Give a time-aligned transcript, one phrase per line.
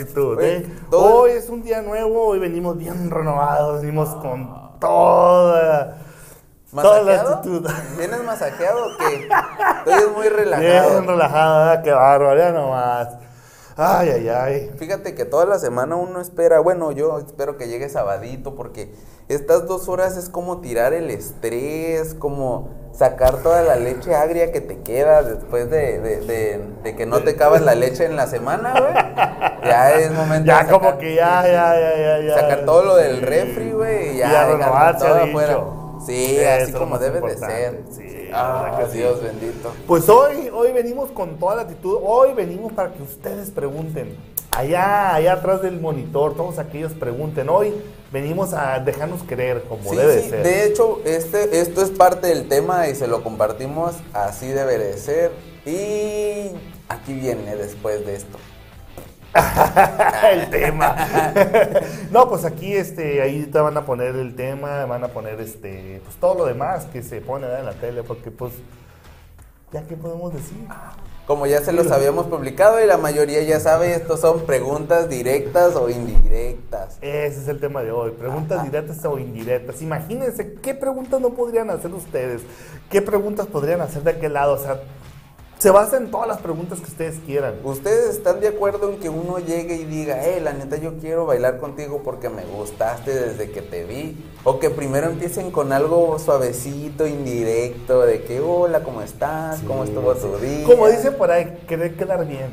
[0.00, 0.38] Actitud.
[0.38, 0.66] hoy- ¿eh?
[0.90, 5.96] todo- Hoy es un día nuevo, hoy venimos bien renovados, venimos con toda,
[6.74, 7.68] toda la actitud.
[7.98, 9.28] ¿Vienes masajeado o qué?
[9.86, 11.82] Estoy muy Bien relajado.
[11.82, 13.08] qué bárbaro, ya nomás.
[13.82, 14.70] Ay, ay, ay.
[14.76, 18.92] Fíjate que toda la semana uno espera, bueno, yo espero que llegue sabadito porque
[19.28, 24.60] estas dos horas es como tirar el estrés, como sacar toda la leche agria que
[24.60, 28.26] te queda después de, de- de- de que no te acabas la leche en la
[28.26, 28.92] semana, güey.
[29.64, 32.34] Ya es momento Ya de como sacar- que ya, ya, ya, ya, ya.
[32.34, 35.58] sacar todo lo del refri, güey, y ya, Y a dejarlo renovarse, todo afuera.
[36.04, 37.80] Sí, Eso así como debe de ser.
[37.90, 38.98] Sí, ah, que.
[38.98, 39.72] Dios bendito.
[39.86, 41.98] Pues hoy, hoy venimos con toda la actitud.
[42.02, 44.16] Hoy venimos para que ustedes pregunten.
[44.50, 47.48] Allá, allá atrás del monitor, todos aquellos pregunten.
[47.48, 47.72] Hoy
[48.12, 50.42] venimos a dejarnos creer como Sí, debe sí, ser.
[50.42, 54.96] de hecho, este, esto es parte del tema y se lo compartimos, así debe de
[54.98, 55.30] ser.
[55.64, 56.50] Y
[56.88, 58.38] aquí viene después de esto.
[60.32, 60.96] el tema.
[62.10, 66.00] no, pues aquí este, ahí te van a poner el tema, van a poner este,
[66.04, 68.52] pues todo lo demás que se pone en la tele, porque pues,
[69.72, 70.66] ya qué podemos decir.
[71.26, 75.76] Como ya se los habíamos publicado y la mayoría ya sabe, estos son preguntas directas
[75.76, 76.98] o indirectas.
[77.00, 79.80] Ese es el tema de hoy, preguntas directas o indirectas.
[79.80, 82.42] Imagínense qué preguntas no podrían hacer ustedes,
[82.90, 84.80] qué preguntas podrían hacer de aquel lado, o sea,
[85.60, 87.56] se basa en todas las preguntas que ustedes quieran.
[87.62, 91.26] ¿Ustedes están de acuerdo en que uno llegue y diga, eh, la neta yo quiero
[91.26, 94.16] bailar contigo porque me gustaste desde que te vi?
[94.42, 99.60] O que primero empiecen con algo suavecito, indirecto, de que, hola, ¿cómo estás?
[99.66, 100.64] ¿Cómo estuvo tu día?
[100.64, 102.48] Como dicen por ahí, querer quedar bien.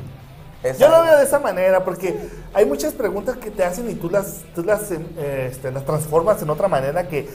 [0.78, 2.14] Yo lo veo de esa manera porque
[2.52, 6.42] hay muchas preguntas que te hacen y tú las, tú las, eh, este, las transformas
[6.42, 7.26] en otra manera que,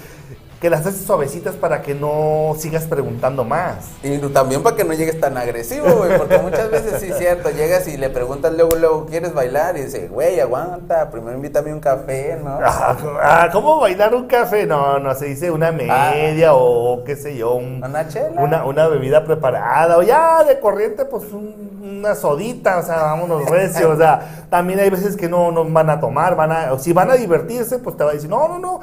[0.63, 3.79] que las haces suavecitas para que no sigas preguntando más.
[4.01, 7.49] Y también para que no llegues tan agresivo, güey, porque muchas veces sí es cierto,
[7.49, 9.75] llegas y le preguntas luego, luego, ¿quieres bailar?
[9.77, 12.59] Y dice, güey, aguanta, primero invítame un café, ¿no?
[12.63, 14.65] Ah, ah, ¿Cómo bailar un café?
[14.65, 18.41] No, no, se dice una media o qué sé yo, un- Una chela.
[18.41, 23.49] una, una bebida preparada o ya de corriente, pues un- una sodita, o sea, vámonos
[23.49, 26.79] recios, o sea, también hay veces que no, no van a tomar, van a, o
[26.79, 28.79] si van a divertirse, pues te va a decir, no, no, no,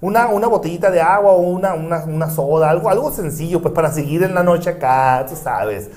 [0.00, 3.92] una, una botellita de agua o una, una, una soda, algo, algo sencillo, pues para
[3.92, 5.90] seguir en la noche acá, tú sabes,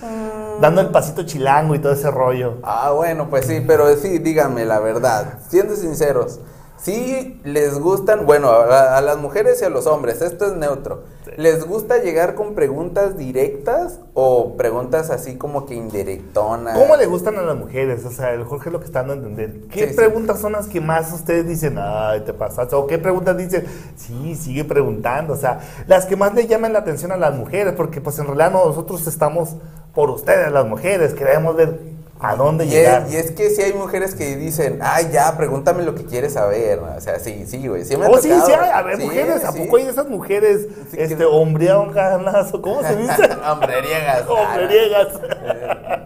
[0.59, 2.57] dando el pasito chilango y todo ese rollo.
[2.63, 6.39] Ah, bueno, pues sí, pero sí, díganme la verdad, siendo sinceros,
[6.81, 11.03] sí les gustan, bueno, a, a las mujeres y a los hombres, esto es neutro,
[11.37, 16.77] ¿les gusta llegar con preguntas directas o preguntas así como que indirectonas?
[16.77, 18.03] ¿Cómo le gustan a las mujeres?
[18.05, 19.67] O sea, el Jorge es lo que está dando a entender.
[19.69, 19.95] ¿Qué Sí, sí.
[19.95, 22.75] preguntas son las que más ustedes dicen, ay, te pasaste?
[22.75, 25.33] ¿O qué preguntas dicen, sí, sigue preguntando?
[25.33, 28.25] O sea, las que más le llaman la atención a las mujeres, porque pues en
[28.25, 29.55] realidad nosotros estamos
[29.93, 31.79] por ustedes, las mujeres, queremos ver
[32.23, 33.05] a dónde Y llegar.
[33.07, 36.33] es, y es que si hay mujeres que dicen, ay, ya, pregúntame lo que quieres
[36.33, 36.79] saber.
[36.79, 37.83] O sea, sí, sí, güey.
[37.83, 38.45] Sí me Oh, sí, tocado.
[38.47, 38.69] sí, hay.
[38.69, 42.61] a ver, Sí, mujeres, ¿a poco hay de esas mujeres, Sí, que- este, hombreonganas, o
[42.61, 43.29] cómo se dice?
[43.49, 44.23] Hombreriegas.
[44.27, 45.07] Hombreriegas.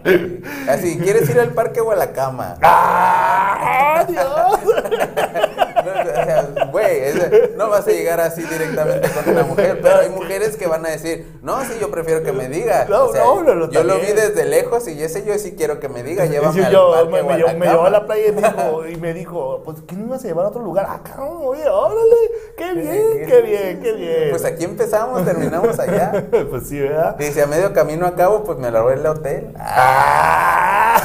[0.68, 2.56] Así, ¿quieres ir al parque o a la cama?
[2.62, 4.60] ¡Ah, Dios!
[5.86, 6.48] No, o sea,
[7.56, 10.90] no vas a llegar así directamente con una mujer, pero hay mujeres que van a
[10.90, 12.86] decir, no, sí, yo prefiero que me diga.
[12.88, 15.54] No, O sea, no, no, no, yo lo vi desde lejos y ese yo sí
[15.56, 17.66] quiero que me diga, llévame al yo, parque me, o me a llevó, la me
[17.66, 20.28] llevó a la playa y me dijo, y me dijo, pues, ¿qué no ibas a
[20.28, 20.86] llevar a otro lugar?
[20.88, 22.16] Acá, oye, órale,
[22.56, 24.30] qué bien, qué bien, qué bien.
[24.30, 26.26] Pues aquí empezamos, terminamos allá.
[26.50, 27.16] pues sí, ¿verdad?
[27.16, 29.52] Dice, a medio camino a cabo, pues me lo el hotel.
[29.58, 31.00] Ah,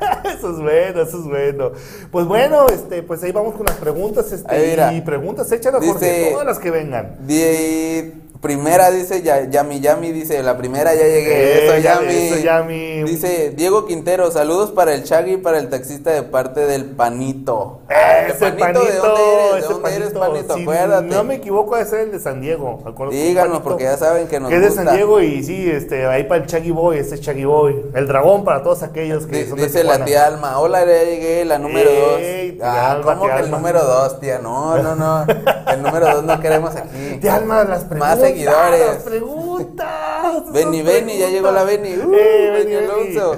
[0.48, 1.72] eso es bueno, eso es bueno.
[2.10, 4.54] Pues bueno, este, pues ahí vamos con las preguntas, este,
[4.94, 7.16] y preguntas, échalas, Jorge, todas las que vengan.
[7.26, 8.12] Di-
[8.42, 11.32] Primera dice ya- Yami Yami, dice, la primera ya llegué.
[11.32, 12.14] Eh, eso, ya- Yami.
[12.14, 13.02] eso, Yami.
[13.04, 17.82] Dice Diego Quintero, saludos para el Chagui y para el taxista de parte del Panito.
[17.88, 19.52] Ese ¿de panito, ¿De dónde eres?
[19.52, 20.54] ¿De ese dónde eres, panito, Panito?
[20.56, 21.06] si Acuérdate.
[21.06, 22.82] no me equivoco, es el de San Diego.
[23.10, 24.70] Díganos, panito porque ya saben que nos Que es de.
[24.72, 27.80] San Diego y sí, este, ahí para el Chaggy Boy, ese es Chaggy Boy.
[27.94, 30.04] El dragón para todos aquellos que Di- son de Dice la Tijuana.
[30.04, 32.66] tía Alma, hola, ya llegué, la número Ey, dos.
[32.68, 34.38] Ah, Alma, ¿cómo que el número dos, tía?
[34.40, 35.26] No, no, no.
[35.72, 37.18] El número dos no queremos aquí.
[37.20, 38.18] Tía Alma, las preguntas.
[38.32, 39.02] Seguidores.
[39.04, 40.44] Preguntas.
[40.52, 41.96] Beni, Beni, ya llegó la Beni.
[41.96, 42.74] Uh, Eh, Beni, Beni.
[42.76, 43.36] Alonso.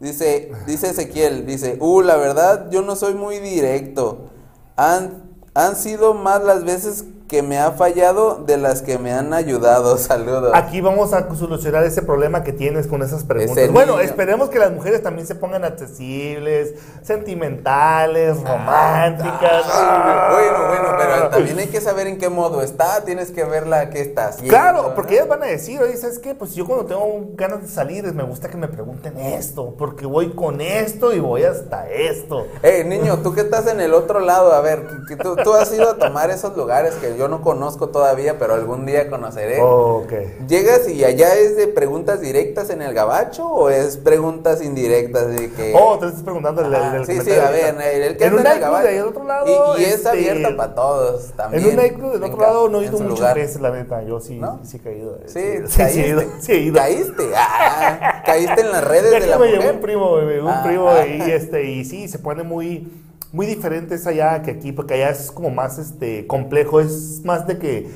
[0.00, 4.30] Dice, dice Ezequiel, dice, uh, la verdad, yo no soy muy directo.
[4.76, 5.24] Han,
[5.54, 9.96] han sido más las veces que me ha fallado de las que me han ayudado.
[9.98, 10.52] Saludos.
[10.54, 13.56] Aquí vamos a solucionar ese problema que tienes con esas preguntas.
[13.56, 14.04] Ese bueno, niño.
[14.04, 19.64] esperemos que las mujeres también se pongan accesibles, sentimentales, románticas.
[19.66, 23.88] Ah, bueno, bueno, pero también hay que saber en qué modo está, tienes que verla
[23.88, 24.50] qué está haciendo.
[24.50, 26.34] Claro, porque ellas van a decir, oye, ¿sabes qué?
[26.34, 30.30] Pues yo cuando tengo ganas de salir, me gusta que me pregunten esto, porque voy
[30.30, 32.46] con esto y voy hasta esto.
[32.62, 34.86] Hey, niño, tú que estás en el otro lado, a ver,
[35.22, 38.86] tú, tú has ido a tomar esos lugares que yo no conozco todavía, pero algún
[38.86, 39.60] día conoceré.
[39.60, 40.12] Ok.
[40.48, 45.50] ¿Llegas y allá es de preguntas directas en el gabacho o es preguntas indirectas de
[45.52, 45.72] que...
[45.74, 48.34] Oh, te estás preguntando el, Ajá, el sí, sí, a ver, el, el que En
[48.34, 48.86] un en el gabacho.
[48.88, 49.76] del otro lado.
[49.78, 51.62] Y, y es este, abierta para todos también.
[51.64, 54.02] En un nightclub del otro lado no he ido muchas veces, la neta.
[54.02, 54.60] Yo sí, ¿No?
[54.64, 55.18] sí he caído.
[55.26, 56.08] Sí, sí, sí, he caíste.
[56.08, 56.22] ido.
[56.40, 56.74] Sí he ido.
[56.76, 57.24] Caíste.
[57.36, 59.72] Ah, caíste en las redes De de la me mujer.
[59.74, 61.06] un primo, llegó un Ah, primo ah.
[61.06, 62.88] y este y sí, se pone muy
[63.34, 67.46] muy diferente es allá que aquí, porque allá es como más este complejo, es más
[67.46, 67.90] de que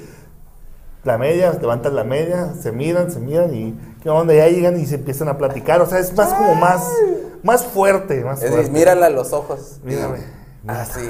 [1.05, 4.85] la media, levantan la media, se miran, se miran y qué onda, ya llegan y
[4.85, 6.83] se empiezan a platicar, o sea, es más como más
[7.43, 8.57] más fuerte, más Es fuerte.
[8.59, 9.79] decir, mírala a los ojos.
[9.85, 10.19] Mírame,
[10.67, 11.09] Ah, sí.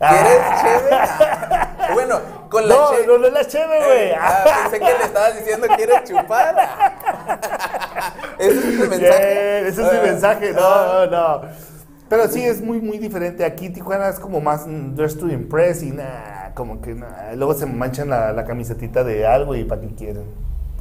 [0.00, 0.08] Ah.
[0.10, 0.96] ¿Quieres chévere?
[0.96, 2.18] Ah, Bueno,
[2.48, 4.08] con la No, che- no, no es la cheve, güey.
[4.08, 6.56] Eh, ah, pensé que le estabas diciendo quieres chupar.
[8.38, 9.68] Ese es tu mensaje.
[9.68, 10.54] Ese es mi Ah, mensaje.
[10.56, 11.06] ah.
[11.06, 11.71] No, no, no.
[12.12, 13.42] Pero sí es muy, muy diferente.
[13.42, 16.94] Aquí Tijuana es como más mm, dress to impress y nada, como que.
[17.36, 20.24] Luego se manchan la, la camisetita de algo y para qué quieren.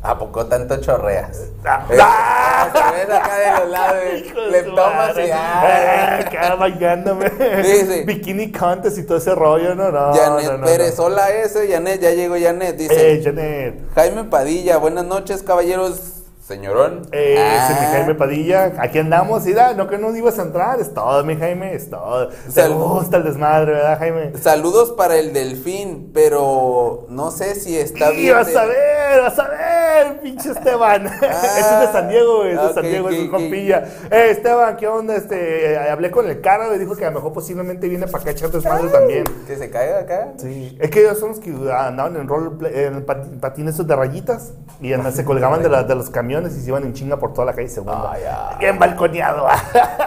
[0.04, 1.52] ¿A poco tanto chorreas?
[1.64, 1.88] Ah.
[1.90, 4.00] Eh, ah, se ven acá de los lados.
[4.04, 5.32] eh, Le tomas y.
[5.32, 6.20] Ah, ah.
[6.20, 7.30] Acá bañándome.
[7.64, 8.04] Sí, sí.
[8.06, 9.74] Bikini contest y todo ese rollo.
[9.74, 10.14] No, no.
[10.14, 11.06] Janet no, no, Pérez, no.
[11.06, 13.14] hola ese, Janet, ya llegó Janet, dice.
[13.14, 13.80] Eh, Janet.
[13.96, 16.21] Jaime Padilla, buenas noches, caballeros.
[16.52, 17.08] Señorón.
[17.14, 17.90] Eh, es mi Ah.
[17.94, 18.74] Jaime Padilla.
[18.78, 19.48] Aquí andamos.
[19.48, 20.80] Y da, no que no ibas a entrar.
[20.82, 21.74] Es todo, mi Jaime.
[21.74, 22.28] Es todo.
[22.54, 24.34] Te gusta el desmadre, ¿verdad, Jaime?
[24.38, 28.36] Saludos para el delfín, pero no sé si está bien.
[28.36, 31.06] vas a ver, vas a ver, pinche Esteban.
[31.06, 33.32] Ese es de San Diego, güey, es de Ah, San Diego, es ok, un ok.
[33.32, 33.84] compilla.
[34.12, 35.16] Eh, Esteban, ¿qué onda?
[35.16, 38.32] Este, hablé con el cara, me dijo que a lo mejor posiblemente viene para acá
[38.32, 39.24] echar desmadre también.
[39.48, 40.34] Que se caiga acá.
[40.38, 44.52] Sí, es que ellos son los que andaban en roll, en pat- patines de rayitas
[44.82, 47.46] y se colgaban de, la- de los camiones y se iban en chinga por toda
[47.46, 48.12] la calle segunda.
[48.12, 48.56] Ay, ay.
[48.60, 49.48] Bien balconeado.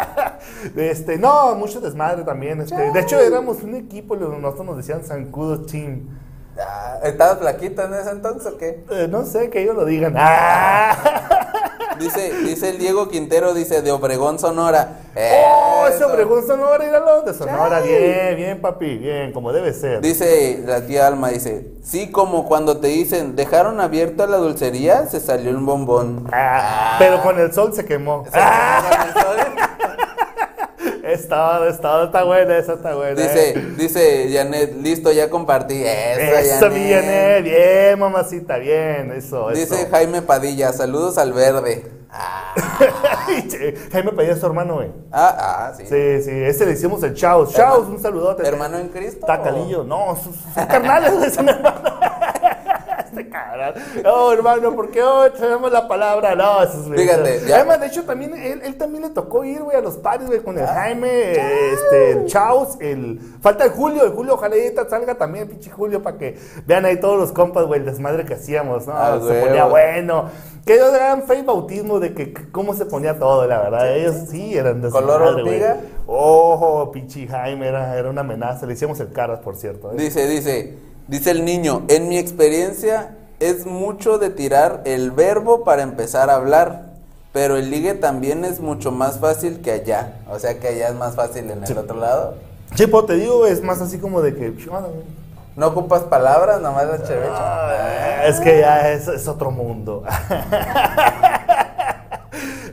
[0.77, 2.61] este, no, mucho desmadre también.
[2.61, 6.24] Este, de hecho, éramos un equipo, nosotros nos decían Zancudo Team.
[6.59, 8.85] Ah, ¿Estabas flaquito en ese entonces o qué?
[8.91, 10.15] Eh, no sé, que ellos lo digan.
[10.17, 10.97] ¡Ah!
[11.99, 15.01] Dice, dice el Diego Quintero, dice de Obregón, Sonora.
[15.15, 15.87] ¡Oh!
[15.87, 16.09] Ese Eso.
[16.09, 17.81] Obregón Sonora, míralo, de Sonora.
[17.81, 20.01] Bien, bien, papi, bien, como debe ser.
[20.01, 25.21] Dice la tía Alma, dice, sí, como cuando te dicen, dejaron abierta la dulcería, se
[25.21, 26.29] salió un bombón.
[26.33, 28.25] Ah, pero con el sol se quemó.
[28.33, 29.55] Ah, es todo, es todo,
[31.15, 33.21] está buena, esa está buena.
[33.21, 33.75] Dice, eh.
[33.77, 35.83] dice Janet, listo, ya compartí.
[35.83, 39.91] Eso, Eso, mi Janet, bien, mamacita, bien, eso, Dice eso.
[39.91, 41.85] Jaime Padilla, saludos al verde.
[42.17, 42.55] Ah,
[43.91, 44.89] Jaime pedía a su hermano, güey.
[45.11, 45.85] ah, ah, sí.
[45.85, 47.53] Sí, sí, ese le hicimos el Chaos.
[47.53, 48.47] Chaos, un saludote.
[48.47, 49.27] ¿Hermano en Cristo?
[49.27, 51.47] Tacalillo, no, sus, sus carnales, güey, son
[53.59, 53.83] cabrón.
[54.03, 56.35] No, hermano, ¿por qué hoy tenemos la palabra?
[56.35, 59.63] No, eso es Fíjate, ya- Además, de hecho, también, él, él también le tocó ir,
[59.63, 61.33] güey, a los paris, güey, con el Jaime,
[61.73, 63.21] este, el Chaos, el...
[63.41, 66.99] Falta el Julio, el Julio, ojalá y salga también, pinche Julio, para que vean ahí
[67.01, 68.95] todos los compas, güey, el desmadre que hacíamos, ¿no?
[68.97, 70.31] Ah, se ponía bueno.
[70.65, 73.95] Que ellos eran fe y bautismo de que cómo se ponía todo, la verdad.
[73.97, 75.77] Ellos sí eran de ¿Color hormiga?
[76.07, 78.65] Ojo, pinche Jaime, era, era una amenaza.
[78.65, 79.93] Le hicimos el caras, por cierto.
[79.93, 79.97] ¿eh?
[79.99, 85.83] Dice, dice, dice el niño, en mi experiencia es mucho de tirar el verbo para
[85.83, 86.87] empezar a hablar,
[87.33, 90.21] pero el ligue también es mucho más fácil que allá.
[90.31, 92.35] O sea que allá es más fácil en el otro lado.
[92.75, 94.55] Chipo, te digo, es más así como de que.
[95.57, 97.33] No ocupas palabras, nomás la chevecha.
[97.37, 100.03] Ah, es que ya es, es otro mundo.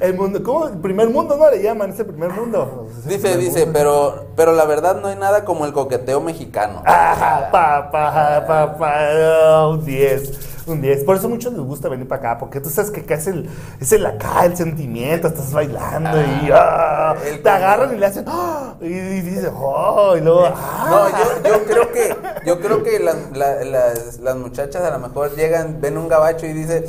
[0.02, 0.68] El mundo, ¿cómo?
[0.68, 1.50] El primer mundo, ¿no?
[1.52, 2.88] Le llaman ese primer mundo.
[3.00, 3.74] Ese Dice, primer dice, mundo.
[3.74, 6.82] pero, pero la verdad no hay nada como el coqueteo mexicano.
[6.86, 11.04] Ah, papá, papá, un 10, un 10.
[11.04, 13.48] Por eso muchos les gusta venir para acá, porque tú sabes que acá es el,
[13.80, 18.26] es el acá, el sentimiento, estás bailando y ah, el te agarran y le hacen,
[18.28, 20.88] ah, y, y dices, oh, y luego, ah.
[20.90, 22.16] No, yo, yo creo que,
[22.48, 26.48] yo creo que las, la- las, las muchachas a lo mejor llegan, ven un gabacho
[26.48, 26.86] y dicen,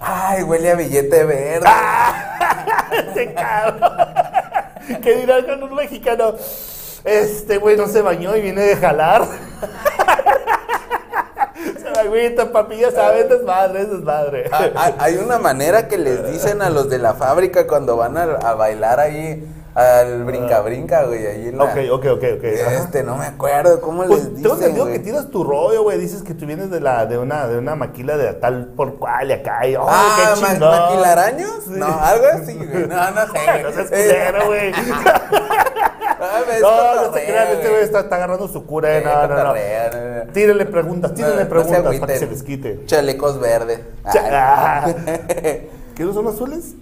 [0.00, 1.66] ay, huele a billete verde.
[2.90, 3.80] Este cabrón.
[5.02, 6.34] ¿Qué dirán con un mexicano?
[7.04, 9.26] Este güey no se bañó y viene de jalar.
[11.54, 14.48] Se me agüita, papi, ya sabes, desmadre, es desmadre.
[14.52, 18.16] Ah, ah, Hay una manera que les dicen a los de la fábrica cuando van
[18.16, 19.44] a, a bailar ahí
[19.78, 22.44] al brinca brinca, güey, ahí en la- Ok, ok, ok, ok.
[22.44, 25.02] Este, no me acuerdo cómo Pues les tengo dicen, entendido que güey.
[25.02, 25.98] tiras tu rollo, güey.
[25.98, 29.30] Dices que tú vienes de la de una de una maquila de tal por cual
[29.30, 29.66] y acá.
[29.66, 30.70] Y, ¡ay, Ah, qué ma- chingón!
[30.70, 31.50] ¿maquilaraños?
[31.64, 31.70] Sí.
[31.76, 32.86] No, algo así, güey.
[32.88, 33.62] No, no sé.
[33.62, 34.72] No seas culero, güey.
[36.20, 37.70] Ah, ves, No, no se crean, este güey.
[37.70, 38.98] güey está, está agarrando su cura.
[38.98, 39.44] eh, No, no, no.
[39.44, 40.32] no, no.
[40.32, 42.84] Tírenle preguntas, tírenle No, no preguntas para que se les quite.
[42.86, 43.80] Chalecos verdes.
[44.12, 44.94] Cha- Ay.
[45.94, 46.74] ¿Qué no son azules?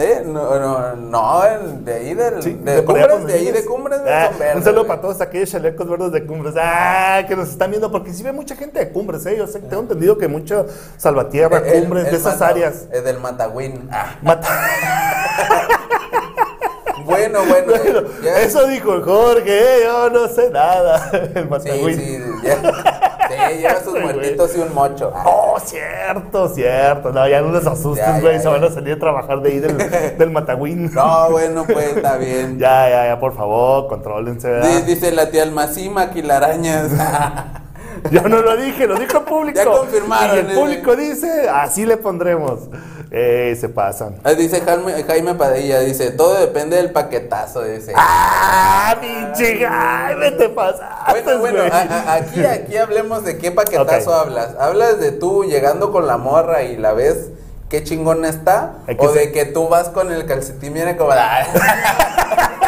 [0.00, 0.22] ¿Eh?
[0.24, 4.12] No, no, no, el de ahí del, Sí, de, cumbres, de ahí de cumbres, güey,
[4.12, 6.54] Ah, Un saludo para todos aquellos chalecos verdes de cumbres.
[6.58, 9.36] Ah, que nos están viendo, porque sí ve mucha gente de cumbres, ¿eh?
[9.36, 10.66] Yo sé, tengo entendido que mucho
[10.96, 12.86] Salvatierra, El- cumbres, el de esas Mata- áreas.
[12.90, 13.88] El del Matagüín.
[13.92, 14.48] Ah, Mata-
[17.10, 17.72] bueno, bueno.
[17.82, 19.80] Bueno, ya- eso dijo el Jorge, ¿eh?
[19.84, 21.10] yo no sé nada.
[21.34, 21.96] El Sí, Matagüín.
[21.98, 22.56] sí, ya.
[23.30, 25.12] Sí, lleva sus muertitos y un mocho.
[25.14, 27.12] Ah, Oh, cierto, cierto.
[27.12, 28.40] No, ya no les asustes, güey.
[28.40, 29.76] Se van a salir a trabajar de ahí del,
[30.18, 30.90] del Matagüín.
[30.94, 32.58] No, bueno, pues está bien.
[32.58, 34.82] Ya, ya, ya, por favor, contrólense, ¿verdad?
[34.82, 36.90] Dice la tía Almací, maquilarañas.
[38.10, 39.58] Yo no lo dije, lo dijo el público.
[39.58, 40.54] Ya confirmaron, Y el eh.
[40.54, 42.60] público dice, así le pondremos.
[43.12, 44.16] Eh, se pasan.
[44.22, 47.92] Ah, Dice Jaime, Jaime Padilla, dice, todo depende del paquetazo, dice.
[47.96, 50.30] ¡Ah, pinche Jaime!
[50.30, 51.70] Te pasaste, Bueno, bueno, güey.
[51.72, 54.50] a- a- aquí, aquí hablemos de qué paquetazo hablas.
[54.60, 57.30] ¿Hablas de tú llegando con la morra y la ves
[57.68, 58.74] qué chingona está?
[58.98, 61.10] ¿O de que tú vas con el calcetín viene como...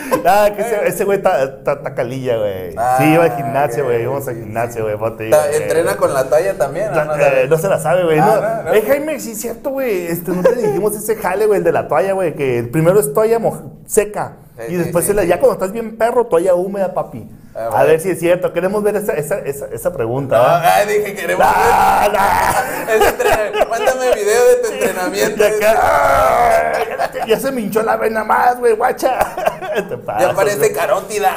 [0.24, 0.44] "Ah"?
[0.44, 2.74] Ah, que ese, ese güey está calilla, güey.
[2.76, 4.02] Ah, sí, iba al gimnasio, güey.
[4.02, 4.96] Íbamos al sí, gimnasio, güey.
[5.54, 6.90] ¿Entrena con la talla también?
[6.90, 8.18] ¿o no Eh, no se la sabe, güey.
[8.18, 8.62] Ah, no.
[8.64, 8.74] no, no.
[8.74, 10.06] Eh, Jaime, sí es cierto, güey.
[10.06, 12.34] Este, no te dijimos ese jale, güey, el de la toalla, güey.
[12.34, 13.38] Que primero es toalla
[13.86, 14.36] seca.
[14.66, 15.28] Sí, y después sí, se la- sí.
[15.28, 17.28] ya cuando estás bien perro, toalla húmeda, papi.
[17.54, 18.52] Ah, A ver si es cierto.
[18.52, 20.36] Queremos ver esa, esa, esa, esa pregunta.
[20.36, 20.72] No, ¿verdad?
[20.76, 23.68] ay, dije, queremos Ah, ver ese entrenamiento.
[23.68, 25.42] Mándame video de tu entrenamiento.
[25.42, 26.72] Y acá, ah,
[27.26, 29.18] ya, se me hinchó la vena más, güey, guacha.
[29.88, 31.36] Te pasas, Ya parece carótida.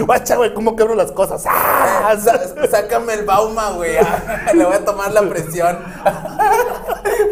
[0.00, 1.42] Guacha, güey, cómo quebro las cosas.
[1.48, 2.14] Ah,
[2.70, 3.96] Sácame el bauma, güey.
[3.96, 5.78] Ah, Le voy a tomar la presión.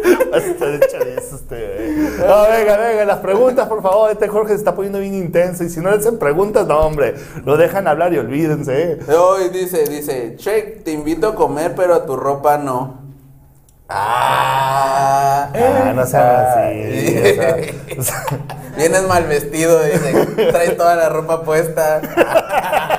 [1.29, 2.27] Este, güey.
[2.27, 4.11] No, venga, venga, las preguntas, por favor.
[4.11, 5.63] Este Jorge se está poniendo bien intenso.
[5.63, 7.15] Y si no le hacen preguntas, no, hombre.
[7.45, 8.93] Lo dejan hablar y olvídense.
[8.93, 8.99] ¿eh?
[9.15, 12.99] Hoy dice, dice, che, te invito a comer, pero a tu ropa no.
[13.87, 17.17] Ah, Ah, no sean así.
[17.19, 17.57] o sea,
[17.99, 18.25] o sea,
[18.77, 20.25] Vienes mal vestido, dice.
[20.51, 22.01] Traes toda la ropa puesta.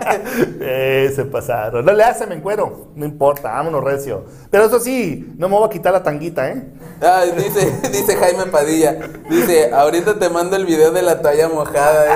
[0.60, 1.84] eh, se pasaron.
[1.84, 2.88] No le hacen, me encuero.
[2.94, 4.24] No importa, vámonos recio.
[4.50, 6.62] Pero eso sí, no me voy a quitar la tanguita, ¿eh?
[7.00, 8.96] Ah, dice, dice Jaime Padilla.
[9.28, 12.04] Dice, ahorita te mando el video de la toalla mojada.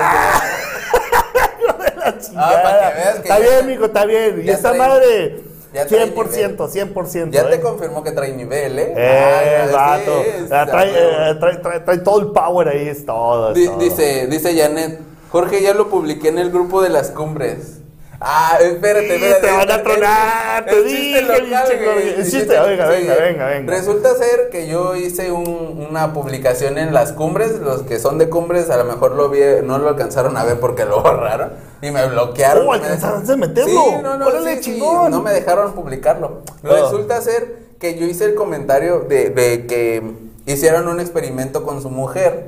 [2.17, 2.31] dice.
[2.35, 4.41] Ah, para que veas que Está ya- bien, mijo, está bien.
[4.43, 5.43] Y trae- madre,
[5.73, 7.29] ya trae 100%, 100%.
[7.31, 7.45] Ya ¿eh?
[7.51, 8.93] te confirmó que trae nivel, ¿eh?
[8.95, 10.23] Eh, Ah, vato.
[10.51, 13.49] Ah, trae, eh, trae, trae- trae todo el power ahí, es todo.
[13.49, 13.77] es Di- todo.
[13.77, 14.99] dice, dice Janet,
[15.31, 17.73] Jorge ya lo publiqué en el grupo de las cumbres.
[18.19, 19.45] Ah, espérate, espérate.
[19.45, 23.71] te van a tronar, te dije, venga, venga, venga.
[23.71, 27.59] Resulta ser que yo hice un- una publicación en las cumbres.
[27.59, 30.59] Los que son de cumbres a lo mejor lo vi, no lo alcanzaron a ver
[30.59, 32.67] porque lo borraron y me bloquearon.
[32.67, 33.69] Oh, Me- alcanzaste a meterlo.
[33.69, 35.11] Sí, no, no, Órale, sí, sí, chingón.
[35.11, 36.41] no me dejaron publicarlo.
[36.63, 36.67] Oh.
[36.67, 40.01] Resulta ser que yo hice el comentario de, de que
[40.47, 42.47] hicieron un experimento con su mujer,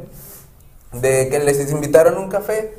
[0.91, 2.74] de que les invitaron un café.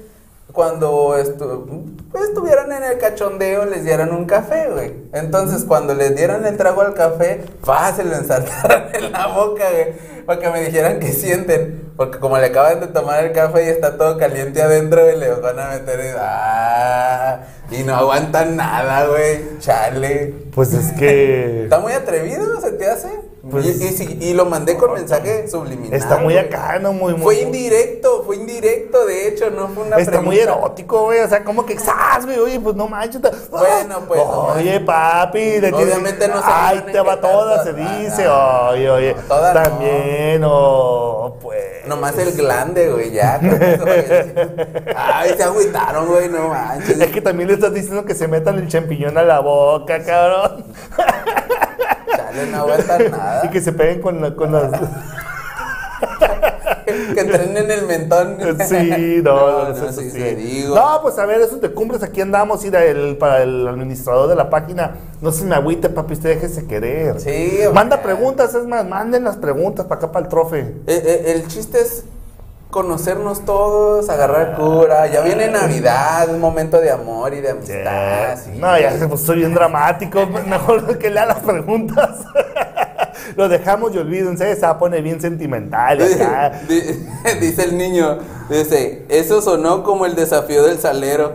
[0.52, 4.92] Cuando estu- pues, estuvieron en el cachondeo, les dieron un café, güey.
[5.12, 9.92] Entonces, cuando les dieron el trago al café, fácil, lo ensartaron en la boca, güey.
[10.26, 11.92] Para que me dijeran qué sienten.
[11.96, 15.30] Porque como le acaban de tomar el café y está todo caliente adentro, y le
[15.34, 17.40] van a meter y, ah,
[17.70, 19.58] y no aguantan nada, güey.
[19.60, 20.34] Chale.
[20.52, 21.62] Pues es que.
[21.64, 22.60] ¿Está muy atrevido?
[22.60, 23.08] ¿Se te hace?
[23.48, 25.94] Pues- y, y sí, y lo mandé con mensaje subliminal.
[25.94, 26.92] Está muy acá, ¿no?
[26.92, 27.22] Muy, muy.
[27.22, 30.58] Fue indirecto, fue indirecto, de hecho, no fue una Está muy pregunta.
[30.60, 31.20] erótico, güey.
[31.20, 32.38] O sea, como que exas, güey.
[32.38, 33.22] Oye, pues no manches.
[33.50, 35.38] Bueno, pues, no Oye, papi.
[35.60, 38.26] tienes- Obviamente no se Ay, te va toda, se dice.
[38.28, 39.14] Ah, Oye, oye.
[39.14, 39.62] no, todas no.
[39.62, 41.86] También, oh, pues.
[41.86, 43.36] Nomás el glande, güey, ya.
[43.36, 43.84] eso.
[44.94, 47.00] Ay, se agüitaron, güey, no manches.
[47.00, 50.66] Es que también le estás diciendo que se metan el champiñón a la boca, cabrón.
[52.14, 53.29] Chale, no aguantan nada.
[53.44, 54.70] Y que se peguen con, la- con las.
[57.14, 58.36] que entren en el mentón.
[58.66, 60.18] Sí, no, no, eso no, sí, sí.
[60.18, 60.74] te digo.
[60.74, 64.34] No, pues a ver, esos de cumbres, aquí andamos, ir el, para el administrador de
[64.36, 64.96] la página.
[65.20, 67.20] No se me agüite, papi, usted déjese querer.
[67.20, 70.58] Sí, Manda preguntas, es más, manden las preguntas para acá, para el trofe.
[70.60, 72.04] Eh, eh, el chiste es
[72.70, 75.06] conocernos todos, agarrar cura.
[75.08, 78.38] Ya viene Navidad, un momento de amor y de amistad.
[78.42, 78.52] sí.
[78.58, 80.26] No, ya pues, soy bien dramático.
[80.46, 82.20] Mejor que lea las preguntas.
[83.36, 86.62] Lo dejamos y olvídense, se va a poner bien sentimental acá.
[87.40, 91.34] Dice el niño, dice, eso sonó como el desafío del salero.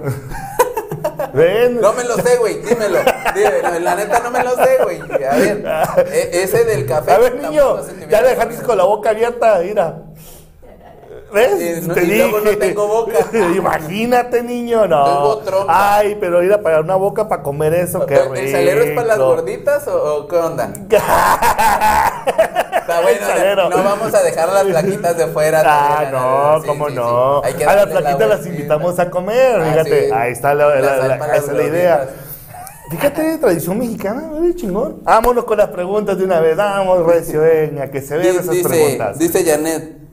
[1.33, 1.79] Ven.
[1.79, 2.99] No me lo sé, güey, dímelo.
[3.33, 4.99] Dímelo, La neta no me lo sé, güey.
[5.01, 5.65] A ver,
[6.11, 7.11] e- ese del café.
[7.11, 10.03] A ver, niño, se ya dejaste con la boca abierta, mira.
[11.33, 11.83] ¿Ves?
[11.87, 13.13] No- y luego no tengo boca.
[13.55, 15.03] Imagínate, niño, no.
[15.05, 15.95] Tengo trompa.
[15.97, 18.35] Ay, pero ir a pagar una boca para comer eso, qué rico.
[18.35, 20.71] ¿El salero es para las gorditas o, o qué onda?
[22.75, 25.63] Está bueno, no vamos a dejar las plaquitas de fuera.
[25.65, 27.41] Ah, no, sí, cómo sí, no.
[27.57, 27.63] sí.
[27.63, 30.13] A las la plaquitas las invitamos a comer, Ah, fíjate.
[30.13, 32.09] Ahí está la, la- La sal la- para esa es las la idea.
[32.91, 34.99] Fíjate, tradición mexicana, chingón.
[35.03, 36.55] Vámonos con las preguntas de una vez.
[36.55, 37.41] Vamos, Recio,
[37.91, 39.17] que se vean esas Dice, preguntas.
[39.17, 40.04] dice Janet.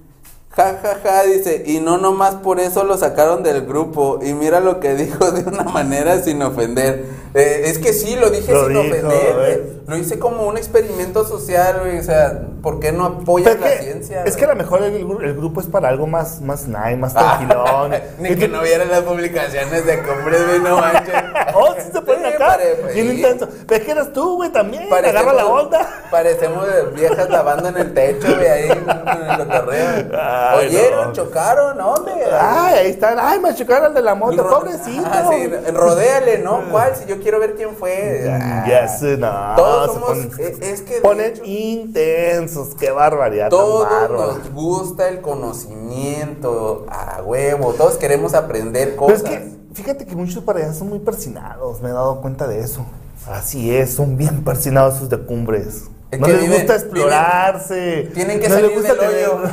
[0.54, 4.18] Ja, ja, ja, dice, y no nomás por eso lo sacaron del grupo.
[4.22, 7.06] Y mira lo que dijo de una manera sin ofender.
[7.34, 9.34] Eh, es que sí, lo dije Lo sin dijo, ofender.
[9.48, 9.68] eh.
[9.86, 11.98] Lo hice como un experimento social, güey.
[11.98, 14.22] O sea, ¿por qué no apoyan Pero la que- ciencia?
[14.24, 17.14] es que a lo mejor el, el grupo es para algo más, más nice, más
[17.14, 17.92] tranquilón.
[18.18, 21.14] Ni que no vieran las publicaciones de compres, güey, no manches.
[21.54, 22.58] Oh, sí se ponen Sí, acá.
[22.82, 23.14] pues, Bien sí.
[23.16, 23.48] intenso.
[23.66, 24.88] Pero es que eres tú, güey, también.
[24.90, 25.88] Parecemos- Agarra la onda.
[26.10, 30.12] Parecemos viejas lavando en el techo, güey, ahí con el cotorreo.
[30.50, 31.06] Ay, ¿Oyeron?
[31.08, 31.12] no.
[31.12, 31.78] ¿Chocaron?
[31.78, 32.12] ¿Dónde?
[32.40, 33.18] Ay, ahí están.
[33.20, 35.06] Ay, me chocaron al de la moto, pobrecito.
[35.06, 36.62] Ah, sí, rodéale, ¿no?
[36.70, 36.96] ¿Cuál?
[36.96, 38.28] Si yo quiero ver quién fue.
[38.30, 39.30] Ah, Ya sé, no.
[39.56, 40.10] Todos somos.
[40.10, 41.00] ponen- eh, es que.
[41.00, 43.48] Ponen hecho, intensos, qué barbaridad.
[43.50, 47.72] Todos nos gusta el conocimiento a huevo.
[47.74, 49.38] Todos queremos aprender Pero es cosas.
[49.38, 52.84] que, fíjate que muchos para allá son muy persinados, me he dado cuenta de eso.
[53.30, 55.84] Así es, son bien persinados sus de cumbres.
[56.18, 58.10] No les viven- gusta explorarse.
[58.14, 59.48] Tienen que no les salir gusta del tener- hoyo.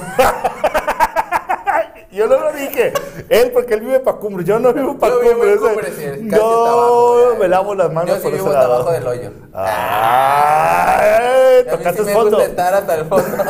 [2.11, 2.91] Yo no lo dije.
[3.29, 4.45] Él, porque él vive para cumbres.
[4.47, 5.57] Yo no vivo para cumbres.
[5.59, 8.91] Cumbres, sí, casi Yo abajo, me lavo las manos Yo sí por vivo ese abajo
[8.91, 9.31] del hoyo.
[9.53, 12.41] Ay, sí tocaste me fondo.
[12.41, 13.27] estar hasta el fondo.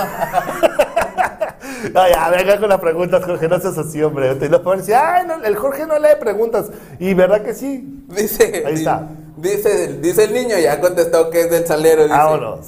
[1.94, 4.36] No, ya, venga con las preguntas, Jorge, no seas así, hombre.
[4.40, 6.66] Y los decir, ay, no, el Jorge no lee preguntas.
[7.00, 8.04] Y verdad que sí.
[8.10, 9.08] Dice, Ahí está.
[9.38, 12.04] Dice, dice el niño, ya contestó que es del salero.
[12.04, 12.68] Dice, Vámonos.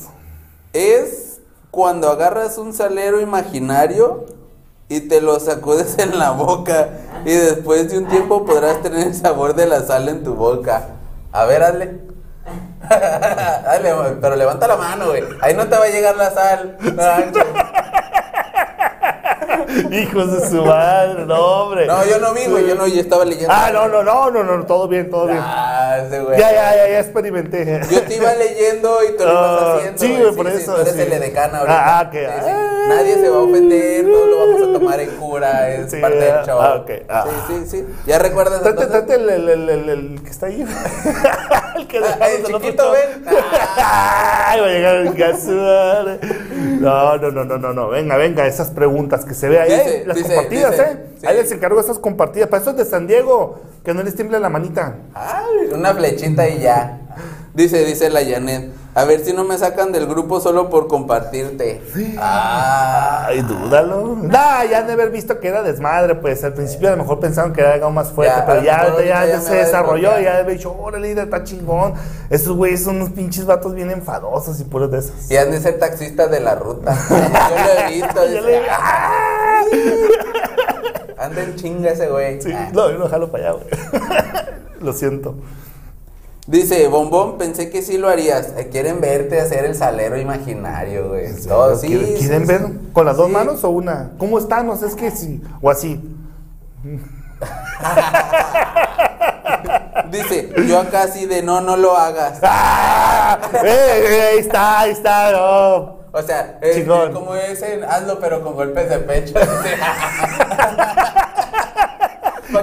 [0.74, 4.26] Es cuando agarras un salero imaginario
[4.88, 6.90] y te lo sacudes en la boca
[7.24, 10.88] y después de un tiempo podrás tener el sabor de la sal en tu boca.
[11.32, 12.00] A ver, hazle.
[12.90, 15.24] hazle, pero levanta la mano, güey.
[15.42, 16.78] Ahí no te va a llegar la sal.
[16.82, 17.02] No.
[19.92, 21.86] Hijos de su madre, no, hombre.
[21.88, 22.68] No, yo no vi, güey.
[22.68, 23.54] Yo no, yo estaba leyendo.
[23.54, 25.40] Ah, no, no, no, no, no, todo bien, todo bien.
[25.42, 26.40] Ah, ese güey.
[26.40, 27.82] Ya, ya, ya, ya experimenté.
[27.90, 30.00] Yo te iba leyendo y tú lo ibas Ah, haciendo.
[30.02, 31.74] sí, güey, por eso, Tú eres el edecán ahorita.
[31.86, 32.32] Ah, ah, que- sí.
[32.50, 32.68] ah.
[32.90, 36.46] Nadie se va a ofender, todos lo vamos a tomar en cura, es parte del
[36.46, 36.60] show.
[36.60, 37.26] ah, ok, ah.
[37.48, 37.86] Sí, sí, sí.
[38.08, 40.62] ¿Ya recuerdas Trate, el, que está ahí.
[41.78, 43.24] el que Ah, el chiquito, ven.
[43.78, 45.14] Ay, va a llegar el
[45.56, 46.20] madre.
[46.80, 47.90] No, no, no, no, no, no.
[47.90, 49.72] Venga, venga, esas preguntas que se ve ahí.
[49.72, 51.06] Dice, las dice, compartidas, dice, ¿eh?
[51.20, 51.28] sí.
[51.28, 52.50] Ahí les encargo esas compartidas.
[52.50, 53.60] Para eso es de San Diego.
[53.84, 54.96] Que no les tiemble la manita.
[55.14, 57.00] Ay, una flechita y ya.
[57.54, 58.72] Dice, dice la Janet.
[58.94, 61.82] A ver si no me sacan del grupo solo por compartirte.
[62.18, 63.26] Ah.
[63.28, 64.18] Ay, dúdalo.
[64.22, 64.30] No,
[64.70, 67.54] ya han de haber visto que era desmadre, pues al principio a lo mejor pensaron
[67.54, 70.76] que era algo más fuerte, Ya, pero ya, ya, ya se desarrolló, ya he dicho,
[70.78, 71.94] órale, está chingón.
[72.30, 75.32] Esos güeyes son unos pinches vatos bien enfadosos y puros de esos.
[75.32, 76.94] Y han de ser taxistas de la ruta.
[77.10, 78.26] Yo lo he visto.
[78.28, 79.51] Yo dice, "Ah".
[81.18, 82.42] Anda en chinga ese güey.
[82.42, 82.70] Sí, Ah.
[82.74, 83.68] no, yo lo jalo para allá, güey.
[84.82, 85.36] lo siento.
[86.48, 88.54] Dice, Bombón, pensé que sí lo harías.
[88.58, 91.28] Eh, Quieren verte hacer el salero imaginario, güey.
[91.36, 92.48] ¿Quieren, sí, quieren sí.
[92.48, 92.62] ver
[92.94, 94.12] con las dos manos o una?
[94.18, 94.66] ¿Cómo están?
[94.66, 96.02] No sé, es que sí, o así.
[100.12, 102.40] Dice, yo acá así de no, no lo hagas.
[102.42, 103.40] ¡Ah!
[103.64, 105.32] ¡Eh, eh, ahí está, ahí está!
[105.32, 106.01] no.
[106.14, 109.34] O sea, es, como ese, hazlo pero con golpes de pecho.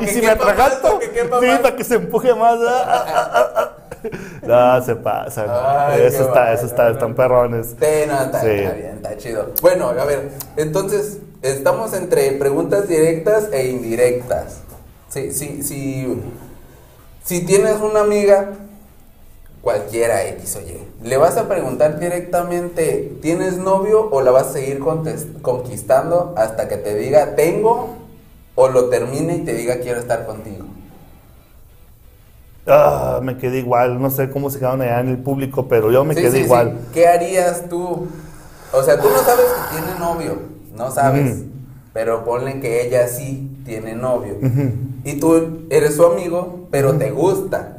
[0.02, 2.58] Y si me atraganto, sí, para que se empuje más.
[2.62, 3.70] ah.
[4.42, 5.88] No, se pasa.
[5.88, 6.90] Ay, eso está, eso está, no.
[6.90, 7.68] están perrones.
[7.70, 8.50] Sí, no, está, Sí.
[8.50, 9.52] está bien, está chido.
[9.60, 14.60] Bueno, a ver, entonces, estamos entre preguntas directas e indirectas.
[15.08, 16.22] Sí, sí, sí.
[17.24, 18.50] Si tienes una amiga,
[19.68, 24.52] cualquiera X o Y, ¿le vas a preguntar directamente, ¿tienes novio o la vas a
[24.54, 24.80] seguir
[25.42, 27.90] conquistando hasta que te diga, tengo,
[28.54, 30.64] o lo termine y te diga, quiero estar contigo?
[32.66, 34.00] Ah, me quedé igual.
[34.00, 36.38] No sé cómo se quedaron allá en el público, pero yo me Sí, quedé sí,
[36.38, 36.44] sí.
[36.44, 36.78] igual.
[36.94, 38.06] ¿Qué harías tú?
[38.72, 40.38] O sea, tú no sabes que tiene novio,
[40.74, 41.42] no sabes.
[41.92, 44.36] Pero ponle que ella sí tiene novio.
[45.04, 47.76] Y tú eres su amigo, pero te gusta.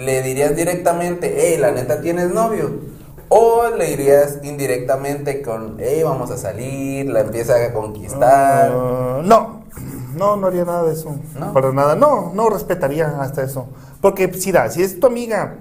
[0.00, 2.70] Le dirías directamente, hey, la neta tienes novio.
[3.28, 8.72] O le dirías indirectamente con, hey, vamos a salir, la empieza a conquistar.
[8.72, 9.64] Ah, no,
[10.16, 11.14] no, no haría nada de eso.
[11.38, 11.52] ¿No?
[11.52, 11.96] Para nada.
[11.96, 13.68] No, no respetaría hasta eso.
[14.00, 15.56] Porque si, da, si es tu amiga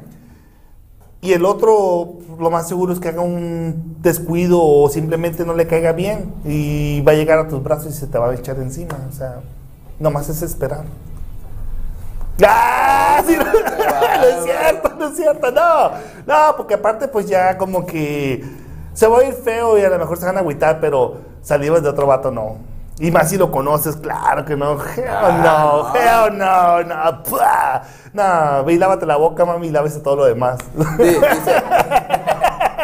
[1.19, 5.67] y el otro, lo más seguro es que haga un descuido o simplemente no le
[5.67, 8.57] caiga bien y va a llegar a tus brazos y se te va a echar
[8.59, 8.97] encima.
[9.09, 9.41] O sea,
[9.99, 10.85] nomás es esperar.
[12.41, 13.21] ¡Ah!
[13.27, 13.35] sí,
[14.19, 15.91] no, no es cierto, no es cierto, no.
[16.25, 18.43] No, porque aparte, pues ya como que
[18.93, 21.81] se va a ir feo y a lo mejor se van a agüitar, pero salivas
[21.83, 22.57] de otro vato no.
[22.99, 24.73] Y más si lo conoces, claro que no.
[24.73, 25.05] Hell
[25.41, 25.95] no, no.
[25.95, 27.23] hell no, no.
[27.23, 27.81] ¡pua!
[28.11, 30.57] No, ve y lávate la boca, mami, y lávese todo lo demás.
[30.97, 31.63] Sí, dice,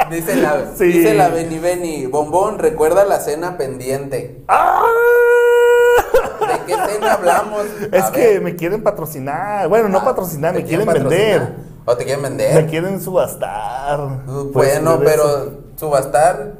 [0.09, 0.85] dice la, Sí.
[0.85, 4.41] dice la Beni Beni, bombón, recuerda la cena pendiente.
[4.47, 4.83] ¡Ah!
[6.59, 7.63] ¿De qué cena hablamos?
[7.91, 9.67] Es que me quieren patrocinar.
[9.67, 11.19] Bueno, no Ah, patrocinar, ¿te me quieren patrocinar?
[11.19, 11.55] vender.
[11.85, 12.63] ¿O te quieren vender?
[12.63, 13.99] Me quieren subastar.
[14.27, 15.01] Uh, Pues, bueno, eso.
[15.05, 16.53] pero subastar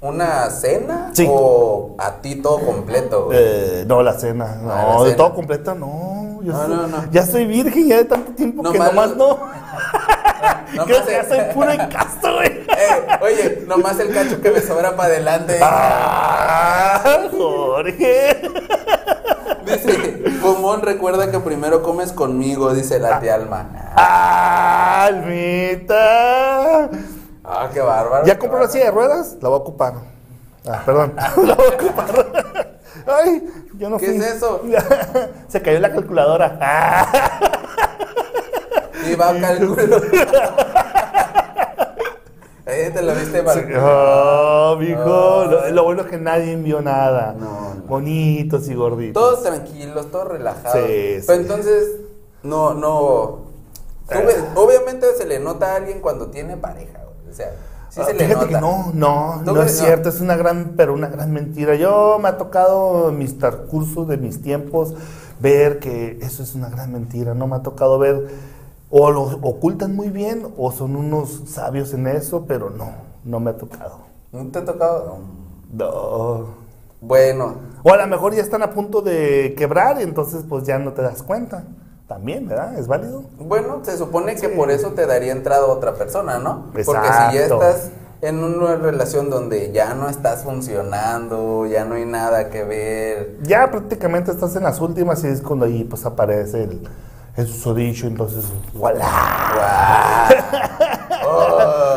[0.00, 1.26] una cena Sí.
[1.30, 3.26] o a ti todo completo.
[3.26, 3.38] güey?
[3.40, 4.56] Eh, no, la cena.
[4.62, 6.40] No, Ah, la de todo completo, no.
[6.42, 7.10] Yo No, soy- no, no.
[7.12, 9.38] Ya soy virgen ya de tanto tiempo que Nomás no.
[10.86, 12.62] Creo que el- ya soy puro encasto, güey.
[12.82, 15.58] Eh, oye, nomás el cacho que me sobra para adelante.
[15.62, 18.40] Ah, Jorge.
[19.66, 23.68] Dice, Bombón, recuerda que primero comes conmigo, dice la tía Alma.
[23.94, 26.88] Ah, Almita.
[27.44, 28.24] Ah, qué bárbaro.
[28.26, 29.36] ¿Ya compró la silla de ruedas?
[29.40, 29.94] La voy a ocupar.
[30.66, 31.14] Ah, perdón.
[31.16, 32.78] La voy a ocupar.
[33.06, 34.16] Ay, yo no ¿Qué fui.
[34.16, 34.62] es eso?
[35.48, 36.58] Se cayó la calculadora.
[36.60, 37.61] Ah.
[39.12, 39.32] Y va a
[42.66, 43.68] eh, te lo viste mal.
[43.80, 45.40] Oh, mijo.
[45.42, 45.48] Ay.
[45.50, 47.34] Lo, lo bueno es que nadie envió nada.
[47.38, 47.82] No, no.
[47.86, 49.20] Bonitos y gorditos.
[49.20, 50.78] Todos tranquilos, todos relajados.
[50.86, 51.24] Sí, sí.
[51.26, 51.88] Pero entonces,
[52.42, 53.38] no, no.
[54.08, 57.32] ves- obviamente se le nota a alguien cuando tiene pareja, güey.
[57.32, 57.50] O sea,
[57.90, 58.46] sí Ah, se le Fíjate nota.
[58.46, 59.84] que no, no, ¿Tú no es No.
[59.84, 61.74] cierto, es una gran, pero una gran mentira.
[61.74, 64.94] Yo me ha tocado en mis transcursos de mis tiempos
[65.40, 67.34] ver que eso es una gran mentira.
[67.34, 68.28] No me ha tocado ver,
[68.94, 72.90] o lo ocultan muy bien, o son unos sabios en eso, pero no,
[73.24, 74.00] no me ha tocado.
[74.30, 75.16] ¿No te ha tocado?
[75.72, 76.62] No.
[77.00, 80.78] Bueno, O a lo mejor ya están a punto de quebrar y entonces pues ya
[80.78, 81.64] no te das cuenta.
[82.06, 82.78] También, ¿verdad?
[82.78, 83.24] ¿Es válido?
[83.38, 86.66] bueno, se supone que por eso te daría entrada otra persona, ¿no?
[86.66, 87.62] Porque si ya Exacto.
[87.62, 93.38] estás en una relación donde ya no estás funcionando, ya no hay nada que ver.
[93.44, 96.86] Ya prácticamente estás en las últimas y es cuando ahí pues aparece el,
[97.36, 98.44] el susodicho, entonces.
[98.74, 98.94] ¡Guau!
[101.24, 101.92] Oh.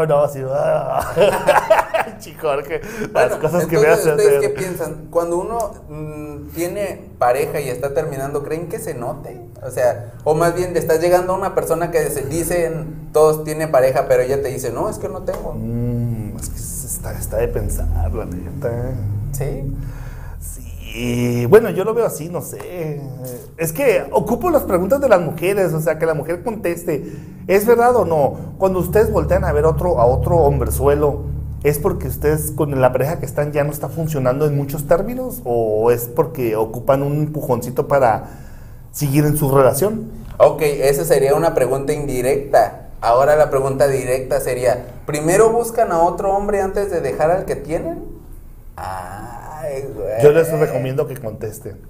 [0.00, 2.16] Oh, no, sí, ah.
[2.20, 5.06] Chico, Jorge, las Bueno, cosas que me entonces, hace ¿ustedes qué piensan?
[5.10, 9.40] Cuando uno mm, tiene pareja y está terminando, ¿creen que se note?
[9.62, 13.68] O sea, o más bien estás llegando a una persona que se dicen todos tiene
[13.68, 15.54] pareja, pero ella te dice, no, es que no tengo.
[15.54, 18.70] Mm, es que está, está de pensar, la neta.
[19.32, 19.74] Sí.
[20.92, 23.00] Sí, bueno, yo lo veo así, no sé.
[23.56, 27.12] Es que ocupo las preguntas de las mujeres, o sea, que la mujer conteste,
[27.46, 28.54] ¿es verdad o no?
[28.58, 31.22] Cuando ustedes voltean a ver otro, a otro hombrezuelo,
[31.62, 35.40] ¿es porque ustedes con la pareja que están ya no está funcionando en muchos términos?
[35.44, 38.24] ¿O es porque ocupan un empujoncito para
[38.92, 40.10] seguir en su relación?
[40.38, 42.88] Ok, esa sería una pregunta indirecta.
[43.00, 47.56] Ahora la pregunta directa sería, ¿primero buscan a otro hombre antes de dejar al que
[47.56, 48.04] tienen?
[49.62, 50.22] Ay, güey.
[50.22, 51.80] Yo les recomiendo que contesten.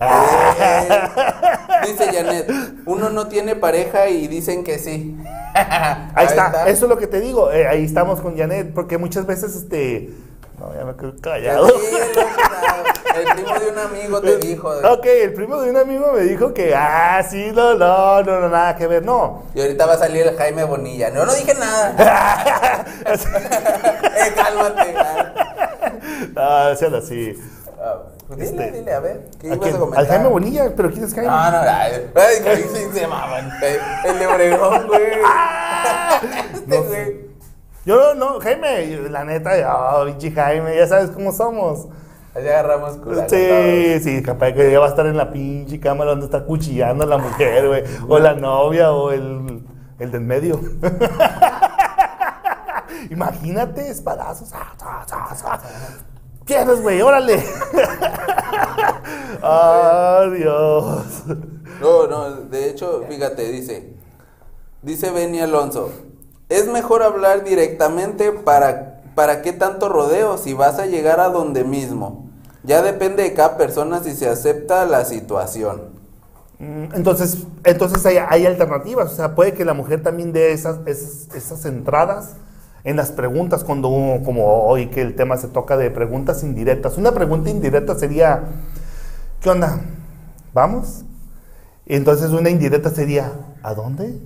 [1.87, 2.51] Dice Janet,
[2.87, 5.17] uno no tiene pareja y dicen que sí.
[5.55, 9.27] Ahí está, eso es lo que te digo, eh, ahí estamos con Janet, porque muchas
[9.27, 10.11] veces este
[10.59, 11.67] No, ya me quedo Sí, callado.
[11.67, 14.69] que- el primo de un amigo te dijo.
[14.69, 18.49] Ok, el primo de un amigo me dijo que, ah, sí, no, no, no, no,
[18.49, 19.43] nada que ver, no.
[19.55, 21.11] Y ahorita va a salir el Jaime Bonilla.
[21.11, 21.95] No, no dije nada.
[23.07, 24.95] eh, cálmate.
[26.37, 27.35] Ah, sean así.
[27.83, 27.97] Ah,
[28.29, 29.31] dile, Este, dile, a ver.
[29.41, 30.01] ¿Qué ¿A ibas a comentar?
[30.01, 31.31] Al Jaime Bonilla, pero ¿quién es Jaime?
[31.31, 33.51] No, no, ay, ay, sí, se.
[33.63, 35.03] Eh, El de Obregón, güey.
[36.53, 37.31] Este, No güey.
[37.87, 39.53] Yo no, no, Jaime, la neta,
[39.95, 41.87] oh, pinche Jaime, ya sabes cómo somos.
[42.35, 43.25] Así agarramos culo.
[43.29, 47.05] Sí, sí, capaz que ya va a estar en la pinche cámara donde está cuchillando
[47.05, 47.85] a la mujer, güey.
[48.07, 49.65] O la novia, o el,
[49.99, 50.61] el del medio.
[53.11, 54.53] Imagínate, espadazos.
[56.53, 56.77] Ah, ah, ah, ah.
[56.77, 57.45] Pierdes, güey, órale.
[59.43, 61.23] Ay, Dios.
[61.81, 63.95] No, no, de hecho, fíjate, dice,
[64.83, 65.91] dice Benny Alonso,
[66.49, 71.65] es mejor hablar directamente para, para qué tanto rodeo si vas a llegar a donde
[71.65, 72.29] mismo.
[72.63, 75.91] Ya depende de cada persona si se acepta la situación.
[76.59, 79.13] Mm, Entonces, entonces hay, hay alternativas.
[79.13, 82.37] O sea, puede que la mujer también dé esas, esas, esas entradas
[82.85, 86.97] en las preguntas cuando uno, como hoy que el tema se toca de preguntas indirectas.
[86.99, 88.45] Una pregunta indirecta sería,
[89.41, 89.81] ¿qué onda?
[90.55, 91.05] ¿Vamos?
[91.87, 94.19] Entonces una indirecta sería, ¿a dónde?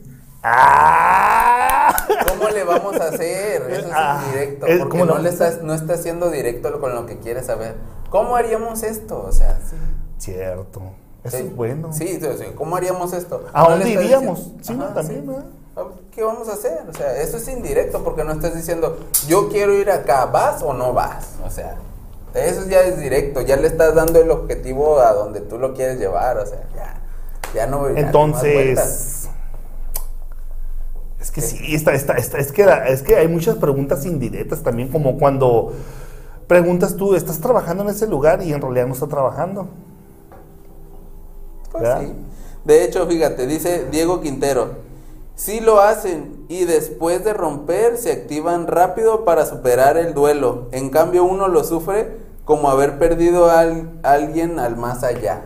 [0.43, 1.95] ¡Ah!
[2.29, 3.63] ¿Cómo le vamos a hacer?
[3.71, 5.21] Eso es Ah, indirecto, porque ¿cómo no no?
[5.23, 7.77] le estás, no está siendo directo con lo que quieres saber.
[8.11, 9.23] ¿Cómo haríamos esto?
[9.27, 9.77] O sea, sí.
[10.19, 10.83] Cierto.
[11.25, 11.45] Eso Sí.
[11.45, 11.93] es bueno.
[11.93, 12.45] Sí, sí, sí.
[12.55, 13.45] ¿cómo haríamos esto?
[13.53, 14.53] ¿A dónde iríamos?
[14.61, 14.75] Sí.
[14.79, 15.27] Ajá, También.
[15.27, 15.45] ¿verdad?
[16.15, 16.79] ¿Qué vamos a hacer?
[16.89, 20.73] O sea, eso es indirecto porque no estás diciendo, yo quiero ir acá, ¿vas o
[20.73, 21.31] no vas?
[21.45, 21.77] O sea,
[22.35, 25.99] eso ya es directo, ya le estás dando el objetivo a donde tú lo quieres
[25.99, 27.01] llevar, o sea, ya,
[27.53, 27.99] ya no ya.
[28.01, 29.29] Entonces,
[31.21, 34.91] es que sí, está, está, está- es, que, es que hay muchas preguntas indirectas también,
[34.91, 35.73] como cuando
[36.47, 38.41] preguntas tú, ¿estás trabajando en ese lugar?
[38.43, 39.67] Y en realidad no está trabajando.
[41.73, 42.03] Pues ¿verdad?
[42.03, 42.13] sí.
[42.65, 44.84] De hecho, fíjate, dice Diego Quintero,
[45.35, 50.69] sí lo hacen y después de romper se activan rápido para superar el duelo.
[50.73, 55.43] En cambio, uno lo sufre como haber perdido a al- alguien al más allá.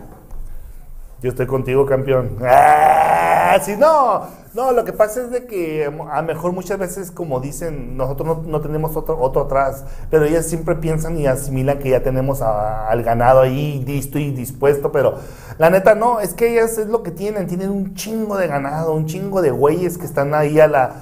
[1.21, 2.37] Yo estoy contigo, campeón.
[2.41, 3.57] ¡Ah!
[3.63, 4.21] Sí, no,
[4.59, 8.59] no, lo que pasa es de que a mejor muchas veces, como dicen, nosotros no,
[8.59, 13.39] tenemos otro, otro atrás, pero ellas siempre piensan y asimilan que ya tenemos al ganado
[13.39, 15.15] ahí listo y dispuesto, pero
[15.59, 18.93] la neta no, es que ellas es lo que tienen, tienen un chingo de ganado,
[18.93, 20.95] un chingo de güeyes que están ahí a la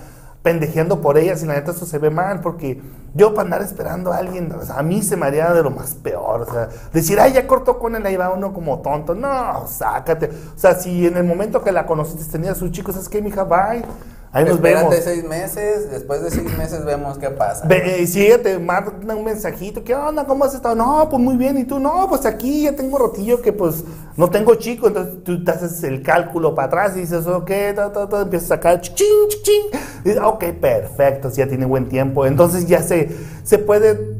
[0.44, 2.82] pendejeando por ellas y la neta eso se ve mal porque
[3.14, 6.42] yo para andar esperando a alguien, a mí se me haría de lo más peor,
[6.42, 10.30] o sea, decir, ay, ya cortó con él, ahí va uno como tonto, no, sácate,
[10.56, 13.44] o sea, si en el momento que la conociste tenía sus chicos, ¿sabes qué, mija?
[13.44, 13.84] Bye,
[14.32, 15.04] ahí nos Espérate vemos.
[15.04, 17.68] seis meses, después de seis meses vemos qué pasa.
[17.68, 20.26] Ve, eh, ella te manda un mensajito, ¿qué onda?
[20.26, 20.76] ¿Cómo has estado?
[20.76, 21.58] No, pues muy bien.
[21.58, 21.80] ¿Y tú?
[21.80, 23.84] No, pues aquí ya tengo rotillo que pues
[24.16, 24.88] no tengo chico.
[24.88, 28.52] Entonces tú te haces el cálculo para atrás y dices, ok, ta, ta, ta, empiezas
[28.52, 28.96] a sacar, ching,
[29.44, 29.80] ching.
[30.04, 32.26] Dices, ok, perfecto, si ya tiene buen tiempo.
[32.26, 33.10] Entonces ya se,
[33.44, 34.18] se puede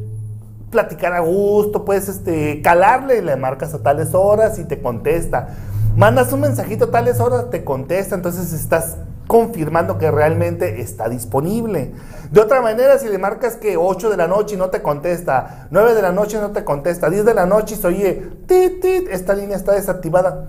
[0.70, 5.48] platicar a gusto, puedes este, calarle, le marcas a tales horas y te contesta.
[5.96, 11.92] Mandas un mensajito a tales horas, te contesta, entonces estás confirmando que realmente está disponible.
[12.32, 15.68] De otra manera, si le marcas que 8 de la noche y no te contesta,
[15.70, 18.30] 9 de la noche y no te contesta, 10 de la noche y se oye,
[18.46, 20.48] tit, tit, esta línea está desactivada.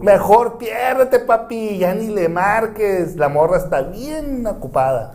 [0.00, 5.14] Mejor piérdete, papi, ya ni le marques, la morra está bien ocupada.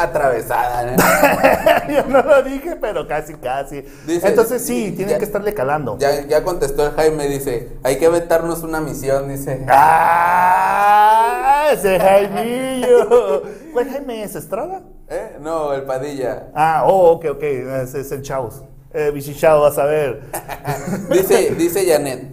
[0.00, 0.96] Atravesada, ¿no?
[1.94, 3.82] Yo no lo dije, pero casi, casi.
[4.06, 5.96] Dice- Entonces sí, tienen ya- que estarle calando.
[5.98, 9.64] Ya, ya contestó el Jaime, dice, hay que aventarnos una misión, dice.
[9.68, 11.68] ¡Ah!
[11.72, 13.42] Ese Jaimillo.
[13.72, 14.34] ¿Cuál Jaime es?
[14.34, 14.82] ¿Estrada?
[15.08, 15.36] ¿Eh?
[15.40, 16.48] No, el Padilla.
[16.54, 17.42] Ah, oh, ok, ok.
[17.42, 18.62] Ese es el Chaus.
[18.94, 20.22] Eh, Bichichao, vas a ver.
[21.10, 22.24] Dice, dice Janet,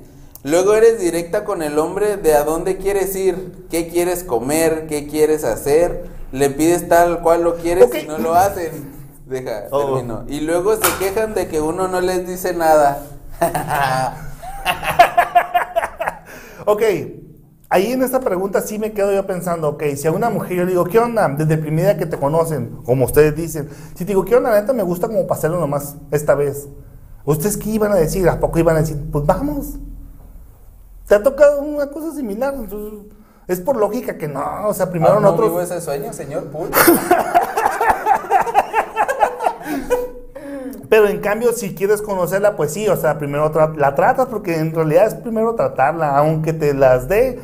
[0.43, 5.07] luego eres directa con el hombre de a dónde quieres ir, qué quieres comer, qué
[5.07, 8.93] quieres hacer, le pides tal cual lo quieres y no lo hacen.
[9.25, 9.95] Deja, Oh.
[9.95, 10.23] termino.
[10.27, 13.01] Y luego se quejan de que uno no les dice nada.
[16.67, 16.81] Ok,
[17.69, 20.63] ahí en esta pregunta sí me quedo yo pensando, ok, si a una mujer yo
[20.63, 21.27] le digo, ¿qué onda?
[21.29, 24.49] Desde el primer día que te conocen, como ustedes dicen, si te digo, ¿qué onda?
[24.49, 26.67] La neta me gusta como pasarlo nomás esta vez.
[27.23, 28.27] ¿Ustedes qué iban a decir?
[28.29, 29.75] ¿A poco iban a decir, pues vamos?
[31.07, 32.55] ¿Te ha tocado una cosa similar?
[32.55, 32.99] Entonces,
[33.47, 35.49] es por lógica que no, o sea, primero Aún no nosotros...
[35.49, 36.45] vivo ese sueño, señor.
[40.89, 44.55] Pero en cambio, si quieres conocerla, pues sí, o sea, primero tra- la tratas porque
[44.57, 47.39] en realidad es primero tratarla, aunque te las dé,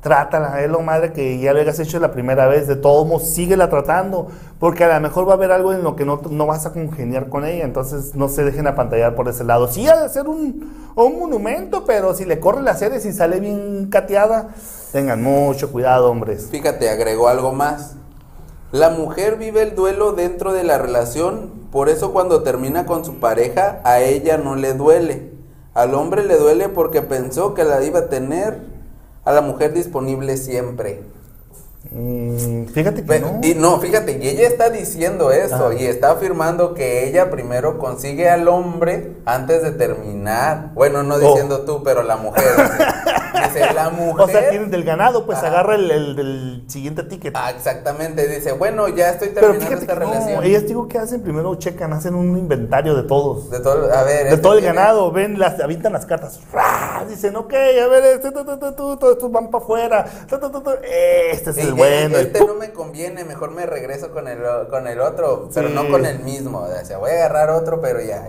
[0.00, 3.28] trátala, es lo madre que ya lo hayas hecho la primera vez, de todos modos,
[3.28, 4.28] síguela tratando,
[4.60, 6.72] porque a lo mejor va a haber algo en lo que no, no vas a
[6.72, 9.68] congeniar con ella, entonces no se dejen apantallar por ese lado.
[9.68, 13.40] Sí, ha de ser un, un monumento, pero si le corre la serie, si sale
[13.40, 14.48] bien cateada,
[14.92, 16.48] tengan mucho cuidado, hombres.
[16.50, 17.96] Fíjate, agregó algo más.
[18.72, 23.16] La mujer vive el duelo dentro de la relación, por eso cuando termina con su
[23.16, 25.32] pareja, a ella no le duele.
[25.74, 28.75] Al hombre le duele porque pensó que la iba a tener
[29.26, 31.02] a la mujer disponible siempre.
[31.92, 33.40] Mm, fíjate que no.
[33.44, 35.74] Y no, fíjate, y ella está diciendo eso Ah.
[35.74, 40.72] y está afirmando que ella primero consigue al hombre antes de terminar.
[40.74, 41.18] Bueno, no Oh.
[41.20, 42.44] diciendo tú, pero la mujer.
[43.34, 44.24] Dice, la mujer.
[44.24, 47.34] O sea, tienes del ganado, pues agarra el, el siguiente ticket.
[47.36, 50.44] Ah, exactamente, dice, bueno, ya estoy Pero terminando fíjate esta que no, relación.
[50.44, 53.48] ellas digo que hacen primero checan, hacen un inventario de todos.
[53.50, 56.40] De todo, a ver, De este todo el tiene- ganado, ven, las, avientan las cartas.
[57.00, 57.04] ¡Ra!
[57.04, 60.06] Dicen, ok, a ver, este, tu, tu, todos estos van para afuera.
[61.32, 62.16] Este es "Ey, el bueno.
[62.18, 64.38] Este no me conviene, mejor me regreso con el,
[64.70, 65.74] con el otro, pero Sí.
[65.74, 66.60] no con el mismo.
[66.60, 68.28] O sea, voy a agarrar otro, pero ya,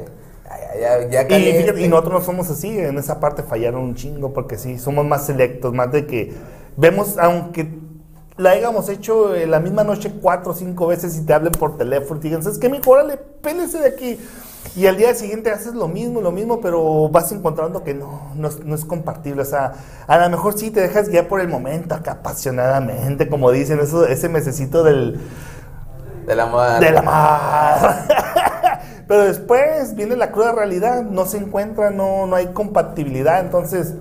[0.80, 1.82] ya, ya, Y, fíjate, este.
[1.82, 5.26] y nosotros no somos así, en esa parte fallaron un chingo, porque sí, somos más
[5.26, 6.34] selectos, más de que
[6.76, 7.68] vemos, aunque
[8.38, 11.76] la hayamos hecho eh, la misma noche cuatro o cinco veces y te hablen por
[11.78, 12.92] teléfono y digan, ¿sabes qué, mijo?
[12.92, 14.20] Órale, pélese de aquí.
[14.76, 18.48] Y al día siguiente haces lo mismo, lo mismo, pero vas encontrando que no, no
[18.48, 19.42] es, no es compartible.
[19.42, 19.74] O sea,
[20.08, 24.06] a lo mejor sí te dejas guiar por el momento, acá apasionadamente, como dicen, eso,
[24.06, 25.20] ese mesecito del,
[26.26, 26.80] De la moda.
[26.80, 28.06] de la.
[29.08, 33.94] Pero después viene la cruda realidad, no se encuentra, no, no hay compatibilidad, entonces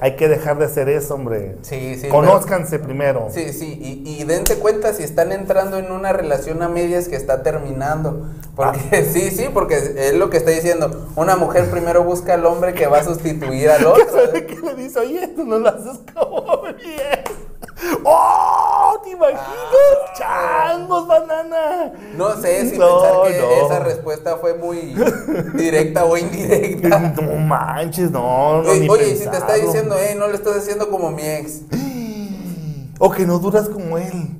[0.00, 1.56] hay que dejar de hacer eso, hombre.
[1.62, 2.08] Sí, sí.
[2.08, 3.28] Conózcanse primero.
[3.30, 7.16] Sí, sí, y, y dense cuenta si están entrando en una relación a medias que
[7.16, 8.26] está terminando.
[8.56, 9.02] Porque Ah.
[9.12, 11.08] sí, sí, porque es lo que está diciendo.
[11.16, 14.06] Una mujer primero busca al hombre que va a sustituir al otro.
[14.26, 14.98] ¿Sabe qué le dice?
[15.00, 17.49] Oye, tú no lo haces como bien.
[18.04, 19.00] ¡Oh!
[19.04, 19.44] ¿Te imaginas?
[20.16, 21.92] ¡Changos, banana!
[22.16, 23.66] No sé si No, pensar que no.
[23.66, 24.94] esa respuesta fue muy
[25.54, 26.98] directa o indirecta.
[27.20, 30.56] No manches, no, no, Oye, ni oye, si te está diciendo, hey, no le estás
[30.56, 31.62] haciendo como mi ex,
[32.98, 34.36] O que no duras como él.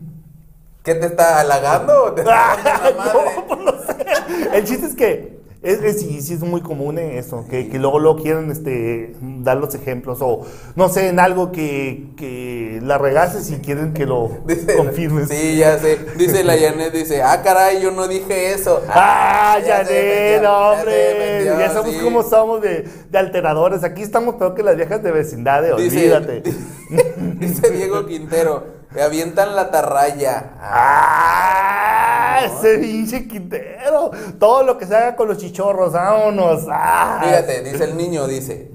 [0.83, 2.57] ¿qué te está halagando o te está
[2.97, 3.35] madre?
[3.37, 4.57] No, pues no sé.
[4.57, 7.79] El chiste es que es, es- sí, sí es muy común eh, eso, que, que
[7.79, 12.97] luego, luego quieren este, dar los ejemplos o no sé, en algo que, que la
[12.99, 15.29] regases y quieren que lo Dice, confirmes.
[15.29, 15.99] Sí, ya sé.
[16.17, 18.83] Dice la Janet, dice, ah, caray, yo no dije eso.
[18.89, 20.93] Ah, ya, se sé, no, ya hombre.
[20.95, 22.01] defendió, Ya somos sí.
[22.01, 23.85] como somos de, de alteradores.
[23.85, 26.43] Aquí estamos peor que las viejas de vecindad, eh, Dice, olvídate.
[27.39, 30.53] dice Diego Quintero, me avientan la tarraya.
[30.61, 32.41] ¡Ah!
[32.45, 34.11] Ese pinche Quintero.
[34.39, 36.67] Todo lo que se haga con los chichorros, vámonos.
[36.71, 37.21] ¡Ah!
[37.23, 38.71] Fíjate, dice el niño, dice,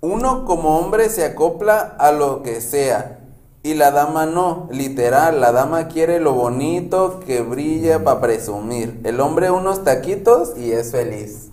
[0.00, 3.18] uno como hombre se acopla a lo que sea.
[3.62, 9.00] Y la dama no, literal, la dama quiere lo bonito que brilla para presumir.
[9.04, 11.50] El hombre unos taquitos y es feliz.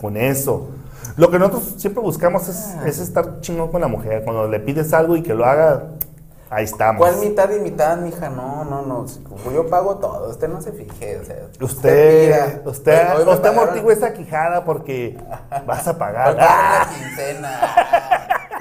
[0.00, 0.68] con eso.
[1.18, 2.84] Lo que nosotros siempre buscamos es, Ah.
[2.86, 4.22] es estar chingón con la mujer.
[4.24, 5.88] Cuando le pides algo y que lo haga,
[6.50, 6.98] ahí estamos.
[6.98, 8.28] ¿Cuál mitad y mitad, mija?
[8.28, 9.06] No, no, no.
[9.52, 11.18] Yo pago todo, usted no se fije.
[11.18, 15.16] O sea, Usted, usted, Hoy- hoy me usted pagaron- amortigua esa quijada porque
[15.66, 16.36] vas a pagar.
[16.40, 16.86] ¡Ah!
[16.94, 17.60] quincena.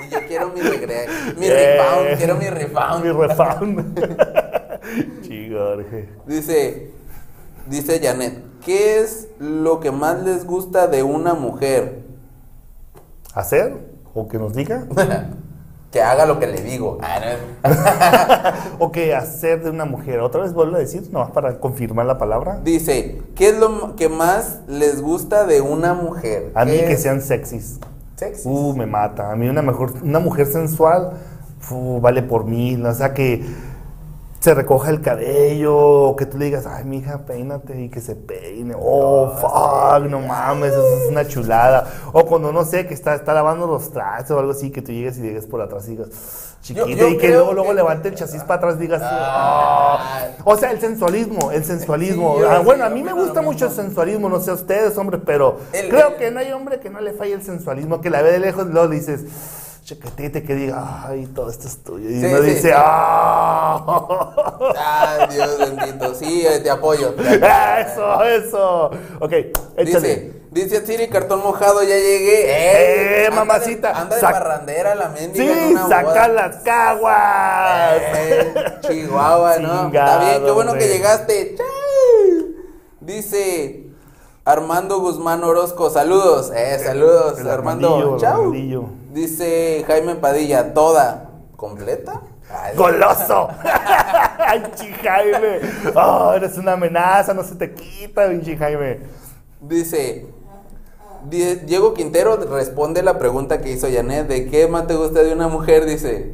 [0.05, 1.57] Y yo quiero mi regre, mi Bien.
[1.57, 3.03] refund, quiero mi refund.
[3.03, 3.99] Mi refund.
[5.23, 6.09] Chico, Jorge.
[6.25, 6.91] Dice,
[7.67, 12.03] dice Janet, ¿qué es lo que más les gusta de una mujer?
[13.33, 13.75] ¿Hacer?
[14.13, 14.85] ¿O que nos diga?
[15.91, 16.99] que haga lo que le digo.
[17.01, 18.53] Ah.
[18.77, 20.19] ¿O que hacer de una mujer?
[20.19, 21.09] ¿Otra vez vuelvo a decir?
[21.11, 22.59] No, para confirmar la palabra.
[22.63, 26.51] Dice, ¿qué es lo que más les gusta de una mujer?
[26.53, 27.79] A mí ¿Qué que sean sexys.
[28.15, 28.47] sexy.
[28.47, 29.31] Uh, me mata.
[29.31, 31.13] A mí una, mejor, una mujer sensual
[31.59, 32.85] fu, vale por mil.
[32.85, 33.43] O sea, que
[34.39, 38.15] se recoja el cabello, o que tú le digas, ay, mija, peínate y que se
[38.15, 38.73] peine.
[38.79, 41.85] Oh, fuck, no mames, eso es una chulada.
[42.13, 44.93] O cuando no sé, que está, está lavando los trastes o algo así, que tú
[44.93, 48.07] llegues y llegues por atrás y digas, chiquita, yo y que luego, luego que- levante
[48.09, 49.99] el chasis para atrás y digas, Ah.
[49.99, 50.27] "Ah".
[50.45, 52.35] o sea, el sensualismo, el sensualismo.
[52.37, 55.17] Sí, Ah, bueno, a mí me gusta mucho el sensualismo, no sé a ustedes, hombre,
[55.17, 58.09] pero El- creo el- que no hay hombre que no le falle el sensualismo, que
[58.09, 59.21] la ve de lejos y luego dices,
[59.89, 62.07] chequetete, que diga, ay, todo esto es tuyo.
[62.09, 62.69] Y Sí, uno sí, dice, sí.
[62.75, 64.05] ¡ah!
[64.77, 66.13] Ay, Dios bendito.
[66.13, 67.15] Sí, eh, te apoyo.
[67.17, 68.91] Eso, eso.
[69.19, 69.31] Ok,
[69.77, 69.83] échale.
[69.83, 72.51] Dice, dice Siri, cartón mojado, ya llegué.
[72.51, 73.99] ¡Eh, anda de- mamacita!
[73.99, 76.27] Anda de parrandera la mendiga en sí, una saca boda.
[76.27, 78.01] las caguas.
[78.15, 79.85] Eh, Chihuahua, ¿no?
[79.85, 80.85] Chingado, Está bien, qué bueno hombre.
[80.87, 81.55] que llegaste.
[81.57, 81.65] Chau.
[83.01, 83.87] Dice
[84.45, 86.51] Armando Guzmán Orozco, saludos.
[86.55, 88.17] Eh, saludos, El Armando.
[88.21, 88.98] Armandillo.
[89.13, 91.29] Dice Jaime Padilla, toda.
[91.55, 92.21] ¿Completa?
[92.51, 93.49] Ay, ¡Goloso!
[93.63, 94.63] ¡Ay,
[95.03, 95.59] Jaime!
[95.95, 97.33] ¡Oh, eres una amenaza!
[97.33, 99.01] No se te quita, pinche Jaime.
[99.61, 100.25] Dice,
[101.29, 105.33] Die- Diego Quintero responde la pregunta que hizo Janet, ¿de qué más te gusta de
[105.33, 105.85] una mujer?
[105.85, 106.33] Dice,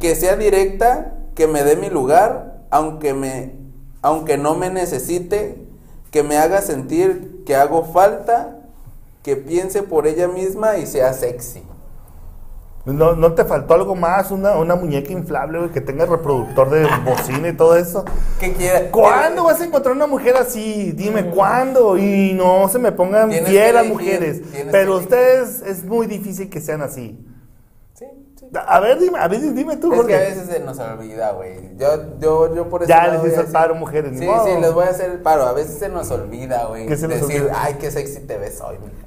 [0.00, 3.54] que sea directa, que me dé mi lugar, aunque me
[4.02, 5.66] aunque no me necesite,
[6.12, 8.56] que me haga sentir que hago falta,
[9.24, 11.62] que piense por ella misma y sea sexy.
[12.86, 14.30] ¿No, no te faltó algo más?
[14.30, 18.04] Una, una muñeca inflable, güey, que tenga reproductor de bocina y todo eso.
[18.38, 18.90] ¿Qué quiere?
[18.90, 20.92] ¿Cuándo vas a encontrar una mujer así?
[20.92, 21.98] Dime, ¿cuándo?
[21.98, 24.40] Y no se me pongan elegir, mujeres.
[24.70, 27.18] Pero ustedes es muy difícil que sean así.
[27.94, 28.04] Sí,
[28.38, 28.46] sí.
[28.68, 30.12] A ver, dime, a ver, dime tú, Es Jorge.
[30.12, 31.76] que a veces se nos olvida, güey.
[31.78, 31.88] Yo,
[32.20, 32.88] yo, yo por eso.
[32.88, 34.44] Ya les hizo el paro, mujeres, ni Sí, modo.
[34.46, 35.42] sí, les voy a hacer el paro.
[35.44, 36.86] A veces se nos olvida, güey.
[36.86, 37.54] ¿Qué se nos Decir, olvida?
[37.64, 39.05] ay, qué sexy te ves hoy, mija.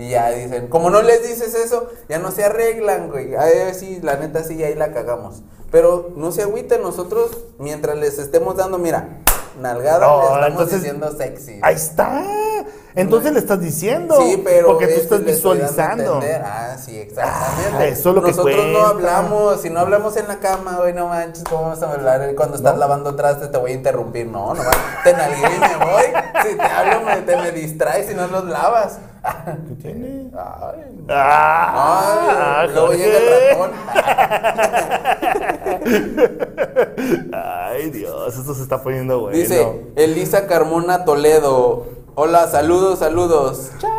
[0.00, 3.34] Y ya dicen, como no les dices eso, ya no se arreglan, güey.
[3.36, 5.42] Ay, sí, la neta sí, ahí la cagamos.
[5.70, 9.18] Pero no se agüiten nosotros, mientras les estemos dando, mira,
[9.60, 11.60] nalgada, No, les estamos entonces- diciendo sexy.
[11.62, 12.24] Ahí está.
[12.94, 14.16] Entonces le estás diciendo.
[14.20, 16.20] Sí, pero Porque tú estás le visualizando.
[16.42, 17.76] Ah, sí, exactamente.
[17.76, 20.92] Ah, eso es lo que Nosotros no hablamos, si no hablamos en la cama, güey,
[20.94, 22.34] no manches, ¿cómo vamos a hablar?
[22.34, 22.80] Cuando estás ¿No?
[22.80, 24.26] lavando trastes te voy a interrumpir.
[24.26, 24.62] No, no
[25.04, 26.04] te nalgué y me voy.
[26.50, 28.98] Si te hablo, me, te me distraes si no los lavas.
[29.68, 30.30] ¿Qué tiene?
[30.34, 33.70] Ay, Ah, Ay, luego llega el ratón.
[37.32, 39.36] Ay, Dios, esto se está poniendo bueno.
[39.36, 41.86] Dice Elisa Carmona Toledo.
[42.14, 43.70] Hola, saludos, saludos.
[43.78, 43.90] Chau.